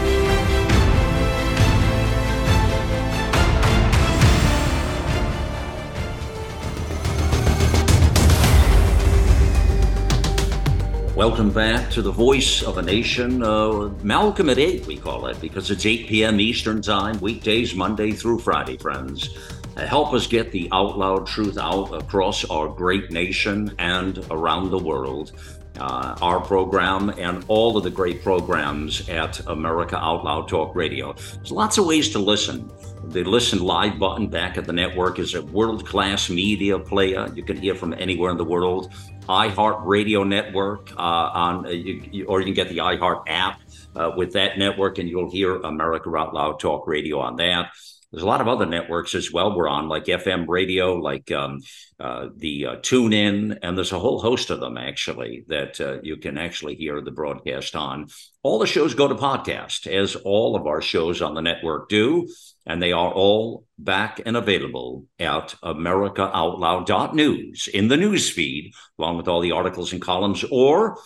Welcome 11.30 11.52
back 11.52 11.92
to 11.92 12.02
the 12.02 12.10
Voice 12.10 12.60
of 12.64 12.78
a 12.78 12.82
Nation. 12.82 13.40
Uh, 13.40 13.90
Malcolm 14.02 14.50
at 14.50 14.58
8, 14.58 14.84
we 14.86 14.96
call 14.96 15.26
it, 15.28 15.40
because 15.40 15.70
it's 15.70 15.86
8 15.86 16.08
p.m. 16.08 16.40
Eastern 16.40 16.82
Time, 16.82 17.20
weekdays, 17.20 17.72
Monday 17.72 18.10
through 18.10 18.40
Friday, 18.40 18.76
friends. 18.76 19.38
Uh, 19.76 19.86
help 19.86 20.12
us 20.12 20.26
get 20.26 20.50
the 20.50 20.68
out 20.72 20.98
loud 20.98 21.28
truth 21.28 21.56
out 21.56 21.94
across 21.94 22.44
our 22.46 22.66
great 22.66 23.12
nation 23.12 23.72
and 23.78 24.26
around 24.32 24.70
the 24.70 24.78
world. 24.78 25.30
Uh, 25.78 26.16
our 26.20 26.40
program 26.40 27.10
and 27.10 27.44
all 27.46 27.76
of 27.76 27.84
the 27.84 27.90
great 27.90 28.24
programs 28.24 29.08
at 29.08 29.38
America 29.46 29.96
Out 29.96 30.24
Loud 30.24 30.48
Talk 30.48 30.74
Radio. 30.74 31.12
There's 31.12 31.52
lots 31.52 31.78
of 31.78 31.86
ways 31.86 32.10
to 32.10 32.18
listen. 32.18 32.68
The 33.10 33.24
listen 33.24 33.58
live 33.58 33.98
button 33.98 34.28
back 34.28 34.56
at 34.56 34.66
the 34.66 34.72
network 34.72 35.18
is 35.18 35.34
a 35.34 35.42
world 35.42 35.84
class 35.84 36.30
media 36.30 36.78
player. 36.78 37.28
You 37.34 37.42
can 37.42 37.56
hear 37.56 37.74
from 37.74 37.92
anywhere 37.92 38.30
in 38.30 38.36
the 38.36 38.44
world. 38.44 38.92
iHeart 39.28 39.84
Radio 39.84 40.22
Network 40.22 40.92
uh, 40.92 41.30
on, 41.34 41.66
uh, 41.66 41.70
you, 41.70 42.04
you, 42.12 42.24
or 42.26 42.38
you 42.38 42.44
can 42.44 42.54
get 42.54 42.68
the 42.68 42.78
iHeart 42.78 43.24
app 43.26 43.62
uh, 43.96 44.12
with 44.16 44.34
that 44.34 44.58
network, 44.58 44.98
and 44.98 45.08
you'll 45.08 45.28
hear 45.28 45.56
America 45.56 46.08
Out 46.16 46.34
Loud 46.34 46.60
Talk 46.60 46.86
Radio 46.86 47.18
on 47.18 47.34
that. 47.36 47.72
There's 48.12 48.22
a 48.22 48.26
lot 48.26 48.40
of 48.40 48.46
other 48.46 48.66
networks 48.66 49.16
as 49.16 49.32
well 49.32 49.56
we're 49.56 49.68
on, 49.68 49.88
like 49.88 50.04
FM 50.04 50.46
radio, 50.46 50.94
like 50.94 51.32
um, 51.32 51.60
uh, 51.98 52.28
the 52.36 52.66
uh, 52.66 52.76
Tune 52.80 53.12
In, 53.12 53.58
and 53.62 53.76
there's 53.76 53.92
a 53.92 53.98
whole 53.98 54.20
host 54.20 54.50
of 54.50 54.60
them 54.60 54.76
actually 54.76 55.44
that 55.48 55.80
uh, 55.80 56.00
you 56.02 56.16
can 56.16 56.38
actually 56.38 56.76
hear 56.76 57.00
the 57.00 57.10
broadcast 57.10 57.74
on. 57.74 58.06
All 58.44 58.60
the 58.60 58.66
shows 58.66 58.94
go 58.94 59.08
to 59.08 59.14
podcast, 59.16 59.88
as 59.88 60.14
all 60.14 60.54
of 60.54 60.66
our 60.66 60.80
shows 60.80 61.22
on 61.22 61.34
the 61.34 61.42
network 61.42 61.88
do, 61.88 62.28
and 62.70 62.80
they 62.80 62.92
are 62.92 63.10
all 63.10 63.66
back 63.78 64.20
and 64.24 64.36
available 64.36 65.04
at 65.18 65.56
AmericaOutloud.news 65.64 67.66
in 67.66 67.88
the 67.88 67.96
news 67.96 68.30
feed, 68.30 68.72
along 68.96 69.16
with 69.16 69.26
all 69.26 69.40
the 69.40 69.50
articles 69.50 69.92
and 69.92 70.00
columns, 70.00 70.44
or 70.52 70.96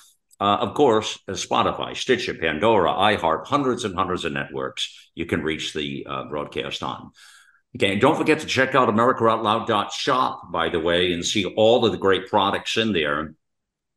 uh, 0.40 0.58
of 0.60 0.74
course, 0.74 1.18
uh, 1.26 1.32
Spotify, 1.32 1.96
Stitcher, 1.96 2.34
Pandora, 2.34 2.92
iHeart, 2.92 3.46
hundreds 3.46 3.84
and 3.84 3.94
hundreds 3.94 4.26
of 4.26 4.32
networks 4.32 5.10
you 5.14 5.24
can 5.24 5.42
reach 5.42 5.72
the 5.72 6.06
uh, 6.06 6.24
broadcast 6.24 6.82
on. 6.82 7.12
Okay, 7.76 7.96
don't 7.96 8.18
forget 8.18 8.40
to 8.40 8.46
check 8.46 8.74
out 8.74 8.90
AmericaOutloud.shop, 8.90 10.52
by 10.52 10.68
the 10.68 10.80
way, 10.80 11.14
and 11.14 11.24
see 11.24 11.46
all 11.46 11.86
of 11.86 11.92
the 11.92 11.98
great 11.98 12.28
products 12.28 12.76
in 12.76 12.92
there. 12.92 13.32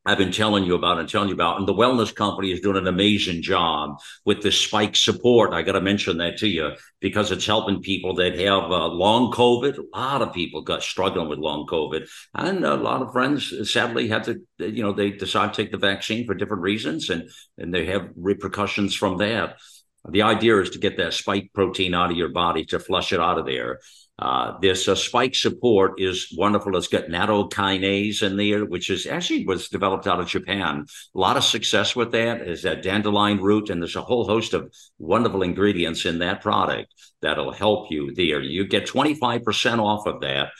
I've 0.06 0.16
been 0.16 0.32
telling 0.32 0.64
you 0.64 0.74
about 0.74 0.98
and 0.98 1.08
telling 1.08 1.28
you 1.28 1.34
about. 1.34 1.58
And 1.58 1.68
the 1.68 1.74
wellness 1.74 2.14
company 2.14 2.50
is 2.50 2.60
doing 2.60 2.78
an 2.78 2.86
amazing 2.86 3.42
job 3.42 3.98
with 4.24 4.40
the 4.40 4.50
spike 4.50 4.96
support. 4.96 5.52
I 5.52 5.60
got 5.62 5.72
to 5.72 5.82
mention 5.82 6.16
that 6.18 6.38
to 6.38 6.48
you 6.48 6.70
because 7.00 7.30
it's 7.30 7.44
helping 7.44 7.82
people 7.82 8.14
that 8.14 8.38
have 8.38 8.64
uh, 8.70 8.88
long 8.88 9.30
COVID. 9.32 9.76
A 9.76 9.98
lot 9.98 10.22
of 10.22 10.32
people 10.32 10.62
got 10.62 10.82
struggling 10.82 11.28
with 11.28 11.38
long 11.38 11.66
COVID, 11.66 12.08
and 12.34 12.64
a 12.64 12.74
lot 12.74 13.02
of 13.02 13.12
friends 13.12 13.52
sadly 13.70 14.08
had 14.08 14.24
to, 14.24 14.40
you 14.58 14.82
know, 14.82 14.92
they 14.92 15.10
decide 15.10 15.52
to 15.52 15.62
take 15.62 15.72
the 15.72 15.78
vaccine 15.78 16.26
for 16.26 16.34
different 16.34 16.62
reasons, 16.62 17.10
and 17.10 17.28
and 17.58 17.74
they 17.74 17.86
have 17.86 18.08
repercussions 18.16 18.94
from 18.94 19.18
that. 19.18 19.58
The 20.08 20.22
idea 20.22 20.58
is 20.60 20.70
to 20.70 20.78
get 20.78 20.96
that 20.96 21.12
spike 21.12 21.50
protein 21.52 21.92
out 21.92 22.10
of 22.10 22.16
your 22.16 22.30
body 22.30 22.64
to 22.66 22.78
flush 22.78 23.12
it 23.12 23.20
out 23.20 23.38
of 23.38 23.44
there. 23.44 23.80
Uh, 24.18 24.58
this 24.58 24.88
uh, 24.88 24.96
spike 24.96 25.34
support 25.34 26.00
is 26.00 26.34
wonderful. 26.36 26.76
It's 26.76 26.88
got 26.88 27.04
nattokinase 27.04 28.22
in 28.22 28.36
there, 28.36 28.64
which 28.64 28.90
is 28.90 29.06
actually 29.06 29.46
was 29.46 29.68
developed 29.68 30.08
out 30.08 30.18
of 30.18 30.26
Japan. 30.26 30.86
A 31.14 31.18
lot 31.18 31.36
of 31.36 31.44
success 31.44 31.94
with 31.94 32.10
that 32.12 32.40
is 32.42 32.62
that 32.62 32.82
dandelion 32.82 33.40
root, 33.40 33.70
and 33.70 33.80
there's 33.80 33.94
a 33.94 34.02
whole 34.02 34.26
host 34.26 34.54
of 34.54 34.72
wonderful 34.98 35.42
ingredients 35.42 36.04
in 36.04 36.18
that 36.18 36.40
product 36.40 36.92
that'll 37.22 37.52
help 37.52 37.92
you 37.92 38.12
there. 38.12 38.40
You 38.40 38.66
get 38.66 38.86
25% 38.86 39.78
off 39.78 40.06
of 40.06 40.20
that 40.22 40.50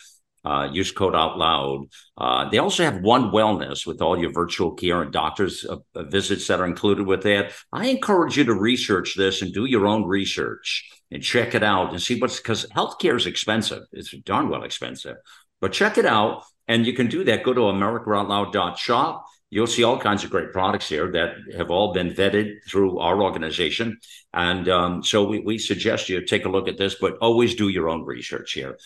uh, 0.45 0.69
use 0.73 0.93
code 0.93 1.15
out 1.15 1.39
loud. 1.39 1.87
Uh, 2.17 2.49
they 2.51 2.59
also 2.59 2.85
have 2.85 3.01
One 3.01 3.31
Wellness 3.31 3.87
with 3.87 4.01
all 4.01 4.19
your 4.19 4.33
virtual 4.33 4.73
care 4.73 5.03
and 5.03 5.13
doctors 5.13 5.65
uh, 5.65 5.77
visits 6.05 6.47
that 6.47 6.61
are 6.61 6.67
included 6.67 7.07
with 7.07 7.23
that. 7.25 7.53
I 7.73 7.87
encourage 7.87 8.37
you 8.37 8.45
to 8.45 8.55
research 8.55 9.15
this 9.17 9.43
and 9.43 9.53
do 9.53 9.65
your 9.65 9.87
own 9.87 10.05
research 10.05 10.89
and 11.11 11.23
check 11.23 11.55
it 11.55 11.63
out 11.63 11.91
and 11.91 12.01
see 12.01 12.21
what's 12.21 12.39
because 12.39 12.67
healthcare 12.67 13.17
is 13.17 13.27
expensive. 13.27 13.83
It's 13.93 14.11
darn 14.25 14.49
well 14.49 14.65
expensive, 14.65 15.17
but 15.61 15.73
check 15.73 15.99
it 15.99 16.07
out. 16.07 16.45
And 16.67 16.87
you 16.87 16.93
can 16.93 17.07
do 17.07 17.25
that. 17.25 17.45
Go 17.45 17.55
to 17.55 17.61
AmericaOutloud.shop. 17.63 19.25
You'll 19.51 19.67
see 19.67 19.83
all 19.83 19.99
kinds 19.99 20.25
of 20.25 20.31
great 20.31 20.53
products 20.53 20.87
here 20.87 21.11
that 21.13 21.37
have 21.57 21.71
all 21.71 21.95
been 21.95 22.11
vetted 22.11 22.57
through 22.69 22.99
our 22.99 23.23
organization. 23.23 23.99
And 24.35 24.69
um, 24.69 25.03
so 25.03 25.27
we, 25.27 25.41
we 25.41 25.57
suggest 25.57 26.11
you 26.11 26.23
take 26.25 26.45
a 26.45 26.51
look 26.51 26.69
at 26.69 26.77
this, 26.77 26.97
but 27.01 27.17
always 27.23 27.55
do 27.55 27.69
your 27.69 27.89
own 27.89 28.05
research 28.05 28.53
here. 28.53 28.77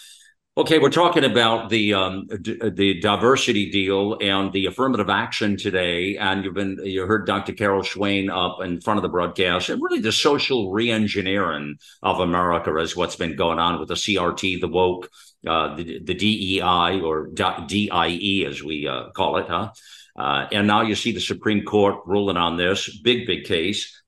Okay, 0.55 0.79
we're 0.79 0.91
talking 0.91 1.25
about 1.25 1.71
the 1.71 1.95
um, 1.95 2.27
d- 2.43 2.59
the 2.75 3.01
diversity 3.01 3.71
deal 3.71 4.19
and 4.21 4.53
the 4.53 4.67
affirmative 4.67 5.09
action 5.09 5.57
today, 5.57 6.19
and 6.19 6.45
you've 6.45 6.53
been 6.53 6.79
you 6.85 7.07
heard 7.07 7.27
Dr. 7.27 7.55
Carol 7.55 7.83
Swain 7.83 8.29
up 8.29 8.59
in 8.61 8.79
front 8.83 8.99
of 8.99 9.03
the 9.03 9.09
broadcast, 9.09 9.71
and 9.71 9.81
really 9.81 10.01
the 10.01 10.13
social 10.13 10.71
reengineering 10.71 11.77
of 12.03 12.21
America 12.21 12.77
is 12.77 12.95
what's 12.95 13.17
been 13.17 13.35
going 13.35 13.59
on 13.59 13.81
with 13.81 13.89
the 13.89 13.95
CRT, 13.95 14.61
the 14.61 14.69
woke, 14.69 15.09
uh, 15.47 15.75
the 15.75 16.01
the 16.05 16.13
DEI 16.13 17.01
or 17.01 17.29
DIE 17.29 18.45
as 18.47 18.63
we 18.63 18.87
uh, 18.87 19.09
call 19.13 19.39
it, 19.39 19.49
huh? 19.49 19.71
Uh, 20.15 20.49
and 20.53 20.67
now 20.67 20.83
you 20.83 20.95
see 20.95 21.13
the 21.13 21.21
Supreme 21.21 21.65
Court 21.65 22.01
ruling 22.05 22.37
on 22.37 22.59
this 22.59 22.95
big, 23.01 23.27
big 23.27 23.45
case. 23.45 24.02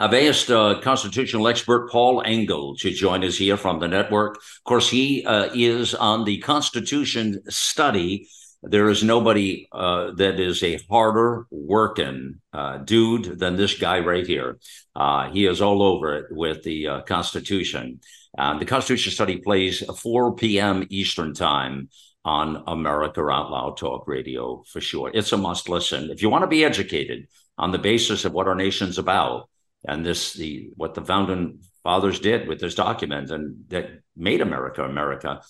I've 0.00 0.14
asked 0.14 0.48
uh, 0.48 0.78
constitutional 0.80 1.48
expert 1.48 1.90
Paul 1.90 2.22
Engel 2.24 2.76
to 2.76 2.92
join 2.92 3.24
us 3.24 3.36
here 3.36 3.56
from 3.56 3.80
the 3.80 3.88
network. 3.88 4.36
Of 4.36 4.64
course, 4.64 4.88
he 4.88 5.26
uh, 5.26 5.48
is 5.52 5.92
on 5.92 6.22
the 6.22 6.38
Constitution 6.38 7.42
study. 7.48 8.28
There 8.62 8.88
is 8.90 9.02
nobody 9.02 9.66
uh, 9.72 10.12
that 10.12 10.38
is 10.38 10.62
a 10.62 10.78
harder 10.88 11.48
working 11.50 12.40
uh, 12.52 12.76
dude 12.78 13.40
than 13.40 13.56
this 13.56 13.76
guy 13.76 13.98
right 13.98 14.24
here. 14.24 14.60
Uh, 14.94 15.30
he 15.30 15.46
is 15.46 15.60
all 15.60 15.82
over 15.82 16.14
it 16.14 16.26
with 16.30 16.62
the 16.62 16.86
uh, 16.86 17.00
Constitution. 17.00 17.98
the 18.36 18.66
Constitution 18.66 19.12
study 19.12 19.38
plays 19.38 19.82
4 19.82 20.36
p.m. 20.36 20.86
Eastern 20.90 21.34
Time 21.34 21.88
on 22.24 22.62
America 22.68 23.20
Out 23.22 23.50
Loud 23.50 23.76
Talk 23.76 24.06
Radio 24.06 24.62
for 24.70 24.80
sure. 24.80 25.10
It's 25.12 25.32
a 25.32 25.36
must 25.36 25.68
listen. 25.68 26.10
If 26.12 26.22
you 26.22 26.30
want 26.30 26.42
to 26.42 26.48
be 26.48 26.64
educated 26.64 27.26
on 27.56 27.72
the 27.72 27.78
basis 27.78 28.24
of 28.24 28.32
what 28.32 28.46
our 28.46 28.54
nation's 28.54 28.98
about, 28.98 29.48
and 29.86 30.04
this 30.04 30.34
the 30.34 30.70
what 30.76 30.94
the 30.94 31.04
founding 31.04 31.60
fathers 31.82 32.20
did 32.20 32.48
with 32.48 32.60
this 32.60 32.74
document 32.74 33.30
and 33.30 33.64
that 33.68 33.90
made 34.16 34.40
America 34.40 34.84
America. 34.84 35.40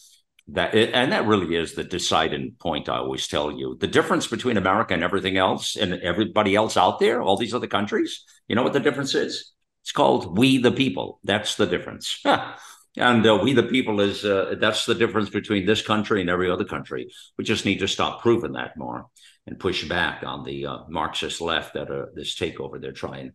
That 0.49 0.75
and 0.75 1.13
that 1.13 1.27
really 1.27 1.55
is 1.55 1.75
the 1.75 1.85
deciding 1.85 2.57
point. 2.59 2.89
I 2.89 2.99
always 2.99 3.29
tell 3.29 3.53
you 3.53 3.77
the 3.79 3.87
difference 3.87 4.27
between 4.27 4.57
America 4.57 4.95
and 4.95 5.05
everything 5.05 5.37
else 5.37 5.77
and 5.77 5.93
everybody 5.95 6.55
else 6.55 6.77
out 6.77 7.01
there, 7.01 7.21
all 7.21 7.37
these 7.37 7.55
other 7.55 7.67
countries. 7.67 8.25
You 8.49 8.57
know 8.57 8.63
what 8.63 8.73
the 8.73 8.81
difference 8.81 9.15
is? 9.15 9.53
It's 9.83 9.93
called 9.93 10.39
"We 10.39 10.59
the 10.59 10.73
People." 10.73 11.21
That's 11.23 11.57
the 11.57 11.67
difference. 11.67 12.23
and 12.97 13.27
uh, 13.27 13.39
we 13.43 13.53
the 13.53 13.63
people 13.63 14.01
is 14.01 14.25
uh, 14.25 14.55
that's 14.59 14.87
the 14.87 14.95
difference 14.95 15.29
between 15.29 15.67
this 15.67 15.83
country 15.83 16.21
and 16.23 16.31
every 16.31 16.51
other 16.51 16.65
country. 16.65 17.09
We 17.37 17.45
just 17.45 17.67
need 17.67 17.81
to 17.81 17.89
stop 17.89 18.23
proving 18.23 18.53
that 18.53 18.77
more 18.77 19.07
and 19.47 19.59
push 19.59 19.87
back 19.89 20.23
on 20.25 20.45
the 20.45 20.67
uh, 20.67 20.79
Marxist 20.89 21.41
left 21.41 21.75
that 21.75 21.91
are 21.91 22.11
this 22.15 22.35
takeover 22.37 22.81
they're 22.81 22.93
trying. 22.93 23.33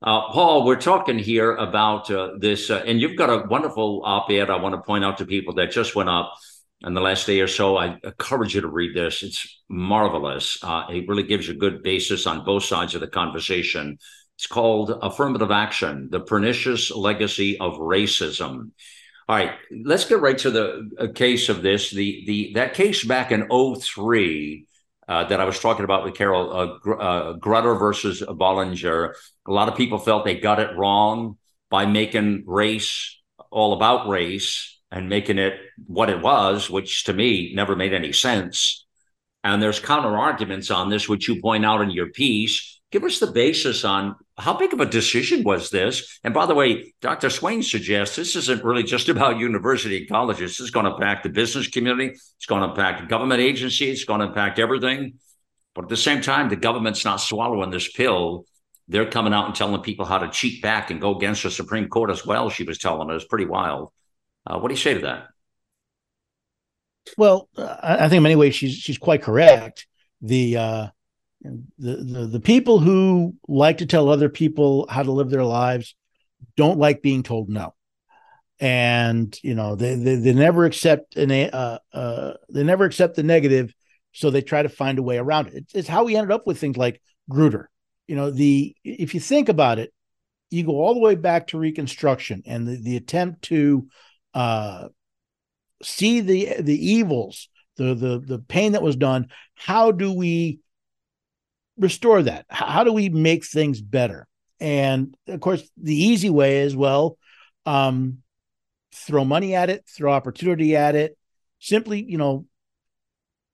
Uh, 0.00 0.30
Paul, 0.30 0.64
we're 0.64 0.76
talking 0.76 1.18
here 1.18 1.56
about 1.56 2.08
uh, 2.08 2.30
this, 2.38 2.70
uh, 2.70 2.84
and 2.86 3.00
you've 3.00 3.16
got 3.16 3.30
a 3.30 3.48
wonderful 3.48 4.02
op 4.04 4.30
ed 4.30 4.48
I 4.48 4.56
want 4.56 4.76
to 4.76 4.80
point 4.80 5.04
out 5.04 5.18
to 5.18 5.26
people 5.26 5.54
that 5.54 5.72
just 5.72 5.96
went 5.96 6.08
up 6.08 6.34
in 6.82 6.94
the 6.94 7.00
last 7.00 7.26
day 7.26 7.40
or 7.40 7.48
so. 7.48 7.76
I 7.76 7.98
encourage 8.04 8.54
you 8.54 8.60
to 8.60 8.68
read 8.68 8.94
this. 8.94 9.24
It's 9.24 9.60
marvelous. 9.68 10.62
Uh, 10.62 10.84
it 10.90 11.08
really 11.08 11.24
gives 11.24 11.48
you 11.48 11.54
a 11.54 11.56
good 11.58 11.82
basis 11.82 12.28
on 12.28 12.44
both 12.44 12.62
sides 12.62 12.94
of 12.94 13.00
the 13.00 13.08
conversation. 13.08 13.98
It's 14.36 14.46
called 14.46 14.96
Affirmative 15.02 15.50
Action 15.50 16.06
The 16.12 16.20
Pernicious 16.20 16.92
Legacy 16.92 17.58
of 17.58 17.72
Racism. 17.78 18.70
All 19.28 19.36
right, 19.36 19.54
let's 19.84 20.04
get 20.04 20.20
right 20.20 20.38
to 20.38 20.50
the 20.52 20.90
uh, 20.96 21.06
case 21.12 21.48
of 21.48 21.60
this. 21.60 21.90
The, 21.90 22.22
the 22.24 22.52
That 22.54 22.74
case 22.74 23.04
back 23.04 23.32
in 23.32 23.48
03 23.48 24.67
uh, 25.08 25.24
that 25.24 25.40
I 25.40 25.44
was 25.44 25.58
talking 25.58 25.84
about 25.84 26.04
with 26.04 26.14
Carol, 26.14 26.54
uh, 26.54 26.78
Gr- 26.78 27.00
uh, 27.00 27.34
Grutter 27.34 27.78
versus 27.78 28.22
Bollinger. 28.22 29.14
A 29.46 29.52
lot 29.52 29.68
of 29.68 29.76
people 29.76 29.98
felt 29.98 30.24
they 30.24 30.38
got 30.38 30.60
it 30.60 30.76
wrong 30.76 31.38
by 31.70 31.86
making 31.86 32.44
race 32.46 33.18
all 33.50 33.72
about 33.72 34.08
race 34.08 34.78
and 34.90 35.08
making 35.08 35.38
it 35.38 35.54
what 35.86 36.10
it 36.10 36.20
was, 36.20 36.68
which 36.70 37.04
to 37.04 37.12
me 37.12 37.52
never 37.54 37.74
made 37.74 37.92
any 37.92 38.12
sense. 38.12 38.86
And 39.44 39.62
there's 39.62 39.80
counter 39.80 40.16
arguments 40.16 40.70
on 40.70 40.90
this, 40.90 41.08
which 41.08 41.28
you 41.28 41.40
point 41.40 41.64
out 41.64 41.80
in 41.80 41.90
your 41.90 42.08
piece 42.08 42.78
give 42.90 43.04
us 43.04 43.18
the 43.18 43.26
basis 43.26 43.84
on 43.84 44.16
how 44.38 44.56
big 44.56 44.72
of 44.72 44.80
a 44.80 44.86
decision 44.86 45.42
was 45.42 45.70
this? 45.70 46.20
And 46.22 46.32
by 46.32 46.46
the 46.46 46.54
way, 46.54 46.94
Dr. 47.00 47.28
Swain 47.28 47.62
suggests 47.62 48.16
this 48.16 48.36
isn't 48.36 48.64
really 48.64 48.84
just 48.84 49.08
about 49.14 49.38
university 49.38 49.98
and 49.98 50.08
colleges. 50.08 50.52
This 50.52 50.60
is 50.60 50.70
going 50.70 50.86
to 50.86 50.92
impact 50.92 51.24
the 51.24 51.28
business 51.28 51.68
community. 51.68 52.10
It's 52.10 52.46
going 52.46 52.62
to 52.62 52.68
impact 52.68 53.08
government 53.08 53.40
agencies. 53.40 53.98
It's 53.98 54.04
going 54.04 54.20
to 54.20 54.26
impact 54.26 54.58
everything. 54.58 55.14
But 55.74 55.84
at 55.84 55.88
the 55.88 55.96
same 55.96 56.20
time, 56.20 56.48
the 56.48 56.56
government's 56.56 57.04
not 57.04 57.16
swallowing 57.16 57.70
this 57.70 57.90
pill. 57.90 58.46
They're 58.88 59.10
coming 59.10 59.34
out 59.34 59.46
and 59.46 59.54
telling 59.54 59.82
people 59.82 60.06
how 60.06 60.18
to 60.18 60.28
cheat 60.30 60.62
back 60.62 60.90
and 60.90 61.00
go 61.00 61.16
against 61.16 61.42
the 61.42 61.50
Supreme 61.50 61.88
Court 61.88 62.10
as 62.10 62.24
well. 62.24 62.48
She 62.48 62.64
was 62.64 62.78
telling 62.78 63.10
us 63.10 63.24
pretty 63.24 63.44
wild. 63.44 63.92
Uh, 64.46 64.58
what 64.58 64.68
do 64.68 64.74
you 64.74 64.80
say 64.80 64.94
to 64.94 65.00
that? 65.00 65.28
Well, 67.16 67.48
I 67.56 68.08
think 68.08 68.18
in 68.18 68.22
many 68.22 68.36
ways 68.36 68.54
she's 68.54 68.74
she's 68.74 68.98
quite 68.98 69.22
correct. 69.22 69.86
The 70.20 70.56
uh, 70.56 70.86
the, 71.42 71.64
the 71.78 72.26
the 72.26 72.40
people 72.40 72.78
who 72.78 73.34
like 73.46 73.78
to 73.78 73.86
tell 73.86 74.08
other 74.08 74.28
people 74.28 74.86
how 74.88 75.02
to 75.02 75.12
live 75.12 75.30
their 75.30 75.44
lives 75.44 75.94
don't 76.56 76.78
like 76.78 77.02
being 77.02 77.22
told 77.22 77.48
no. 77.48 77.74
And 78.60 79.38
you 79.42 79.54
know 79.54 79.76
they 79.76 79.94
they, 79.94 80.16
they 80.16 80.32
never 80.32 80.64
accept 80.64 81.16
an 81.16 81.30
uh, 81.30 81.78
uh, 81.92 82.34
they 82.48 82.64
never 82.64 82.84
accept 82.84 83.16
the 83.16 83.22
negative 83.22 83.72
so 84.12 84.30
they 84.30 84.42
try 84.42 84.62
to 84.62 84.68
find 84.68 84.98
a 84.98 85.02
way 85.02 85.18
around 85.18 85.48
it. 85.48 85.66
It's, 85.74 85.88
how 85.88 86.04
we 86.04 86.16
ended 86.16 86.32
up 86.32 86.46
with 86.46 86.58
things 86.58 86.76
like 86.76 87.00
grutter 87.30 87.66
you 88.08 88.16
know 88.16 88.30
the 88.30 88.74
if 88.82 89.14
you 89.14 89.20
think 89.20 89.48
about 89.48 89.78
it 89.78 89.92
you 90.50 90.64
go 90.64 90.72
all 90.72 90.94
the 90.94 91.00
way 91.00 91.14
back 91.14 91.48
to 91.48 91.58
reconstruction 91.58 92.42
and 92.46 92.66
the, 92.66 92.76
the 92.76 92.96
attempt 92.96 93.42
to 93.42 93.86
uh, 94.34 94.88
see 95.82 96.20
the 96.20 96.54
the 96.60 96.86
evils 96.90 97.48
the 97.78 97.94
the 97.94 98.18
the 98.18 98.38
pain 98.38 98.72
that 98.72 98.82
was 98.82 98.96
done. 98.96 99.28
How 99.54 99.92
do 99.92 100.12
we 100.12 100.58
restore 101.78 102.22
that? 102.22 102.46
How 102.48 102.84
do 102.84 102.92
we 102.92 103.08
make 103.08 103.44
things 103.44 103.80
better? 103.80 104.26
And 104.60 105.14
of 105.26 105.40
course, 105.40 105.68
the 105.80 105.94
easy 105.94 106.30
way 106.30 106.58
is 106.60 106.76
well, 106.76 107.16
um, 107.66 108.18
throw 108.94 109.24
money 109.24 109.54
at 109.54 109.70
it, 109.70 109.84
throw 109.88 110.12
opportunity 110.12 110.76
at 110.76 110.94
it, 110.94 111.16
simply, 111.60 112.02
you 112.02 112.18
know, 112.18 112.46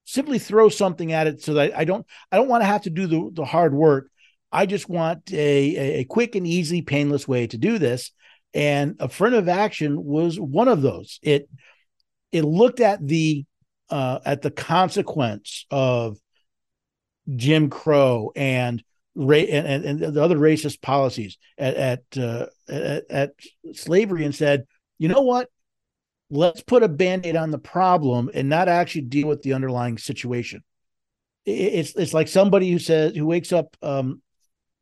simply 0.05 0.39
throw 0.39 0.69
something 0.69 1.13
at 1.13 1.27
it 1.27 1.43
so 1.43 1.55
that 1.55 1.77
I 1.77 1.85
don't 1.85 2.07
I 2.31 2.37
don't 2.37 2.49
want 2.49 2.63
to 2.63 2.67
have 2.67 2.83
to 2.83 2.91
do 2.91 3.07
the, 3.07 3.31
the 3.33 3.45
hard 3.45 3.75
work. 3.75 4.11
I 4.53 4.67
just 4.67 4.89
want 4.89 5.33
a, 5.33 5.99
a 6.01 6.05
quick 6.05 6.37
and 6.37 6.47
easy, 6.47 6.83
painless 6.83 7.27
way 7.27 7.47
to 7.49 7.59
do 7.59 7.79
this. 7.79 8.13
And 8.53 8.97
affirmative 9.01 9.49
action 9.49 10.03
was 10.03 10.39
one 10.39 10.69
of 10.69 10.81
those. 10.81 11.19
It 11.23 11.49
it 12.31 12.45
looked 12.45 12.81
at 12.81 13.05
the 13.07 13.45
uh, 13.91 14.21
at 14.25 14.43
the 14.43 14.51
consequence 14.51 15.67
of 15.71 16.19
Jim 17.37 17.71
Crow 17.71 18.33
and 18.37 18.83
ra- 19.15 19.37
and, 19.39 19.85
and, 19.85 20.15
the 20.15 20.23
other 20.23 20.37
racist 20.37 20.83
policies 20.83 21.39
at 21.59 21.75
at, 21.75 22.19
uh, 22.19 22.47
at 22.69 23.11
at 23.11 23.33
slavery 23.73 24.25
and 24.25 24.35
said, 24.35 24.67
you 24.99 25.09
know 25.09 25.23
what? 25.23 25.49
Let's 26.31 26.63
put 26.63 26.83
a 26.83 26.89
band-aid 26.89 27.37
on 27.37 27.51
the 27.51 27.59
problem 27.59 28.31
and 28.33 28.49
not 28.49 28.69
actually 28.69 29.03
deal 29.03 29.29
with 29.29 29.43
the 29.43 29.53
underlying 29.53 29.99
situation. 29.99 30.63
It's 31.45 31.95
it's 31.95 32.15
like 32.15 32.29
somebody 32.29 32.71
who 32.71 32.79
says 32.79 33.15
who 33.15 33.27
wakes 33.27 33.53
up 33.53 33.77
um, 33.83 34.23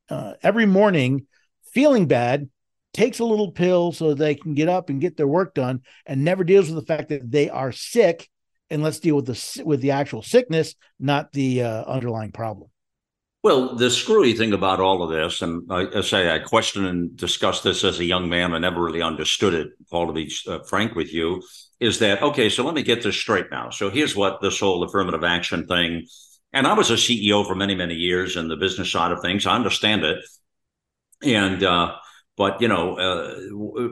uh, 0.09 0.35
every 0.43 0.67
morning 0.67 1.27
feeling 1.73 2.07
bad, 2.07 2.49
takes 2.93 3.19
a 3.19 3.25
little 3.25 3.51
pill 3.51 3.93
so 3.93 4.15
they 4.15 4.35
can 4.35 4.55
get 4.55 4.69
up 4.69 4.91
and 4.91 5.01
get 5.01 5.17
their 5.17 5.27
work 5.27 5.55
done, 5.55 5.81
and 6.07 6.25
never 6.25 6.45
deals 6.45 6.71
with 6.71 6.77
the 6.77 6.87
fact 6.87 7.09
that 7.09 7.31
they 7.31 7.51
are 7.51 7.73
sick. 7.73 8.29
And 8.73 8.83
let's 8.83 9.01
deal 9.01 9.17
with 9.17 9.27
the 9.27 9.63
with 9.65 9.83
the 9.83 9.91
actual 9.91 10.23
sickness, 10.23 10.75
not 10.99 11.33
the 11.33 11.63
uh, 11.63 11.85
underlying 11.85 12.33
problem. 12.33 12.71
Well, 13.43 13.75
the 13.75 13.91
screwy 13.91 14.35
thing 14.35 14.53
about 14.53 14.81
all 14.81 15.03
of 15.03 15.11
this, 15.11 15.43
and 15.43 15.71
I, 15.71 15.99
I, 15.99 16.01
say 16.01 16.33
I 16.33 16.39
question 16.39 16.87
and 16.87 17.17
discuss 17.17 17.61
this 17.61 17.83
as 17.83 17.99
a 17.99 18.05
young 18.05 18.29
man. 18.29 18.55
I 18.55 18.59
never 18.59 18.81
really 18.81 19.03
understood 19.03 19.53
it, 19.53 19.69
Paul, 19.91 20.07
to 20.07 20.13
be 20.13 20.33
uh, 20.47 20.61
frank 20.69 20.95
with 20.95 21.13
you, 21.13 21.43
is 21.81 21.99
that, 21.99 22.23
okay, 22.23 22.49
so 22.49 22.65
let 22.65 22.75
me 22.75 22.85
get 22.85 23.03
this 23.03 23.17
straight 23.17 23.47
now. 23.51 23.71
So 23.71 23.91
here's 23.91 24.15
what 24.15 24.41
this 24.41 24.61
whole 24.61 24.85
affirmative 24.85 25.25
action 25.25 25.67
thing, 25.67 26.07
and 26.53 26.69
I 26.69 26.75
was 26.75 26.91
a 26.91 26.95
CEO 26.95 27.45
for 27.45 27.57
many, 27.57 27.75
many 27.75 27.95
years 27.95 28.37
in 28.37 28.47
the 28.47 28.57
business 28.57 28.93
side 28.93 29.11
of 29.11 29.21
things. 29.21 29.45
I 29.45 29.57
understand 29.57 30.05
it. 30.05 30.19
And, 31.25 31.65
uh, 31.65 31.97
but, 32.37 32.63
you 32.63 32.69
know, 32.69 32.97
uh, 32.97 33.35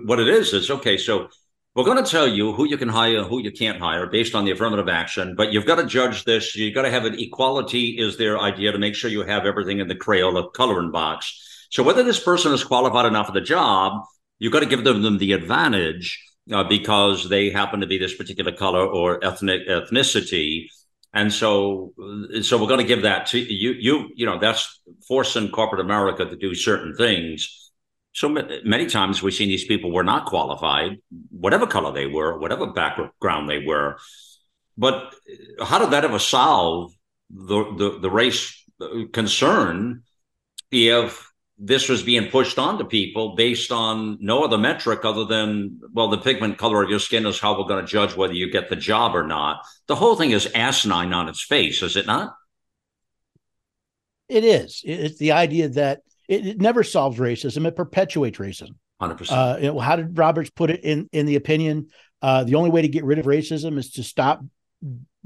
what 0.04 0.20
it 0.20 0.28
is 0.28 0.52
is, 0.52 0.70
okay, 0.70 0.96
so 0.96 1.28
we're 1.74 1.84
going 1.84 2.02
to 2.02 2.10
tell 2.10 2.26
you 2.26 2.52
who 2.52 2.66
you 2.66 2.76
can 2.76 2.88
hire, 2.88 3.22
who 3.22 3.40
you 3.40 3.52
can't 3.52 3.78
hire 3.78 4.06
based 4.06 4.34
on 4.34 4.44
the 4.44 4.50
affirmative 4.50 4.88
action, 4.88 5.36
but 5.36 5.52
you've 5.52 5.66
got 5.66 5.76
to 5.76 5.86
judge 5.86 6.24
this. 6.24 6.56
You've 6.56 6.74
got 6.74 6.82
to 6.82 6.90
have 6.90 7.04
an 7.04 7.18
equality 7.18 7.96
is 7.98 8.16
their 8.16 8.38
idea 8.38 8.72
to 8.72 8.78
make 8.78 8.96
sure 8.96 9.08
you 9.08 9.22
have 9.22 9.46
everything 9.46 9.78
in 9.78 9.86
the 9.86 9.94
Crayola 9.94 10.52
coloring 10.52 10.90
box. 10.90 11.68
So 11.70 11.84
whether 11.84 12.02
this 12.02 12.18
person 12.18 12.52
is 12.52 12.64
qualified 12.64 13.06
enough 13.06 13.26
for 13.26 13.32
the 13.32 13.40
job, 13.40 14.02
you've 14.40 14.52
got 14.52 14.60
to 14.60 14.66
give 14.66 14.82
them, 14.82 15.02
them 15.02 15.18
the 15.18 15.32
advantage 15.32 16.20
uh, 16.52 16.64
because 16.64 17.28
they 17.28 17.50
happen 17.50 17.80
to 17.80 17.86
be 17.86 17.98
this 17.98 18.16
particular 18.16 18.50
color 18.50 18.84
or 18.84 19.24
ethnic 19.24 19.68
ethnicity. 19.68 20.66
And 21.12 21.32
so, 21.32 21.92
so 22.42 22.60
we're 22.60 22.68
going 22.68 22.80
to 22.80 22.86
give 22.86 23.02
that 23.02 23.26
to 23.26 23.38
you. 23.38 23.72
You, 23.78 24.08
you 24.16 24.26
know, 24.26 24.40
that's 24.40 24.80
forcing 25.06 25.50
corporate 25.50 25.80
America 25.80 26.24
to 26.24 26.36
do 26.36 26.54
certain 26.56 26.96
things 26.96 27.69
so 28.12 28.28
many 28.28 28.86
times 28.86 29.22
we've 29.22 29.34
seen 29.34 29.48
these 29.48 29.66
people 29.66 29.92
were 29.92 30.02
not 30.02 30.26
qualified, 30.26 30.98
whatever 31.30 31.66
color 31.66 31.92
they 31.92 32.06
were, 32.06 32.38
whatever 32.38 32.66
background 32.72 33.48
they 33.48 33.64
were. 33.64 33.98
But 34.76 35.14
how 35.62 35.78
did 35.78 35.90
that 35.90 36.04
ever 36.04 36.18
solve 36.18 36.92
the, 37.30 37.74
the, 37.76 37.98
the 38.00 38.10
race 38.10 38.64
uh, 38.80 39.04
concern 39.12 40.02
if 40.70 41.30
this 41.58 41.88
was 41.88 42.02
being 42.02 42.30
pushed 42.30 42.58
onto 42.58 42.84
people 42.84 43.36
based 43.36 43.70
on 43.70 44.16
no 44.20 44.42
other 44.42 44.56
metric 44.56 45.04
other 45.04 45.26
than 45.26 45.78
well 45.92 46.08
the 46.08 46.16
pigment 46.16 46.56
color 46.56 46.82
of 46.82 46.88
your 46.88 46.98
skin 46.98 47.26
is 47.26 47.38
how 47.38 47.56
we're 47.56 47.68
going 47.68 47.84
to 47.84 47.90
judge 47.90 48.16
whether 48.16 48.32
you 48.32 48.50
get 48.50 48.70
the 48.70 48.76
job 48.76 49.14
or 49.14 49.26
not. 49.26 49.64
The 49.86 49.94
whole 49.94 50.16
thing 50.16 50.30
is 50.30 50.50
asinine 50.54 51.12
on 51.12 51.28
its 51.28 51.42
face 51.42 51.82
is 51.82 51.96
it 51.96 52.06
not? 52.06 52.34
It 54.28 54.44
is. 54.44 54.80
It's 54.84 55.18
the 55.18 55.32
idea 55.32 55.68
that 55.70 56.00
it, 56.30 56.46
it 56.46 56.60
never 56.60 56.84
solves 56.84 57.18
racism; 57.18 57.66
it 57.66 57.74
perpetuates 57.74 58.38
racism. 58.38 58.76
Hundred 59.00 59.14
uh, 59.14 59.56
percent. 59.56 59.80
How 59.80 59.96
did 59.96 60.16
Roberts 60.16 60.48
put 60.50 60.70
it 60.70 60.84
in 60.84 61.08
in 61.12 61.26
the 61.26 61.34
opinion? 61.34 61.88
Uh, 62.22 62.44
the 62.44 62.54
only 62.54 62.70
way 62.70 62.82
to 62.82 62.88
get 62.88 63.04
rid 63.04 63.18
of 63.18 63.26
racism 63.26 63.78
is 63.78 63.90
to 63.92 64.04
stop 64.04 64.40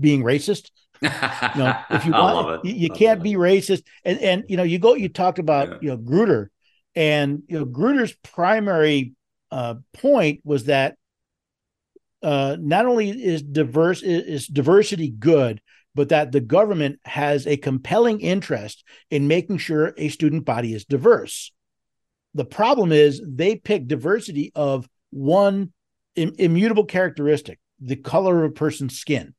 being 0.00 0.22
racist. 0.22 0.70
you 1.02 1.10
know, 1.10 1.76
if 1.90 2.06
you 2.06 2.12
want, 2.12 2.64
you, 2.64 2.72
you 2.72 2.88
can't 2.88 3.22
be 3.22 3.34
racist. 3.34 3.82
And 4.02 4.18
and 4.20 4.44
you 4.48 4.56
know, 4.56 4.62
you 4.62 4.78
go. 4.78 4.94
You 4.94 5.10
talked 5.10 5.38
about 5.38 5.68
yeah. 5.68 5.78
you 5.82 5.88
know 5.90 5.98
Grutter, 5.98 6.46
and 6.96 7.42
you 7.48 7.58
know 7.58 7.66
Grutter's 7.66 8.16
primary 8.22 9.12
uh, 9.50 9.74
point 9.92 10.40
was 10.42 10.64
that 10.64 10.96
uh, 12.22 12.56
not 12.58 12.86
only 12.86 13.10
is 13.10 13.42
diverse 13.42 14.02
is, 14.02 14.24
is 14.24 14.46
diversity 14.46 15.10
good, 15.10 15.60
but 15.94 16.08
that 16.08 16.32
the 16.32 16.40
government 16.40 16.98
has 17.04 17.46
a 17.46 17.56
compelling 17.56 18.20
interest 18.20 18.84
in 19.10 19.28
making 19.28 19.58
sure 19.58 19.94
a 19.96 20.08
student 20.08 20.44
body 20.44 20.74
is 20.74 20.84
diverse. 20.84 21.52
The 22.34 22.44
problem 22.44 22.92
is 22.92 23.22
they 23.26 23.56
pick 23.56 23.86
diversity 23.86 24.50
of 24.54 24.88
one 25.10 25.72
Im- 26.16 26.34
immutable 26.38 26.84
characteristic, 26.84 27.58
the 27.80 27.96
color 27.96 28.44
of 28.44 28.50
a 28.50 28.54
person's 28.54 28.98
skin. 28.98 29.34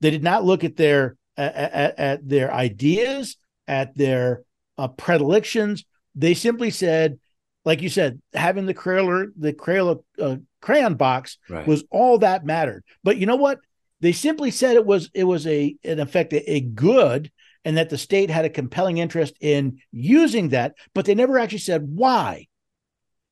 They 0.00 0.10
did 0.10 0.24
not 0.24 0.44
look 0.44 0.64
at 0.64 0.76
their 0.76 1.16
at, 1.36 1.98
at 1.98 2.28
their 2.28 2.52
ideas, 2.52 3.36
at 3.68 3.96
their 3.96 4.42
uh, 4.76 4.88
predilections. 4.88 5.84
They 6.14 6.34
simply 6.34 6.70
said, 6.70 7.18
like 7.64 7.82
you 7.82 7.88
said, 7.88 8.20
having 8.34 8.66
the 8.66 8.74
Crayola 8.74 9.28
the 9.36 9.52
Crayola 9.52 10.02
uh, 10.20 10.36
crayon 10.60 10.94
box 10.94 11.38
right. 11.48 11.66
was 11.66 11.84
all 11.90 12.18
that 12.18 12.44
mattered. 12.44 12.84
But 13.04 13.16
you 13.16 13.26
know 13.26 13.36
what? 13.36 13.60
They 14.02 14.12
simply 14.12 14.50
said 14.50 14.74
it 14.74 14.84
was 14.84 15.10
it 15.14 15.24
was 15.24 15.46
a 15.46 15.76
in 15.82 16.00
effect 16.00 16.32
a, 16.32 16.52
a 16.54 16.60
good 16.60 17.30
and 17.64 17.76
that 17.76 17.88
the 17.88 17.96
state 17.96 18.30
had 18.30 18.44
a 18.44 18.50
compelling 18.50 18.98
interest 18.98 19.34
in 19.40 19.78
using 19.92 20.48
that, 20.48 20.74
but 20.92 21.04
they 21.04 21.14
never 21.14 21.38
actually 21.38 21.58
said 21.58 21.86
why. 21.88 22.48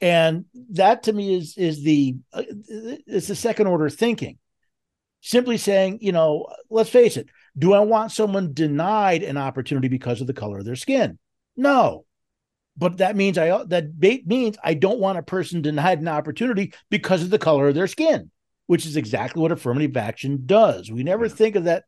And 0.00 0.44
that 0.70 1.02
to 1.02 1.12
me 1.12 1.34
is 1.34 1.58
is 1.58 1.82
the 1.82 2.16
uh, 2.32 2.44
the 3.06 3.20
second 3.20 3.66
order 3.66 3.90
thinking. 3.90 4.38
Simply 5.22 5.58
saying, 5.58 5.98
you 6.00 6.12
know, 6.12 6.46
let's 6.70 6.88
face 6.88 7.18
it, 7.18 7.28
do 7.58 7.74
I 7.74 7.80
want 7.80 8.12
someone 8.12 8.54
denied 8.54 9.22
an 9.22 9.36
opportunity 9.36 9.88
because 9.88 10.22
of 10.22 10.28
the 10.28 10.32
color 10.32 10.60
of 10.60 10.64
their 10.64 10.76
skin? 10.76 11.18
No. 11.56 12.06
But 12.76 12.98
that 12.98 13.16
means 13.16 13.36
I 13.36 13.64
that 13.64 13.90
means 14.24 14.56
I 14.62 14.74
don't 14.74 15.00
want 15.00 15.18
a 15.18 15.22
person 15.22 15.62
denied 15.62 15.98
an 15.98 16.08
opportunity 16.08 16.72
because 16.90 17.24
of 17.24 17.30
the 17.30 17.40
color 17.40 17.66
of 17.66 17.74
their 17.74 17.88
skin 17.88 18.30
which 18.70 18.86
is 18.86 18.96
exactly 18.96 19.42
what 19.42 19.50
affirmative 19.50 19.96
action 19.96 20.42
does. 20.46 20.92
We 20.92 21.02
never 21.02 21.28
think 21.28 21.56
of 21.56 21.64
that 21.64 21.86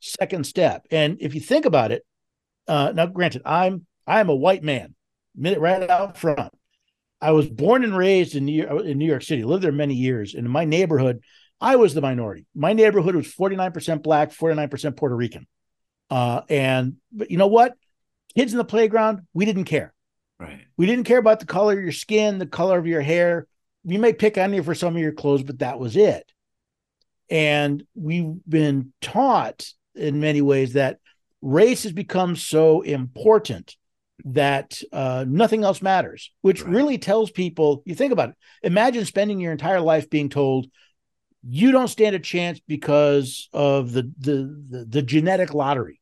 second 0.00 0.44
step. 0.44 0.86
And 0.90 1.16
if 1.22 1.34
you 1.34 1.40
think 1.40 1.64
about 1.64 1.90
it, 1.90 2.04
uh, 2.66 2.92
now 2.94 3.06
granted, 3.06 3.40
I'm 3.46 3.86
I'm 4.06 4.28
a 4.28 4.34
white 4.34 4.62
man, 4.62 4.94
minute 5.34 5.58
right 5.58 5.88
out 5.88 6.18
front. 6.18 6.52
I 7.18 7.30
was 7.30 7.48
born 7.48 7.82
and 7.82 7.96
raised 7.96 8.36
in 8.36 8.44
New, 8.44 8.62
York, 8.62 8.84
in 8.84 8.98
New 8.98 9.06
York 9.06 9.22
City, 9.22 9.42
lived 9.42 9.64
there 9.64 9.72
many 9.72 9.94
years. 9.94 10.34
And 10.34 10.44
in 10.44 10.52
my 10.52 10.66
neighborhood, 10.66 11.22
I 11.62 11.76
was 11.76 11.94
the 11.94 12.02
minority. 12.02 12.44
My 12.54 12.74
neighborhood 12.74 13.16
was 13.16 13.34
49% 13.34 14.02
black, 14.02 14.30
49% 14.30 14.98
Puerto 14.98 15.16
Rican. 15.16 15.46
Uh, 16.10 16.42
and 16.50 16.96
but 17.10 17.30
you 17.30 17.38
know 17.38 17.46
what? 17.46 17.72
Kids 18.36 18.52
in 18.52 18.58
the 18.58 18.66
playground, 18.66 19.22
we 19.32 19.46
didn't 19.46 19.64
care. 19.64 19.94
Right. 20.38 20.60
We 20.76 20.84
didn't 20.84 21.04
care 21.04 21.16
about 21.16 21.40
the 21.40 21.46
color 21.46 21.72
of 21.72 21.82
your 21.82 21.92
skin, 21.92 22.36
the 22.36 22.46
color 22.46 22.78
of 22.78 22.86
your 22.86 23.00
hair 23.00 23.46
you 23.84 23.98
may 23.98 24.12
pick 24.12 24.38
on 24.38 24.52
you 24.52 24.62
for 24.62 24.74
some 24.74 24.94
of 24.94 25.02
your 25.02 25.12
clothes, 25.12 25.42
but 25.42 25.60
that 25.60 25.78
was 25.78 25.96
it. 25.96 26.30
And 27.30 27.84
we've 27.94 28.34
been 28.48 28.92
taught 29.00 29.68
in 29.94 30.20
many 30.20 30.40
ways 30.40 30.74
that 30.74 30.98
race 31.42 31.82
has 31.82 31.92
become 31.92 32.36
so 32.36 32.80
important 32.82 33.76
that 34.24 34.80
uh, 34.92 35.24
nothing 35.28 35.64
else 35.64 35.80
matters, 35.80 36.32
which 36.40 36.62
right. 36.62 36.74
really 36.74 36.98
tells 36.98 37.30
people 37.30 37.82
you 37.84 37.94
think 37.94 38.12
about 38.12 38.30
it. 38.30 38.34
Imagine 38.62 39.04
spending 39.04 39.40
your 39.40 39.52
entire 39.52 39.80
life 39.80 40.10
being 40.10 40.28
told 40.28 40.66
you 41.48 41.70
don't 41.70 41.88
stand 41.88 42.16
a 42.16 42.18
chance 42.18 42.60
because 42.66 43.48
of 43.52 43.92
the 43.92 44.10
the 44.18 44.64
the, 44.68 44.84
the 44.88 45.02
genetic 45.02 45.54
lottery 45.54 46.00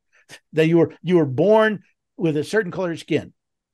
that 0.55 0.67
you 0.67 0.79
were 0.79 0.95
you 1.03 1.17
were 1.17 1.27
born 1.27 1.83
with 2.17 2.37
a 2.37 2.45
certain 2.45 2.73
color 2.73 2.93
of 2.93 2.99
skin. 2.99 3.33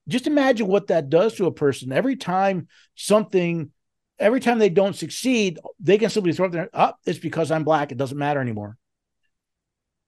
Just 0.08 0.26
imagine 0.26 0.66
what 0.66 0.88
that 0.88 1.08
does 1.08 1.34
to 1.34 1.46
a 1.46 1.52
person 1.52 1.92
every 1.92 2.16
time 2.16 2.66
something 2.96 3.70
every 4.22 4.40
time 4.40 4.58
they 4.58 4.70
don't 4.70 4.96
succeed, 4.96 5.58
they 5.80 5.98
can 5.98 6.08
simply 6.08 6.32
throw 6.32 6.48
their 6.48 6.70
up. 6.72 6.98
Oh, 6.98 7.10
it's 7.10 7.18
because 7.18 7.50
I'm 7.50 7.64
black. 7.64 7.92
It 7.92 7.98
doesn't 7.98 8.16
matter 8.16 8.40
anymore. 8.40 8.78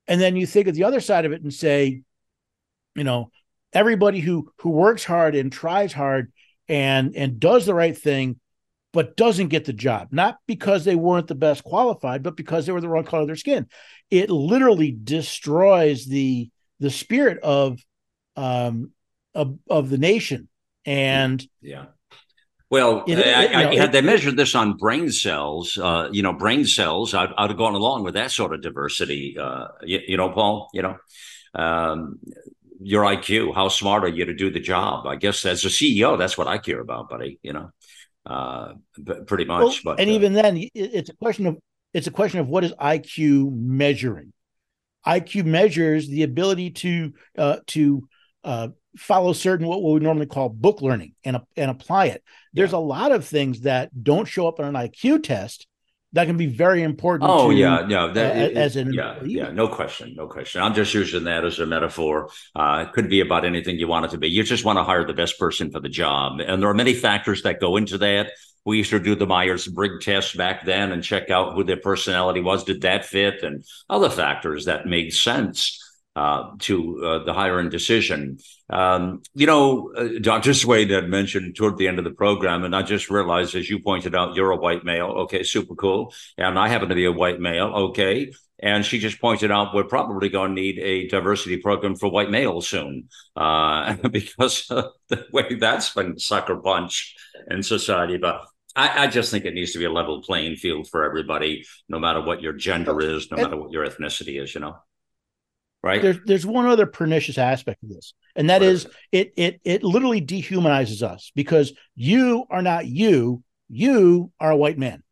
And 0.07 0.21
then 0.21 0.37
you 0.37 0.47
think 0.47 0.69
of 0.69 0.75
the 0.75 0.85
other 0.85 1.01
side 1.01 1.25
of 1.25 1.33
it 1.33 1.43
and 1.43 1.53
say, 1.53 2.03
you 2.95 3.05
know, 3.05 3.31
everybody 3.73 4.21
who 4.21 4.53
who 4.59 4.71
works 4.71 5.05
hard 5.05 5.35
and 5.35 5.51
tries 5.51 5.93
hard 5.93 6.33
and 6.69 7.17
and 7.17 7.41
does 7.41 7.67
the 7.67 7.75
right 7.75 7.97
thing, 7.97 8.39
but 8.93 9.17
doesn't 9.17 9.49
get 9.49 9.65
the 9.65 9.73
job, 9.73 10.09
not 10.13 10.39
because 10.47 10.85
they 10.85 10.95
weren't 10.95 11.27
the 11.27 11.35
best 11.35 11.65
qualified, 11.65 12.23
but 12.23 12.37
because 12.37 12.67
they 12.67 12.73
were 12.73 12.81
the 12.81 12.89
wrong 12.89 13.05
color 13.05 13.23
of 13.23 13.27
their 13.27 13.37
skin. 13.37 13.67
It 14.11 14.31
literally 14.31 14.93
destroys 14.93 16.07
the 16.07 16.51
the 16.81 16.91
spirit 16.91 17.39
of 17.43 17.81
um 18.37 18.93
of, 19.35 19.59
of 19.69 19.91
the 19.91 19.99
nation. 19.99 20.49
And 20.87 21.45
yeah 21.63 21.87
Well, 22.75 23.05
it, 23.07 23.19
I, 23.25 23.45
you 23.45 23.51
know, 23.53 23.71
I, 23.71 23.77
had 23.77 23.93
they 23.93 24.01
measured 24.01 24.37
this 24.37 24.57
on 24.57 24.77
brain 24.77 25.09
cells, 25.09 25.79
uh, 25.79 26.09
you 26.11 26.23
know, 26.23 26.33
brain 26.33 26.65
cells, 26.65 27.15
I'd, 27.15 27.31
I'd, 27.39 27.51
have 27.51 27.57
gone 27.57 27.75
along 27.75 28.03
with 28.03 28.15
that 28.15 28.33
sort 28.33 28.53
of 28.53 28.63
diversity. 28.63 29.39
Uh, 29.39 29.69
you, 29.83 30.01
you, 30.09 30.17
know, 30.17 30.31
Paul, 30.31 30.71
you 30.75 30.83
know, 30.83 30.97
um, 31.55 32.19
your 32.81 33.05
IQ, 33.05 33.55
how 33.55 33.69
smart 33.69 34.03
are 34.03 34.09
you 34.09 34.25
to 34.25 34.35
do 34.35 34.51
the 34.51 34.59
job? 34.59 35.07
I 35.07 35.15
guess 35.15 35.45
as 35.45 35.65
a 35.65 35.69
CEO, 35.69 36.19
that's 36.19 36.37
what 36.37 36.49
I 36.49 36.59
care 36.59 36.81
about, 36.81 37.09
buddy. 37.09 37.39
You 37.45 37.53
know, 37.53 37.71
uh, 38.27 38.73
pretty 39.29 39.45
much. 39.45 39.85
Well, 39.85 39.95
but 39.95 40.01
and 40.01 40.11
uh, 40.11 40.15
even 40.15 40.33
then, 40.33 40.69
it's 40.75 41.11
a 41.11 41.17
question 41.17 41.47
of 41.47 41.59
it's 41.93 42.09
a 42.09 42.11
question 42.11 42.41
of 42.41 42.49
what 42.49 42.65
is 42.65 42.73
IQ 42.73 43.55
measuring. 43.55 44.33
IQ 45.07 45.45
measures 45.45 46.09
the 46.09 46.25
ability 46.25 46.73
to 46.73 47.13
uh, 47.39 47.59
to 47.69 48.09
uh, 48.45 48.69
follow 48.97 49.33
certain 49.33 49.67
what 49.67 49.83
we 49.83 49.99
normally 50.01 50.27
call 50.27 50.49
book 50.49 50.83
learning 50.83 51.15
and 51.25 51.39
and 51.57 51.71
apply 51.71 52.07
it. 52.07 52.23
There's 52.53 52.73
yeah. 52.73 52.79
a 52.79 52.81
lot 52.81 53.13
of 53.13 53.25
things 53.25 53.63
that 53.63 53.91
don't 54.03 54.27
show 54.27 54.47
up 54.47 54.61
on 54.61 54.67
an 54.67 54.75
IQ 54.75 55.25
test 55.25 55.67
that 56.15 56.29
can 56.29 56.37
be 56.37 56.47
very 56.47 56.83
important. 56.83 57.29
Oh 57.29 57.51
to, 57.51 57.57
yeah, 57.57 57.87
yeah, 57.89 58.13
that, 58.15 58.57
uh, 58.57 58.59
as 58.59 58.77
an 58.77 58.93
yeah, 58.93 59.19
yeah, 59.25 59.51
no 59.51 59.69
question, 59.69 60.15
no 60.17 60.29
question. 60.29 60.63
I'm 60.63 60.75
just 60.75 60.95
using 60.95 61.25
that 61.25 61.45
as 61.45 61.59
a 61.59 61.67
metaphor. 61.67 62.31
Uh, 62.55 62.85
it 62.87 62.93
could 62.93 63.11
be 63.11 63.21
about 63.21 63.45
anything 63.45 63.79
you 63.79 63.89
want 63.89 64.07
it 64.07 64.11
to 64.13 64.19
be. 64.19 64.29
You 64.29 64.45
just 64.45 64.65
want 64.65 64.79
to 64.79 64.85
hire 64.85 65.05
the 65.05 65.13
best 65.13 65.39
person 65.39 65.71
for 65.71 65.81
the 65.81 65.89
job, 65.89 66.41
and 66.41 66.63
there 66.63 66.71
are 66.71 66.75
many 66.75 66.95
factors 66.95 67.43
that 67.43 67.61
go 67.61 67.77
into 67.77 67.99
that. 67.99 68.31
We 68.65 68.79
used 68.79 68.91
to 68.91 69.01
do 69.01 69.15
the 69.15 69.27
Myers 69.27 69.67
Briggs 69.67 70.05
test 70.05 70.37
back 70.39 70.65
then 70.65 70.91
and 70.93 71.03
check 71.03 71.29
out 71.31 71.55
who 71.55 71.65
their 71.65 71.77
personality 71.77 72.41
was. 72.41 72.65
Did 72.65 72.83
that 72.83 73.05
fit? 73.05 73.43
And 73.43 73.63
other 73.91 74.09
factors 74.09 74.65
that 74.65 74.87
made 74.87 75.13
sense 75.13 75.84
uh, 76.17 76.51
to 76.61 77.05
uh, 77.05 77.25
the 77.25 77.33
hiring 77.33 77.69
decision. 77.69 78.39
Um, 78.71 79.23
you 79.35 79.47
know, 79.47 79.93
uh, 79.97 80.09
Dr. 80.21 80.55
Swain 80.55 80.89
had 80.89 81.09
mentioned 81.09 81.57
toward 81.57 81.77
the 81.77 81.89
end 81.89 81.99
of 81.99 82.05
the 82.05 82.13
program, 82.13 82.65
and 82.65 82.75
I 82.75 82.83
just 82.83 83.11
realized, 83.11 83.55
as 83.55 83.69
you 83.69 83.81
pointed 83.81 84.15
out, 84.15 84.35
you're 84.35 84.53
a 84.53 84.57
white 84.57 84.85
male. 84.85 85.07
Okay, 85.07 85.43
super 85.43 85.75
cool. 85.75 86.15
And 86.39 86.59
I 86.59 86.69
happen 86.69 86.89
to 86.89 86.95
be 86.95 87.07
a 87.07 87.13
white 87.13 87.41
male. 87.41 87.67
Okay. 87.67 88.33
And 88.61 88.87
she 88.87 88.99
just 88.99 89.21
pointed 89.21 89.51
out 89.51 89.75
we're 89.75 89.85
probably 89.85 90.29
going 90.29 90.55
to 90.55 90.61
need 90.63 90.79
a 90.79 91.09
diversity 91.09 91.57
program 91.59 91.97
for 91.97 92.11
white 92.11 92.31
males 92.31 92.69
soon 92.69 93.09
uh, 93.37 93.95
because 94.11 94.71
of 94.71 94.87
the 95.09 95.27
way 95.33 95.57
that's 95.57 95.93
been 95.93 96.19
sucker 96.19 96.57
punch 96.57 97.17
in 97.51 97.63
society. 97.63 98.17
But 98.17 98.47
I, 98.77 99.05
I, 99.05 99.07
just 99.09 99.31
think 99.31 99.45
it 99.45 99.55
needs 99.55 99.73
to 99.73 99.79
be 99.79 99.85
a 99.85 99.93
level 99.93 100.23
playing 100.23 100.57
field 100.57 100.89
for 100.89 101.05
everybody, 101.05 101.65
no 101.89 101.99
matter 101.99 102.21
what 102.21 102.41
your 102.41 102.53
gender 102.53 103.01
is, 103.01 103.31
no 103.31 103.37
matter 103.37 103.57
what 103.57 103.71
your 103.71 103.87
ethnicity 103.87 104.41
is, 104.43 104.55
you 104.55 104.61
know? 104.61 104.77
Right? 105.85 106.01
There's 106.01 106.19
there's 106.25 106.47
one 106.47 106.67
other 106.67 106.87
pernicious 106.87 107.39
aspect 107.39 107.83
of 107.83 107.91
this, 107.91 108.15
and 108.35 108.51
that 108.51 108.63
is 108.63 108.87
it 109.13 109.35
it 109.37 109.61
it 109.65 109.85
literally 109.85 110.23
dehumanizes 110.23 111.03
us 111.03 111.31
because 111.35 111.73
you 111.95 112.47
are 112.51 112.63
not 112.63 112.87
you, 112.87 113.43
you 113.69 114.33
are 114.41 114.51
a 114.51 114.57
white 114.57 114.79
man. 114.79 115.03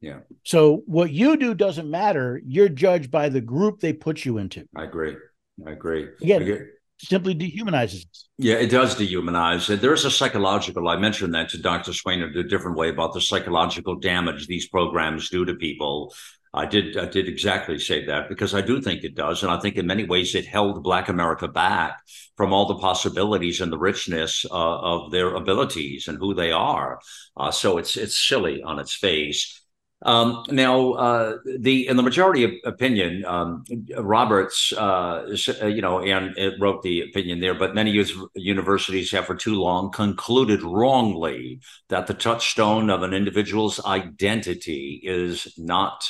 Yeah. 0.00 0.20
So 0.42 0.82
what 0.86 1.12
you 1.12 1.36
do 1.36 1.54
doesn't 1.54 1.88
matter. 1.88 2.40
You're 2.44 2.68
judged 2.68 3.10
by 3.10 3.28
the 3.28 3.40
group 3.40 3.78
they 3.78 3.92
put 3.92 4.24
you 4.24 4.38
into. 4.38 4.68
I 4.76 4.84
agree. 4.84 5.16
I 5.64 5.70
agree. 5.70 6.08
Again, 6.20 6.42
I 6.42 6.58
simply 6.98 7.34
dehumanizes 7.36 8.08
us. 8.10 8.28
Yeah, 8.38 8.56
it 8.56 8.68
does 8.68 8.96
dehumanize. 8.96 9.80
There's 9.80 10.04
a 10.04 10.10
psychological, 10.10 10.88
I 10.88 10.96
mentioned 10.96 11.34
that 11.34 11.50
to 11.50 11.58
Dr. 11.58 11.92
Swain 11.92 12.20
in 12.20 12.36
a 12.36 12.42
different 12.42 12.76
way 12.76 12.88
about 12.88 13.12
the 13.12 13.20
psychological 13.20 13.96
damage 13.96 14.48
these 14.48 14.68
programs 14.68 15.30
do 15.30 15.44
to 15.44 15.54
people. 15.54 16.12
I 16.54 16.66
did 16.66 16.98
I 16.98 17.06
did 17.06 17.28
exactly 17.28 17.78
say 17.78 18.04
that 18.06 18.28
because 18.28 18.54
I 18.54 18.60
do 18.60 18.80
think 18.80 19.04
it 19.04 19.14
does, 19.14 19.42
and 19.42 19.50
I 19.50 19.58
think 19.58 19.76
in 19.76 19.86
many 19.86 20.04
ways 20.04 20.34
it 20.34 20.44
held 20.46 20.82
Black 20.82 21.08
America 21.08 21.48
back 21.48 22.02
from 22.36 22.52
all 22.52 22.66
the 22.66 22.74
possibilities 22.74 23.60
and 23.60 23.72
the 23.72 23.78
richness 23.78 24.44
uh, 24.50 24.52
of 24.52 25.10
their 25.10 25.34
abilities 25.34 26.08
and 26.08 26.18
who 26.18 26.34
they 26.34 26.52
are. 26.52 27.00
Uh, 27.36 27.50
so 27.50 27.78
it's 27.78 27.96
it's 27.96 28.18
silly 28.18 28.62
on 28.62 28.78
its 28.78 28.94
face. 28.94 29.58
Um, 30.04 30.44
now, 30.50 30.92
uh, 30.92 31.36
the 31.60 31.86
in 31.86 31.96
the 31.96 32.02
majority 32.02 32.44
of 32.44 32.50
opinion, 32.64 33.24
um, 33.24 33.64
Roberts, 33.96 34.72
uh, 34.72 35.34
you 35.62 35.80
know, 35.80 36.00
and 36.00 36.36
it 36.36 36.60
wrote 36.60 36.82
the 36.82 37.02
opinion 37.02 37.40
there, 37.40 37.54
but 37.54 37.74
many 37.74 37.92
universities 38.34 39.12
have 39.12 39.26
for 39.26 39.36
too 39.36 39.54
long 39.54 39.90
concluded 39.92 40.62
wrongly 40.62 41.60
that 41.88 42.08
the 42.08 42.14
touchstone 42.14 42.90
of 42.90 43.02
an 43.02 43.14
individual's 43.14 43.82
identity 43.86 45.00
is 45.04 45.54
not 45.56 46.04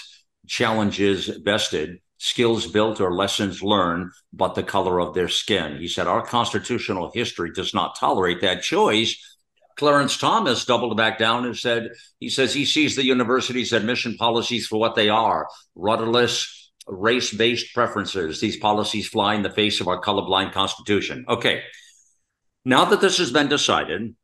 challenges 0.47 1.27
vested, 1.27 1.99
skills 2.19 2.67
built, 2.67 3.01
or 3.01 3.15
lessons 3.15 3.63
learned, 3.63 4.11
but 4.33 4.55
the 4.55 4.63
color 4.63 5.01
of 5.01 5.15
their 5.15 5.29
skin. 5.29 5.79
He 5.79 5.89
said, 5.89 6.07
Our 6.07 6.25
constitutional 6.25 7.11
history 7.15 7.51
does 7.55 7.75
not 7.75 7.97
tolerate 7.97 8.41
that 8.41 8.63
choice. 8.63 9.17
Clarence 9.77 10.19
Thomas 10.19 10.65
doubled 10.65 10.97
back 10.97 11.19
down 11.19 11.45
and 11.45 11.57
said, 11.57 11.91
He 12.21 12.29
says 12.29 12.53
he 12.53 12.65
sees 12.65 12.95
the 12.95 13.05
university's 13.05 13.73
admission 13.73 14.17
policies 14.17 14.67
for 14.67 14.79
what 14.79 14.95
they 14.95 15.09
are 15.09 15.49
rudderless, 15.75 16.71
race 16.87 17.33
based 17.33 17.75
preferences. 17.75 18.41
These 18.41 18.59
policies 18.59 19.09
fly 19.09 19.35
in 19.35 19.43
the 19.43 19.51
face 19.51 19.81
of 19.81 19.89
our 19.89 20.01
colorblind 20.01 20.53
constitution. 20.53 21.25
Okay. 21.29 21.63
Now 22.65 22.85
that 22.85 23.01
this 23.01 23.19
has 23.19 23.33
been 23.33 23.49
decided, 23.49 24.15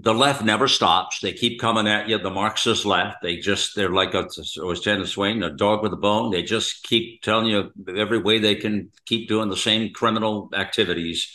the 0.00 0.14
left 0.14 0.44
never 0.44 0.68
stops. 0.68 1.20
They 1.20 1.32
keep 1.32 1.60
coming 1.60 1.88
at 1.88 2.08
you. 2.08 2.18
The 2.18 2.30
Marxist 2.30 2.84
left. 2.84 3.18
They 3.22 3.36
just 3.36 3.74
they're 3.74 3.90
like 3.90 4.14
a 4.14 4.28
was 4.58 4.80
Janet 4.80 5.08
Swain, 5.08 5.42
a 5.42 5.50
dog 5.50 5.82
with 5.82 5.92
a 5.92 5.96
bone. 5.96 6.30
They 6.30 6.42
just 6.42 6.84
keep 6.84 7.22
telling 7.22 7.46
you 7.46 7.72
every 7.96 8.18
way 8.18 8.38
they 8.38 8.54
can 8.54 8.90
keep 9.06 9.28
doing 9.28 9.48
the 9.48 9.56
same 9.56 9.92
criminal 9.92 10.50
activities. 10.54 11.32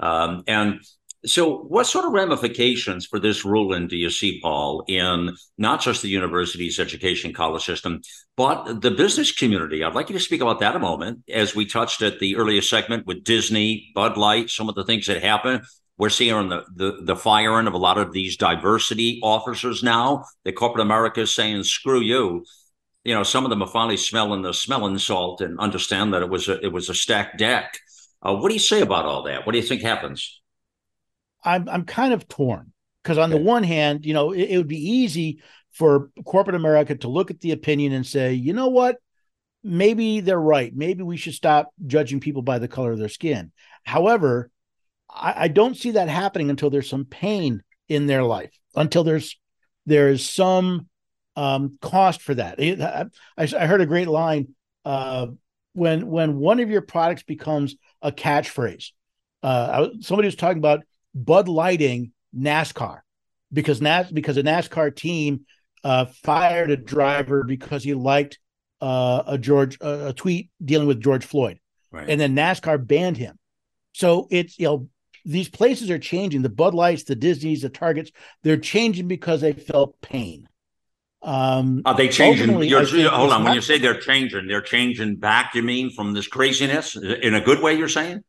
Um, 0.00 0.44
and 0.46 0.80
so, 1.26 1.58
what 1.58 1.86
sort 1.86 2.06
of 2.06 2.12
ramifications 2.12 3.04
for 3.04 3.18
this 3.18 3.44
ruling 3.44 3.88
do 3.88 3.96
you 3.96 4.08
see, 4.08 4.40
Paul, 4.40 4.84
in 4.88 5.36
not 5.58 5.82
just 5.82 6.00
the 6.00 6.08
university's 6.08 6.78
education 6.78 7.34
college 7.34 7.64
system, 7.64 8.00
but 8.36 8.80
the 8.80 8.92
business 8.92 9.32
community? 9.32 9.84
I'd 9.84 9.94
like 9.94 10.08
you 10.08 10.14
to 10.14 10.24
speak 10.24 10.40
about 10.40 10.60
that 10.60 10.76
a 10.76 10.78
moment, 10.78 11.24
as 11.28 11.54
we 11.54 11.66
touched 11.66 12.00
at 12.00 12.18
the 12.20 12.36
earlier 12.36 12.62
segment 12.62 13.06
with 13.06 13.24
Disney, 13.24 13.90
Bud 13.94 14.16
Light, 14.16 14.48
some 14.48 14.68
of 14.68 14.74
the 14.74 14.84
things 14.84 15.06
that 15.06 15.22
happen 15.22 15.62
we're 15.98 16.10
seeing 16.10 16.48
the, 16.48 16.64
the, 16.74 16.98
the 17.02 17.16
firing 17.16 17.66
of 17.66 17.74
a 17.74 17.78
lot 17.78 17.98
of 17.98 18.12
these 18.12 18.36
diversity 18.36 19.20
officers 19.22 19.82
now. 19.82 20.24
The 20.44 20.52
corporate 20.52 20.84
America 20.84 21.22
is 21.22 21.34
saying, 21.34 21.64
"Screw 21.64 22.00
you." 22.00 22.44
You 23.04 23.14
know, 23.14 23.22
some 23.22 23.44
of 23.44 23.50
them 23.50 23.62
are 23.62 23.68
finally 23.68 23.96
smelling 23.96 24.42
the 24.42 24.52
smelling 24.52 24.98
salt 24.98 25.40
and 25.40 25.58
understand 25.60 26.12
that 26.12 26.22
it 26.22 26.28
was 26.28 26.48
a 26.48 26.60
it 26.64 26.72
was 26.72 26.88
a 26.88 26.94
stacked 26.94 27.38
deck. 27.38 27.78
Uh, 28.20 28.34
what 28.34 28.48
do 28.48 28.54
you 28.54 28.60
say 28.60 28.80
about 28.80 29.04
all 29.04 29.22
that? 29.24 29.46
What 29.46 29.52
do 29.52 29.58
you 29.58 29.64
think 29.64 29.82
happens? 29.82 30.40
I'm 31.44 31.68
I'm 31.68 31.84
kind 31.84 32.12
of 32.12 32.28
torn 32.28 32.72
because 33.02 33.18
on 33.18 33.32
okay. 33.32 33.38
the 33.38 33.44
one 33.44 33.62
hand, 33.62 34.04
you 34.04 34.12
know, 34.12 34.32
it, 34.32 34.50
it 34.50 34.56
would 34.58 34.68
be 34.68 34.90
easy 34.90 35.40
for 35.72 36.10
corporate 36.24 36.56
America 36.56 36.94
to 36.96 37.08
look 37.08 37.30
at 37.30 37.40
the 37.40 37.52
opinion 37.52 37.92
and 37.92 38.06
say, 38.06 38.32
you 38.32 38.52
know 38.54 38.68
what, 38.68 38.96
maybe 39.62 40.20
they're 40.20 40.40
right. 40.40 40.74
Maybe 40.74 41.02
we 41.02 41.16
should 41.16 41.34
stop 41.34 41.70
judging 41.86 42.18
people 42.18 42.42
by 42.42 42.58
the 42.58 42.68
color 42.68 42.92
of 42.92 42.98
their 42.98 43.10
skin. 43.10 43.52
However, 43.84 44.50
I, 45.16 45.44
I 45.44 45.48
don't 45.48 45.76
see 45.76 45.92
that 45.92 46.08
happening 46.08 46.50
until 46.50 46.70
there's 46.70 46.88
some 46.88 47.04
pain 47.04 47.62
in 47.88 48.06
their 48.06 48.22
life, 48.22 48.52
until 48.74 49.04
there's 49.04 49.38
there's 49.86 50.28
some 50.28 50.88
um, 51.36 51.78
cost 51.80 52.22
for 52.22 52.34
that. 52.34 52.60
I, 52.60 53.06
I, 53.36 53.66
heard 53.66 53.80
a 53.80 53.86
great 53.86 54.08
line 54.08 54.54
uh, 54.84 55.28
when 55.72 56.06
when 56.08 56.36
one 56.36 56.60
of 56.60 56.70
your 56.70 56.82
products 56.82 57.22
becomes 57.22 57.76
a 58.02 58.10
catchphrase. 58.10 58.90
Uh, 59.42 59.88
somebody 60.00 60.26
was 60.26 60.34
talking 60.34 60.58
about 60.58 60.80
Bud 61.14 61.48
Lighting 61.48 62.12
NASCAR 62.36 63.00
because 63.52 63.80
NAS 63.80 64.10
because 64.10 64.36
a 64.36 64.42
NASCAR 64.42 64.94
team 64.94 65.46
uh, 65.84 66.06
fired 66.06 66.70
a 66.70 66.76
driver 66.76 67.44
because 67.44 67.84
he 67.84 67.94
liked 67.94 68.38
uh, 68.80 69.22
a 69.26 69.38
George 69.38 69.78
a 69.80 70.12
tweet 70.12 70.50
dealing 70.64 70.88
with 70.88 71.00
George 71.00 71.24
Floyd, 71.24 71.58
right. 71.92 72.08
and 72.08 72.20
then 72.20 72.34
NASCAR 72.34 72.84
banned 72.84 73.16
him. 73.16 73.38
So 73.92 74.26
it's 74.30 74.58
you 74.58 74.66
know 74.66 74.88
these 75.26 75.48
places 75.48 75.90
are 75.90 75.98
changing. 75.98 76.42
The 76.42 76.48
Bud 76.48 76.74
Lights, 76.74 77.04
the 77.04 77.16
Disneys, 77.16 77.62
the 77.62 77.68
Targets, 77.68 78.12
they're 78.42 78.56
changing 78.56 79.08
because 79.08 79.40
they 79.40 79.52
felt 79.52 80.00
pain. 80.00 80.48
Um, 81.22 81.82
are 81.84 81.94
they 81.94 82.08
changing? 82.08 82.50
hold 82.50 83.32
on. 83.32 83.44
When 83.44 83.54
you 83.54 83.60
say 83.60 83.78
they're 83.78 83.98
changing, 83.98 84.46
they're 84.46 84.60
changing 84.60 85.16
back. 85.16 85.54
You 85.54 85.62
mean 85.62 85.90
from 85.90 86.12
this 86.12 86.28
craziness 86.28 86.94
in 86.96 87.34
a 87.34 87.40
good 87.40 87.60
way? 87.60 87.74
You're 87.74 87.88
saying? 87.88 88.22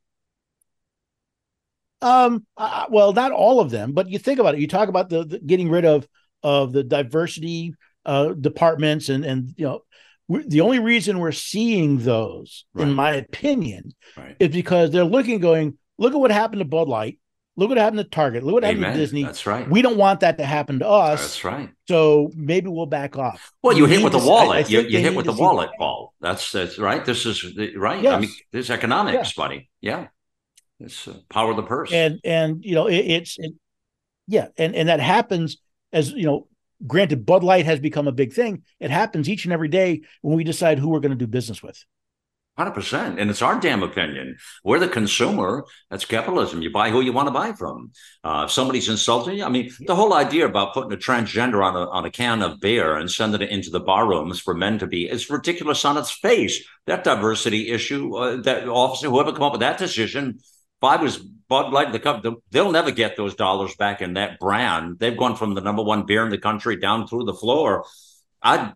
Um. 2.02 2.45
Uh, 2.56 2.86
well, 2.89 3.14
not 3.14 3.32
all 3.32 3.60
of 3.60 3.70
them, 3.70 3.93
but 3.93 4.10
you 4.10 4.20
think 4.20 4.39
about 4.39 4.56
it. 4.56 4.62
You 4.62 4.68
talk 4.68 4.89
about 4.89 5.10
the, 5.10 5.24
the 5.26 5.39
getting 5.39 5.70
rid 5.70 5.86
of 5.86 6.08
of 6.43 6.72
the 6.72 6.84
diversity 6.84 7.76
uh, 8.06 8.34
departments, 8.34 9.10
and 9.10 9.26
and 9.26 9.54
you 9.58 9.66
know 9.66 9.82
the 10.30 10.62
only 10.62 10.80
reason 10.80 11.20
we're 11.20 11.32
seeing 11.32 12.00
those, 12.00 12.66
right. 12.74 12.88
in 12.88 12.93
my 12.93 13.14
opinion, 13.14 13.93
right. 14.16 14.36
is 14.39 14.50
because 14.50 14.91
they're 14.91 15.04
looking, 15.04 15.39
going, 15.39 15.78
Look 15.98 16.14
at 16.14 16.20
what 16.20 16.32
happened 16.32 16.60
to 16.60 16.66
Bud 16.66 16.88
Light. 16.88 17.20
Look 17.58 17.70
what 17.70 17.80
happened 17.80 17.98
to 17.98 18.04
Target. 18.04 18.43
Look 18.43 18.54
what 18.54 18.64
Amen. 18.64 18.84
happened 18.84 18.93
to 18.93 19.00
Disney. 19.00 19.24
That's 19.24 19.48
right. 19.48 19.68
We 19.68 19.82
don't 19.82 19.98
want 19.98 20.20
that 20.20 20.38
to 20.38 20.45
happen 20.45 20.78
to 20.80 20.88
us. 20.88 21.22
That's 21.22 21.43
right. 21.43 21.70
So 21.88 22.30
maybe 22.36 22.70
we'll 22.70 22.86
back 22.86 23.18
off. 23.18 23.52
Well, 23.64 23.76
you 23.76 23.86
hit 23.86 24.04
with 24.04 24.14
the 24.14 24.20
wallet. 24.20 24.70
you, 24.70 24.82
you 24.82 25.00
hit 25.00 25.16
with 25.16 25.26
the 25.26 25.34
wallet, 25.34 25.72
Paul. 25.80 26.14
That's 26.22 26.52
that's 26.52 26.78
right. 26.78 27.04
This 27.04 27.26
is 27.26 27.43
right. 27.76 28.02
Yes. 28.02 28.14
I 28.14 28.20
mean, 28.20 28.30
this 28.52 28.66
is 28.66 28.70
economics, 28.70 29.36
yeah. 29.36 29.43
buddy. 29.43 29.70
Yeah, 29.82 30.08
it's 30.80 31.08
uh, 31.08 31.18
power 31.30 31.50
of 31.50 31.58
the 31.58 31.64
purse. 31.64 31.91
And 31.91 32.20
and 32.24 32.64
you 32.64 32.76
know 32.76 32.86
it, 32.86 32.98
it's 32.98 33.39
it, 33.39 33.54
Yeah, 34.28 34.50
and 34.58 34.76
and 34.76 34.88
that 34.89 35.00
happens 35.00 35.58
as 35.91 36.12
you 36.12 36.26
know. 36.26 36.48
Granted, 36.86 37.26
Bud 37.26 37.43
Light 37.43 37.66
has 37.66 37.80
become 37.80 38.08
a 38.08 38.12
big 38.12 38.34
thing. 38.34 38.62
It 38.80 38.91
happens 38.91 39.28
each 39.28 39.45
and 39.45 39.54
every 39.54 39.68
day 39.68 40.02
when 40.22 40.38
we 40.38 40.43
decide 40.43 40.78
who 40.78 40.89
we're 40.89 41.00
going 41.00 41.10
to 41.10 41.18
do 41.18 41.26
business 41.26 41.64
with. 41.64 41.84
Hundred 42.58 42.72
percent, 42.72 43.20
and 43.20 43.30
it's 43.30 43.43
our 43.43 43.60
damn 43.60 43.84
opinion. 43.84 44.36
We're 44.64 44.80
the 44.80 44.88
consumer. 44.88 45.66
That's 45.91 46.05
capitalism. 46.05 46.64
You 46.64 46.72
buy 46.72 46.89
who 46.89 47.01
you 47.01 47.14
want 47.14 47.28
to 47.28 47.32
buy 47.32 47.53
from. 47.53 47.91
Uh, 48.24 48.45
if 48.47 48.51
somebody's 48.51 48.89
insulting 48.89 49.38
you, 49.38 49.43
I 49.43 49.49
mean, 49.49 49.70
the 49.82 49.95
whole 49.95 50.16
idea 50.16 50.47
about 50.47 50.74
putting 50.74 50.91
a 50.91 50.97
transgender 50.97 51.64
on 51.64 51.76
a 51.76 51.88
on 51.88 52.05
a 52.05 52.10
can 52.10 52.41
of 52.41 52.60
beer 52.60 52.95
and 52.95 53.12
sending 53.12 53.43
it 53.43 53.51
into 53.51 53.70
the 53.70 53.80
bar 53.80 54.10
rooms 54.10 54.39
for 54.39 54.55
men 54.55 54.80
to 54.80 54.88
be 54.88 55.08
is 55.08 55.30
ridiculous 55.30 55.86
on 55.86 55.97
its 55.97 56.10
face. 56.10 56.64
That 56.88 57.03
diversity 57.03 57.70
issue, 57.70 58.16
uh, 58.16 58.41
that 58.41 58.68
officer, 58.68 59.08
whoever 59.08 59.34
come 59.34 59.43
up 59.43 59.51
with 59.51 59.62
that 59.62 59.78
decision, 59.78 60.39
if 60.39 60.84
I 60.84 60.95
was 60.95 61.18
Bud 61.18 61.72
Light, 61.72 61.91
the 61.91 61.99
cup, 61.99 62.26
they'll 62.49 62.72
never 62.72 62.89
get 62.89 63.18
those 63.18 63.36
dollars 63.36 63.76
back 63.76 64.01
in 64.01 64.16
that 64.16 64.39
brand. 64.39 64.97
They've 64.97 65.16
gone 65.16 65.36
from 65.36 65.53
the 65.53 65.62
number 65.62 65.84
one 65.84 66.08
beer 66.08 66.24
in 66.24 66.32
the 66.32 66.39
country 66.39 66.76
down 66.76 67.08
through 67.08 67.26
the 67.26 67.36
floor. 67.36 67.86
I'd 68.42 68.74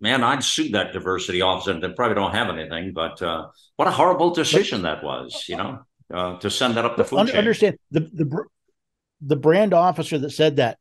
man, 0.00 0.22
I'd 0.22 0.42
sue 0.42 0.70
that 0.70 0.92
diversity 0.92 1.42
officer. 1.42 1.78
They 1.78 1.92
probably 1.92 2.14
don't 2.14 2.34
have 2.34 2.48
anything, 2.48 2.92
but 2.92 3.20
uh, 3.22 3.48
what 3.76 3.88
a 3.88 3.90
horrible 3.90 4.32
decision 4.34 4.82
that 4.82 5.02
was, 5.02 5.44
you 5.48 5.56
know, 5.56 5.80
uh, 6.12 6.38
to 6.38 6.50
send 6.50 6.76
that 6.76 6.84
up 6.84 6.96
the 6.96 7.04
food 7.04 7.28
chain. 7.28 7.36
Understand 7.36 7.78
the 7.90 8.00
the 8.00 8.44
the 9.20 9.36
brand 9.36 9.74
officer 9.74 10.18
that 10.18 10.30
said 10.30 10.56
that 10.56 10.78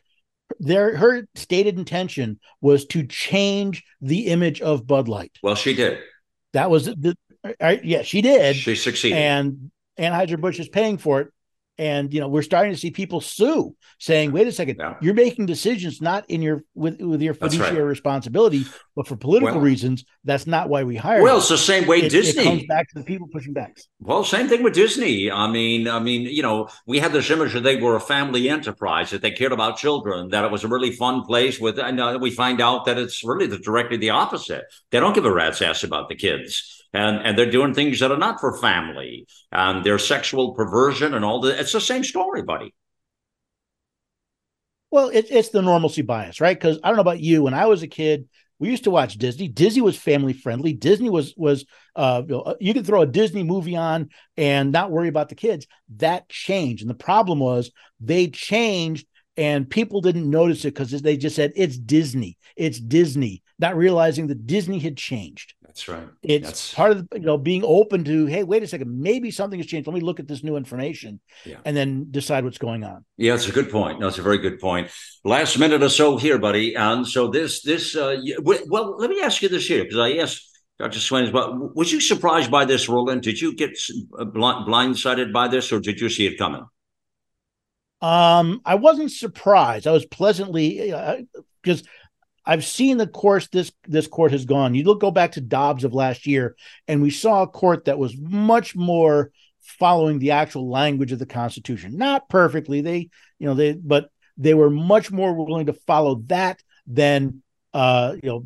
their 0.60 0.98
her 0.98 1.28
stated 1.36 1.78
intention 1.78 2.40
was 2.62 2.86
to 2.88 3.06
change 3.06 3.84
the 4.02 4.28
image 4.28 4.62
of 4.62 4.88
Bud 4.88 5.08
Light. 5.08 5.38
Well, 5.44 5.56
she 5.56 5.74
did. 5.74 6.00
That 6.54 6.70
was 6.70 6.86
the 6.86 7.16
uh, 7.60 7.76
yeah, 7.84 8.02
she 8.02 8.22
did. 8.22 8.56
She 8.56 8.76
succeeded, 8.76 9.18
and 9.18 9.72
Anheuser 9.98 10.40
Busch 10.40 10.60
is 10.60 10.70
paying 10.70 10.98
for 10.98 11.22
it 11.22 11.34
and 11.80 12.14
you 12.14 12.20
know 12.20 12.28
we're 12.28 12.44
starting 12.44 12.72
to 12.72 12.78
see 12.78 12.92
people 12.92 13.22
sue 13.22 13.76
saying 13.98 14.32
wait 14.32 14.46
a 14.46 14.52
second 14.52 14.76
yeah. 14.78 14.96
you're 15.02 15.14
making 15.14 15.46
decisions 15.46 16.02
not 16.02 16.30
in 16.30 16.42
your 16.42 16.64
with 16.76 17.02
with 17.02 17.22
your 17.22 17.34
fiduciary 17.34 17.78
right. 17.78 17.88
responsibility 17.88 18.66
but 18.96 19.08
for 19.08 19.16
political 19.16 19.56
well, 19.56 19.64
reasons 19.64 20.04
that's 20.26 20.46
not 20.46 20.70
why 20.70 20.84
we 20.84 20.96
hire 20.96 21.24
well 21.24 21.38
it's 21.38 21.50
the 21.50 21.58
same 21.58 21.88
way 21.88 22.00
it, 22.00 22.10
disney 22.10 22.44
it 22.44 22.46
comes 22.46 22.66
back 22.68 22.88
to 22.90 23.00
the 23.00 23.04
people 23.04 23.28
pushing 23.32 23.54
back 23.54 23.78
well 24.00 24.24
same 24.24 24.48
thing 24.48 24.62
with 24.62 24.74
disney. 24.74 25.32
I 25.32 25.50
mean 25.50 25.88
i 25.88 26.00
mean 26.00 26.24
you 26.24 26.44
know 26.44 26.68
we 26.86 27.00
had 27.00 27.14
this 27.14 27.32
image 27.32 27.54
that 27.54 27.64
they 27.64 27.78
were 27.78 27.96
a 27.96 28.02
family 28.02 28.50
enterprise 28.50 29.10
that 29.12 29.22
they 29.22 29.32
cared 29.32 29.54
about 29.54 29.78
children 29.78 30.30
that 30.30 30.44
it 30.44 30.52
was 30.52 30.64
a 30.64 30.68
really 30.68 30.92
fun 30.92 31.24
place 31.24 31.60
with 31.60 31.80
and 31.80 32.00
uh, 32.00 32.20
we 32.22 32.30
find 32.30 32.60
out 32.62 32.86
that 32.86 32.98
it's 32.98 33.24
really 33.24 33.48
the 33.48 33.58
directly 33.58 33.98
the 33.98 34.10
opposite. 34.10 34.66
They 34.92 35.00
don't 35.00 35.14
give 35.14 35.26
a 35.26 35.34
rat's 35.34 35.62
ass 35.62 35.84
about 35.84 36.10
the 36.10 36.16
kids 36.16 36.79
and 36.94 37.18
and 37.26 37.38
they're 37.38 37.52
doing 37.52 37.74
things 37.74 38.00
that 38.00 38.12
are 38.12 38.18
not 38.18 38.40
for 38.40 38.58
family 38.58 39.28
and 39.52 39.84
their 39.84 40.00
sexual 40.00 40.54
perversion 40.54 41.14
and 41.14 41.24
all 41.24 41.42
that. 41.42 41.60
It's 41.60 41.74
the 41.74 41.82
same 41.82 42.04
story, 42.04 42.42
buddy. 42.44 42.74
Well, 44.92 45.10
it, 45.10 45.28
it's 45.30 45.50
the 45.50 45.62
normalcy 45.62 46.02
bias, 46.02 46.42
right? 46.42 46.58
Because 46.58 46.80
I 46.84 46.88
don't 46.88 46.96
know 46.96 47.02
about 47.02 47.20
you. 47.20 47.44
When 47.44 47.54
I 47.54 47.68
was 47.68 47.84
a 47.84 47.88
kid, 47.88 48.28
we 48.58 48.70
used 48.70 48.86
to 48.86 48.92
watch 48.92 49.18
Disney. 49.18 49.48
Disney 49.48 49.82
was 49.82 49.96
family 49.96 50.34
friendly. 50.34 50.74
Disney 50.74 51.10
was 51.10 51.34
was 51.38 51.66
uh, 51.96 52.24
you, 52.28 52.36
know, 52.36 52.56
you 52.60 52.74
could 52.74 52.86
throw 52.86 53.02
a 53.02 53.08
Disney 53.08 53.44
movie 53.44 53.76
on 53.76 54.10
and 54.36 54.72
not 54.72 54.92
worry 54.92 55.08
about 55.08 55.30
the 55.30 55.36
kids. 55.36 55.68
That 55.98 56.28
changed, 56.30 56.82
and 56.82 56.90
the 56.90 56.96
problem 56.96 57.40
was 57.40 57.72
they 58.00 58.28
changed, 58.28 59.08
and 59.38 59.70
people 59.70 60.02
didn't 60.02 60.30
notice 60.30 60.66
it 60.66 60.74
because 60.74 60.92
they 61.02 61.18
just 61.18 61.36
said 61.36 61.54
it's 61.56 61.78
Disney, 61.78 62.38
it's 62.58 62.80
Disney, 62.80 63.44
not 63.60 63.78
realizing 63.78 64.28
that 64.28 64.48
Disney 64.48 64.80
had 64.80 64.98
changed. 64.98 65.54
That's 65.70 65.88
right. 65.88 66.08
It's 66.24 66.48
That's... 66.48 66.74
part 66.74 66.92
of 66.92 67.08
the, 67.10 67.20
you 67.20 67.26
know 67.28 67.38
being 67.38 67.64
open 67.64 68.04
to 68.06 68.26
hey, 68.26 68.44
wait 68.44 68.64
a 68.64 68.68
second, 68.68 69.00
maybe 69.00 69.30
something 69.30 69.60
has 69.60 69.68
changed. 69.68 69.88
Let 69.88 69.94
me 69.94 70.02
look 70.02 70.20
at 70.20 70.28
this 70.28 70.44
new 70.44 70.56
information, 70.56 71.20
yeah. 71.46 71.58
and 71.64 71.78
then 71.78 72.08
decide 72.10 72.44
what's 72.44 72.58
going 72.58 72.84
on. 72.84 73.06
Yeah, 73.18 73.36
it's 73.36 73.48
a 73.48 73.52
good 73.52 73.70
point. 73.70 74.00
No, 74.00 74.08
it's 74.08 74.18
a 74.18 74.24
very 74.24 74.40
good 74.40 74.60
point. 74.60 74.90
Last 75.24 75.60
minute 75.60 75.84
or 75.84 75.90
so 75.90 76.18
here, 76.18 76.40
buddy. 76.40 76.76
And 76.76 77.08
so 77.08 77.28
this 77.28 77.62
this 77.62 77.96
uh, 77.96 78.18
well, 78.42 78.98
let 78.98 79.12
me 79.12 79.22
ask 79.22 79.44
you 79.44 79.50
this 79.50 79.68
here 79.68 79.84
because 79.84 80.00
I 80.00 80.14
asked. 80.14 80.48
Dr. 80.80 81.00
Swain, 81.00 81.30
but 81.34 81.76
was 81.76 81.92
you 81.92 82.00
surprised 82.00 82.50
by 82.50 82.64
this, 82.64 82.88
Roland? 82.88 83.22
Did 83.22 83.42
you 83.42 83.54
get 83.54 83.78
blindsided 84.18 85.34
by 85.34 85.50
this, 85.50 85.74
or 85.74 85.82
did 85.82 86.00
you 86.00 86.08
see 86.08 86.26
it 86.26 86.38
coming? 86.38 86.66
Um, 88.02 88.62
I 88.64 88.76
wasn't 88.76 89.12
surprised. 89.12 89.88
I 89.88 89.92
was 89.92 90.06
pleasantly 90.06 90.94
because 91.62 91.82
uh, 91.82 91.86
I've 92.50 92.66
seen 92.66 92.98
the 92.98 93.06
course 93.06 93.48
this 93.50 93.72
this 93.88 94.08
court 94.08 94.32
has 94.32 94.46
gone. 94.46 94.74
You 94.74 94.84
look 94.84 95.00
go 95.00 95.12
back 95.12 95.34
to 95.34 95.42
Dobbs 95.42 95.84
of 95.84 95.94
last 95.94 96.26
year, 96.26 96.56
and 96.88 97.00
we 97.00 97.12
saw 97.12 97.44
a 97.44 97.48
court 97.48 97.86
that 97.86 98.00
was 98.00 98.18
much 98.18 98.76
more 98.76 99.30
following 99.62 100.18
the 100.18 100.32
actual 100.32 100.68
language 100.68 101.12
of 101.12 101.20
the 101.20 101.28
Constitution. 101.28 101.96
Not 101.96 102.28
perfectly, 102.28 102.82
they 102.82 103.10
you 103.38 103.46
know 103.46 103.54
they 103.54 103.74
but 103.74 104.10
they 104.36 104.56
were 104.56 104.72
much 104.72 105.12
more 105.12 105.32
willing 105.36 105.68
to 105.68 105.74
follow 105.74 106.24
that 106.26 106.64
than 106.88 107.44
uh 107.76 108.16
you 108.24 108.30
know 108.30 108.46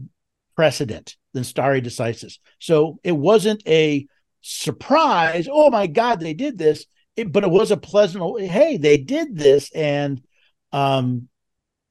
precedent 0.58 1.16
than 1.32 1.45
stare 1.45 1.80
decisis. 1.80 2.39
So 2.60 2.99
it 3.06 3.14
wasn't 3.14 3.66
a 3.66 4.06
surprise. 4.41 5.47
Oh 5.49 5.70
my 5.70 5.88
God, 5.88 6.20
they 6.20 6.34
did 6.34 6.58
this. 6.58 6.86
It, 7.16 7.32
but 7.32 7.45
it 7.45 7.51
was 7.51 7.72
a 7.72 7.78
pleasant. 7.78 8.41
Hey, 8.41 8.76
they 8.76 8.97
did 8.97 9.38
this, 9.38 9.72
and 9.72 10.22
um, 10.74 11.30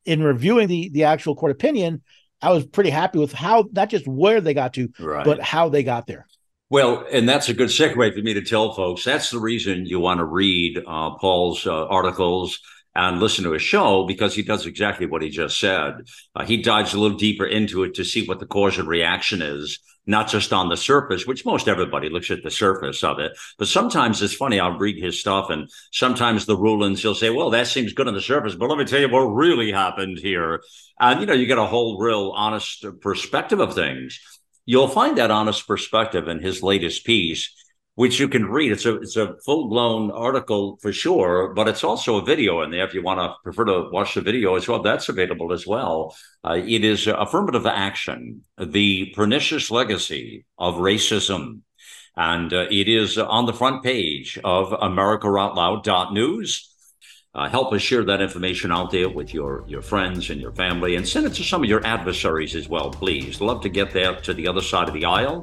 in 0.04 0.22
reviewing 0.22 0.68
the 0.68 0.90
the 0.90 1.04
actual 1.04 1.34
court 1.34 1.52
opinion, 1.52 2.02
I 2.40 2.52
was 2.52 2.66
pretty 2.66 2.90
happy 2.90 3.18
with 3.18 3.32
how 3.32 3.68
not 3.72 3.90
just 3.90 4.06
where 4.06 4.40
they 4.40 4.54
got 4.54 4.74
to, 4.74 4.88
right. 4.98 5.24
but 5.24 5.40
how 5.40 5.68
they 5.68 5.82
got 5.82 6.06
there. 6.06 6.26
Well, 6.70 7.04
and 7.12 7.28
that's 7.28 7.50
a 7.50 7.54
good 7.54 7.68
segue 7.68 8.14
for 8.14 8.20
me 8.20 8.32
to 8.34 8.42
tell 8.42 8.72
folks. 8.72 9.04
That's 9.04 9.30
the 9.30 9.38
reason 9.38 9.84
you 9.84 10.00
want 10.00 10.18
to 10.18 10.24
read 10.24 10.78
uh, 10.78 11.10
Paul's 11.16 11.66
uh, 11.66 11.86
articles 11.86 12.58
and 12.94 13.20
listen 13.20 13.44
to 13.44 13.52
his 13.52 13.62
show 13.62 14.06
because 14.06 14.34
he 14.34 14.42
does 14.42 14.66
exactly 14.66 15.06
what 15.06 15.22
he 15.22 15.30
just 15.30 15.58
said. 15.58 16.06
Uh, 16.34 16.44
he 16.44 16.58
dives 16.58 16.94
a 16.94 17.00
little 17.00 17.16
deeper 17.16 17.46
into 17.46 17.82
it 17.84 17.94
to 17.94 18.04
see 18.04 18.26
what 18.26 18.38
the 18.38 18.46
cause 18.46 18.78
and 18.78 18.88
reaction 18.88 19.40
is 19.42 19.78
not 20.06 20.28
just 20.28 20.52
on 20.52 20.68
the 20.68 20.76
surface, 20.76 21.26
which 21.26 21.44
most 21.44 21.68
everybody 21.68 22.08
looks 22.08 22.30
at 22.30 22.42
the 22.42 22.50
surface 22.50 23.04
of 23.04 23.18
it. 23.18 23.32
But 23.58 23.68
sometimes 23.68 24.20
it's 24.20 24.34
funny. 24.34 24.58
I'll 24.58 24.78
read 24.78 25.02
his 25.02 25.20
stuff, 25.20 25.50
and 25.50 25.70
sometimes 25.92 26.44
the 26.44 26.56
rulings 26.56 27.02
he'll 27.02 27.14
say, 27.14 27.30
"Well, 27.30 27.50
that 27.50 27.68
seems 27.68 27.92
good 27.92 28.08
on 28.08 28.14
the 28.14 28.20
surface, 28.20 28.54
but 28.54 28.68
let 28.68 28.78
me 28.78 28.84
tell 28.84 29.00
you 29.00 29.08
what 29.08 29.20
really 29.20 29.70
happened 29.70 30.18
here." 30.18 30.62
And 30.98 31.20
you 31.20 31.26
know, 31.26 31.34
you 31.34 31.46
get 31.46 31.58
a 31.58 31.66
whole 31.66 31.98
real 31.98 32.32
honest 32.34 32.84
perspective 33.00 33.60
of 33.60 33.74
things. 33.74 34.20
You'll 34.66 34.88
find 34.88 35.18
that 35.18 35.30
honest 35.30 35.66
perspective 35.66 36.28
in 36.28 36.40
his 36.40 36.62
latest 36.62 37.04
piece 37.04 37.50
which 37.94 38.18
you 38.18 38.28
can 38.28 38.46
read. 38.46 38.72
It's 38.72 38.86
a 38.86 38.96
it's 38.96 39.16
a 39.16 39.36
full 39.44 39.68
blown 39.68 40.10
article 40.10 40.78
for 40.80 40.92
sure, 40.92 41.52
but 41.54 41.68
it's 41.68 41.84
also 41.84 42.16
a 42.16 42.24
video 42.24 42.62
in 42.62 42.70
there 42.70 42.86
if 42.86 42.94
you 42.94 43.02
want 43.02 43.20
to 43.20 43.34
prefer 43.42 43.66
to 43.66 43.90
watch 43.92 44.14
the 44.14 44.22
video 44.22 44.56
as 44.56 44.66
well. 44.66 44.82
That's 44.82 45.08
available 45.08 45.52
as 45.52 45.66
well. 45.66 46.16
Uh, 46.44 46.60
it 46.64 46.84
is 46.84 47.06
affirmative 47.06 47.66
action, 47.66 48.42
the 48.58 49.12
pernicious 49.14 49.70
legacy 49.70 50.44
of 50.58 50.76
racism. 50.76 51.60
And 52.14 52.52
uh, 52.52 52.66
it 52.70 52.88
is 52.88 53.16
on 53.16 53.46
the 53.46 53.54
front 53.54 53.82
page 53.82 54.38
of 54.44 54.68
AmericaOutloud.news. 54.68 56.68
Uh, 57.34 57.48
help 57.48 57.72
us 57.72 57.80
share 57.80 58.04
that 58.04 58.20
information 58.20 58.70
out 58.70 58.90
there 58.90 59.08
with 59.08 59.32
your, 59.32 59.64
your 59.66 59.80
friends 59.80 60.28
and 60.28 60.38
your 60.38 60.52
family 60.52 60.96
and 60.96 61.08
send 61.08 61.24
it 61.24 61.32
to 61.32 61.42
some 61.42 61.62
of 61.62 61.70
your 61.70 61.82
adversaries 61.86 62.54
as 62.54 62.68
well, 62.68 62.90
please. 62.90 63.40
Love 63.40 63.62
to 63.62 63.70
get 63.70 63.90
that 63.92 64.22
to 64.22 64.34
the 64.34 64.46
other 64.46 64.60
side 64.60 64.86
of 64.86 64.92
the 64.92 65.06
aisle. 65.06 65.42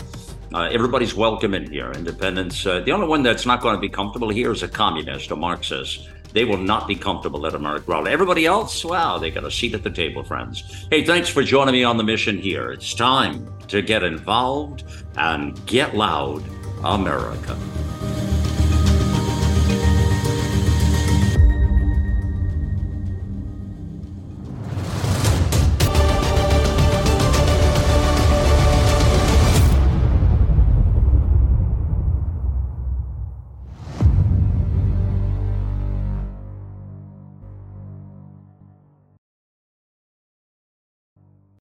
Uh, 0.52 0.64
everybody's 0.72 1.14
welcome 1.14 1.54
in 1.54 1.70
here. 1.70 1.91
Independents. 1.91 2.66
Uh, 2.66 2.80
the 2.80 2.91
only 2.91 3.08
one 3.08 3.22
that's 3.22 3.45
not 3.45 3.62
going 3.62 3.76
to 3.76 3.80
be 3.80 3.89
comfortable 3.89 4.30
here 4.30 4.52
is 4.52 4.64
a 4.64 4.68
communist, 4.68 5.30
a 5.30 5.36
Marxist. 5.36 6.10
They 6.34 6.43
will 6.43 6.58
not 6.58 6.88
be 6.88 6.95
comfortable 6.95 7.45
at 7.45 7.54
America 7.54 7.86
Raleigh. 7.88 8.12
Everybody 8.12 8.45
else, 8.45 8.84
wow, 8.84 9.20
they 9.20 9.30
got 9.30 9.43
a 9.43 9.52
seat 9.52 9.76
at 9.76 9.84
the 9.84 9.91
table, 9.91 10.24
friends. 10.24 10.88
Hey, 10.89 11.04
thanks 11.04 11.30
for 11.30 11.43
joining 11.43 11.74
me 11.74 11.84
on 11.84 11.97
the 11.97 12.04
mission 12.04 12.38
here. 12.38 12.72
It's 12.72 12.93
time 12.95 13.52
to 13.68 13.82
get 13.82 14.04
involved 14.04 14.84
and 15.18 15.64
get 15.68 15.95
loud, 15.95 16.43
America. 16.84 17.56